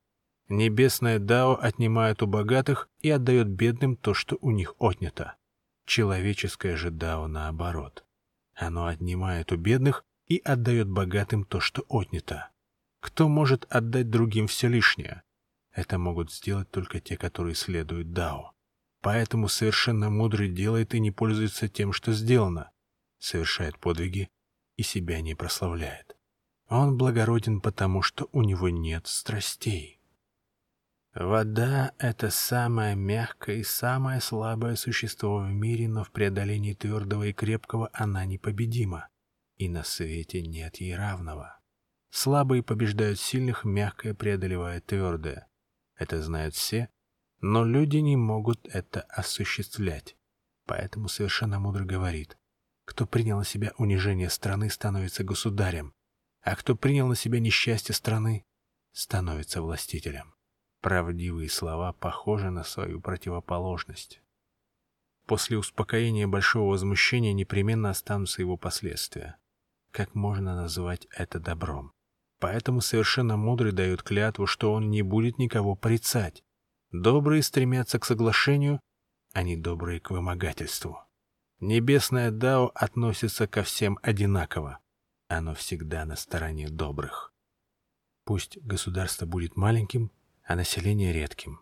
Небесное 0.53 1.17
Дао 1.17 1.55
отнимает 1.59 2.21
у 2.21 2.27
богатых 2.27 2.87
и 2.99 3.09
отдает 3.09 3.47
бедным 3.47 3.95
то, 3.95 4.13
что 4.13 4.37
у 4.39 4.51
них 4.51 4.75
отнято. 4.77 5.35
Человеческое 5.87 6.75
же 6.75 6.91
Дао 6.91 7.27
наоборот. 7.27 8.05
Оно 8.53 8.85
отнимает 8.85 9.51
у 9.51 9.57
бедных 9.57 10.05
и 10.27 10.37
отдает 10.37 10.87
богатым 10.87 11.43
то, 11.43 11.59
что 11.59 11.83
отнято. 11.89 12.51
Кто 12.99 13.27
может 13.27 13.65
отдать 13.67 14.11
другим 14.11 14.45
все 14.45 14.67
лишнее? 14.67 15.23
Это 15.71 15.97
могут 15.97 16.31
сделать 16.31 16.69
только 16.69 16.99
те, 16.99 17.17
которые 17.17 17.55
следуют 17.55 18.13
Дао. 18.13 18.51
Поэтому 19.01 19.47
совершенно 19.47 20.11
мудрый 20.11 20.49
делает 20.49 20.93
и 20.93 20.99
не 20.99 21.09
пользуется 21.09 21.67
тем, 21.67 21.93
что 21.93 22.13
сделано, 22.13 22.69
совершает 23.17 23.79
подвиги 23.79 24.29
и 24.75 24.83
себя 24.83 25.19
не 25.21 25.33
прославляет. 25.33 26.15
Он 26.69 26.95
благороден 26.95 27.59
потому, 27.59 28.03
что 28.03 28.29
у 28.31 28.43
него 28.43 28.69
нет 28.69 29.07
страстей. 29.07 29.99
Вода— 31.15 31.93
это 31.99 32.31
самое 32.31 32.95
мягкое 32.95 33.57
и 33.57 33.63
самое 33.63 34.19
слабое 34.19 34.75
существо 34.75 35.37
в 35.37 35.51
мире, 35.51 35.87
но 35.87 36.03
в 36.03 36.11
преодолении 36.11 36.73
твердого 36.73 37.23
и 37.23 37.33
крепкого 37.33 37.91
она 37.93 38.25
непобедима, 38.25 39.09
и 39.57 39.69
на 39.69 39.83
свете 39.83 40.41
нет 40.41 40.77
ей 40.77 40.95
равного. 40.95 41.59
Слабые 42.09 42.63
побеждают 42.63 43.19
сильных, 43.19 43.63
мягкое 43.63 44.15
преодолевает 44.15 44.87
твердое. 44.87 45.47
Это 45.95 46.21
знают 46.21 46.55
все, 46.55 46.89
но 47.41 47.63
люди 47.63 47.97
не 47.97 48.15
могут 48.15 48.67
это 48.67 49.01
осуществлять. 49.01 50.15
Поэтому 50.65 51.09
совершенно 51.09 51.59
мудро 51.59 51.85
говорит, 51.85 52.37
кто 52.85 53.05
принял 53.05 53.37
на 53.37 53.45
себя 53.45 53.71
унижение 53.77 54.29
страны, 54.29 54.69
становится 54.69 55.23
государем, 55.23 55.93
а 56.41 56.55
кто 56.55 56.75
принял 56.75 57.07
на 57.07 57.15
себя 57.15 57.39
несчастье 57.39 57.93
страны, 57.93 58.45
становится 58.93 59.61
властителем. 59.61 60.33
Правдивые 60.83 61.49
слова 61.49 61.93
похожи 61.93 62.51
на 62.51 62.63
свою 62.63 63.01
противоположность. 63.01 64.21
После 65.25 65.57
успокоения 65.57 66.27
большого 66.27 66.69
возмущения 66.69 67.33
непременно 67.33 67.89
останутся 67.89 68.43
его 68.43 68.57
последствия. 68.57 69.37
Как 69.89 70.13
можно 70.13 70.55
назвать 70.55 71.07
это 71.09 71.39
добром? 71.39 71.91
Поэтому 72.39 72.81
совершенно 72.81 73.37
мудрый 73.37 73.71
дает 73.71 74.03
клятву, 74.03 74.45
что 74.45 74.71
он 74.73 74.91
не 74.91 75.01
будет 75.01 75.39
никого 75.39 75.75
порицать, 75.75 76.43
Добрые 76.93 77.41
стремятся 77.41 77.97
к 77.97 78.05
соглашению, 78.05 78.79
а 79.33 79.41
не 79.41 79.57
добрые 79.57 79.99
к 79.99 80.11
вымогательству. 80.11 80.99
Небесное 81.59 82.29
Дао 82.29 82.67
относится 82.75 83.47
ко 83.47 83.63
всем 83.63 83.97
одинаково. 84.03 84.77
Оно 85.27 85.55
всегда 85.55 86.05
на 86.05 86.15
стороне 86.15 86.69
добрых. 86.69 87.33
Пусть 88.25 88.59
государство 88.61 89.25
будет 89.25 89.57
маленьким, 89.57 90.11
а 90.43 90.55
население 90.55 91.13
редким. 91.13 91.61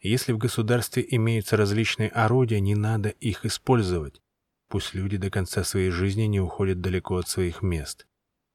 Если 0.00 0.32
в 0.32 0.38
государстве 0.38 1.04
имеются 1.08 1.56
различные 1.56 2.08
орудия, 2.08 2.60
не 2.60 2.74
надо 2.74 3.10
их 3.10 3.46
использовать. 3.46 4.20
Пусть 4.68 4.94
люди 4.94 5.16
до 5.16 5.30
конца 5.30 5.64
своей 5.64 5.90
жизни 5.90 6.22
не 6.22 6.40
уходят 6.40 6.80
далеко 6.80 7.16
от 7.16 7.28
своих 7.28 7.62
мест. 7.62 8.06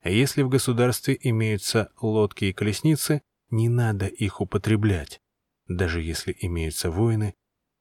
А 0.01 0.09
если 0.09 0.41
в 0.41 0.49
государстве 0.49 1.17
имеются 1.21 1.91
лодки 2.01 2.45
и 2.45 2.53
колесницы, 2.53 3.21
не 3.49 3.69
надо 3.69 4.07
их 4.07 4.41
употреблять. 4.41 5.21
Даже 5.67 6.01
если 6.01 6.35
имеются 6.39 6.91
воины, 6.91 7.33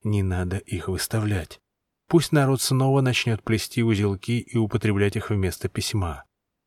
не 0.04 0.22
надо 0.22 0.58
их 0.58 0.88
выставлять. 0.88 1.60
Пусть 2.08 2.30
народ 2.30 2.60
снова 2.60 3.00
начнет 3.00 3.42
плести 3.42 3.82
узелки 3.82 4.38
и 4.38 4.56
употреблять 4.56 5.16
их 5.16 5.30
вместо 5.30 5.68
письма. 5.68 6.24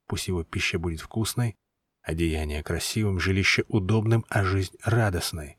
Пусть 0.08 0.28
его 0.28 0.44
пища 0.44 0.80
будет 0.80 1.00
вкусной, 1.00 1.56
одеяние 2.10 2.64
красивым, 2.64 3.20
жилище 3.20 3.66
удобным, 3.68 4.26
а 4.30 4.44
жизнь 4.44 4.76
радостной. 4.84 5.58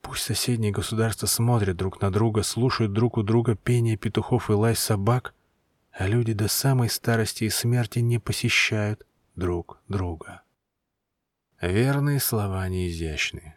Пусть 0.00 0.22
соседние 0.22 0.72
государства 0.72 1.26
смотрят 1.26 1.76
друг 1.76 2.00
на 2.00 2.10
друга, 2.10 2.42
слушают 2.42 2.92
друг 2.92 3.18
у 3.18 3.22
друга 3.22 3.54
пение 3.54 3.96
петухов 3.96 4.50
и 4.50 4.54
лай 4.54 4.74
собак, 4.74 5.34
а 5.92 6.08
люди 6.08 6.32
до 6.32 6.48
самой 6.48 6.88
старости 6.88 7.44
и 7.44 7.50
смерти 7.50 7.98
не 7.98 8.18
посещают 8.18 9.06
друг 9.36 9.80
друга. 9.88 10.42
Верные 11.60 12.18
слова 12.18 12.66
не 12.68 12.88
изящны. 12.88 13.56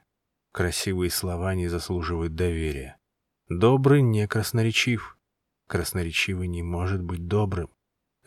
Красивые 0.52 1.10
слова 1.10 1.56
не 1.56 1.68
заслуживают 1.70 2.36
доверия. 2.36 2.98
Добрый 3.50 4.02
не 4.02 4.28
красноречив. 4.28 5.18
Красноречивый 5.68 6.48
не 6.48 6.62
может 6.62 7.02
быть 7.02 7.28
добрым. 7.28 7.70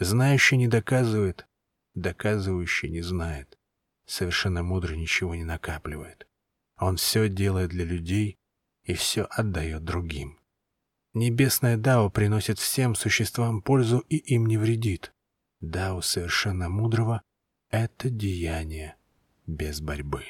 Знающий 0.00 0.56
не 0.56 0.66
доказывает, 0.66 1.46
доказывающий 1.94 2.88
не 2.88 3.02
знает. 3.02 3.57
Совершенно 4.08 4.62
мудрый 4.62 4.96
ничего 4.96 5.34
не 5.34 5.44
накапливает. 5.44 6.26
Он 6.78 6.96
все 6.96 7.28
делает 7.28 7.68
для 7.68 7.84
людей 7.84 8.38
и 8.84 8.94
все 8.94 9.24
отдает 9.24 9.84
другим. 9.84 10.40
Небесное 11.12 11.76
Дао 11.76 12.08
приносит 12.08 12.58
всем 12.58 12.94
существам 12.94 13.60
пользу 13.60 13.98
и 14.08 14.16
им 14.16 14.46
не 14.46 14.56
вредит. 14.56 15.12
Дао 15.60 16.00
совершенно 16.00 16.70
мудрого— 16.70 17.22
это 17.70 18.08
деяние 18.08 18.96
без 19.46 19.82
борьбы. 19.82 20.24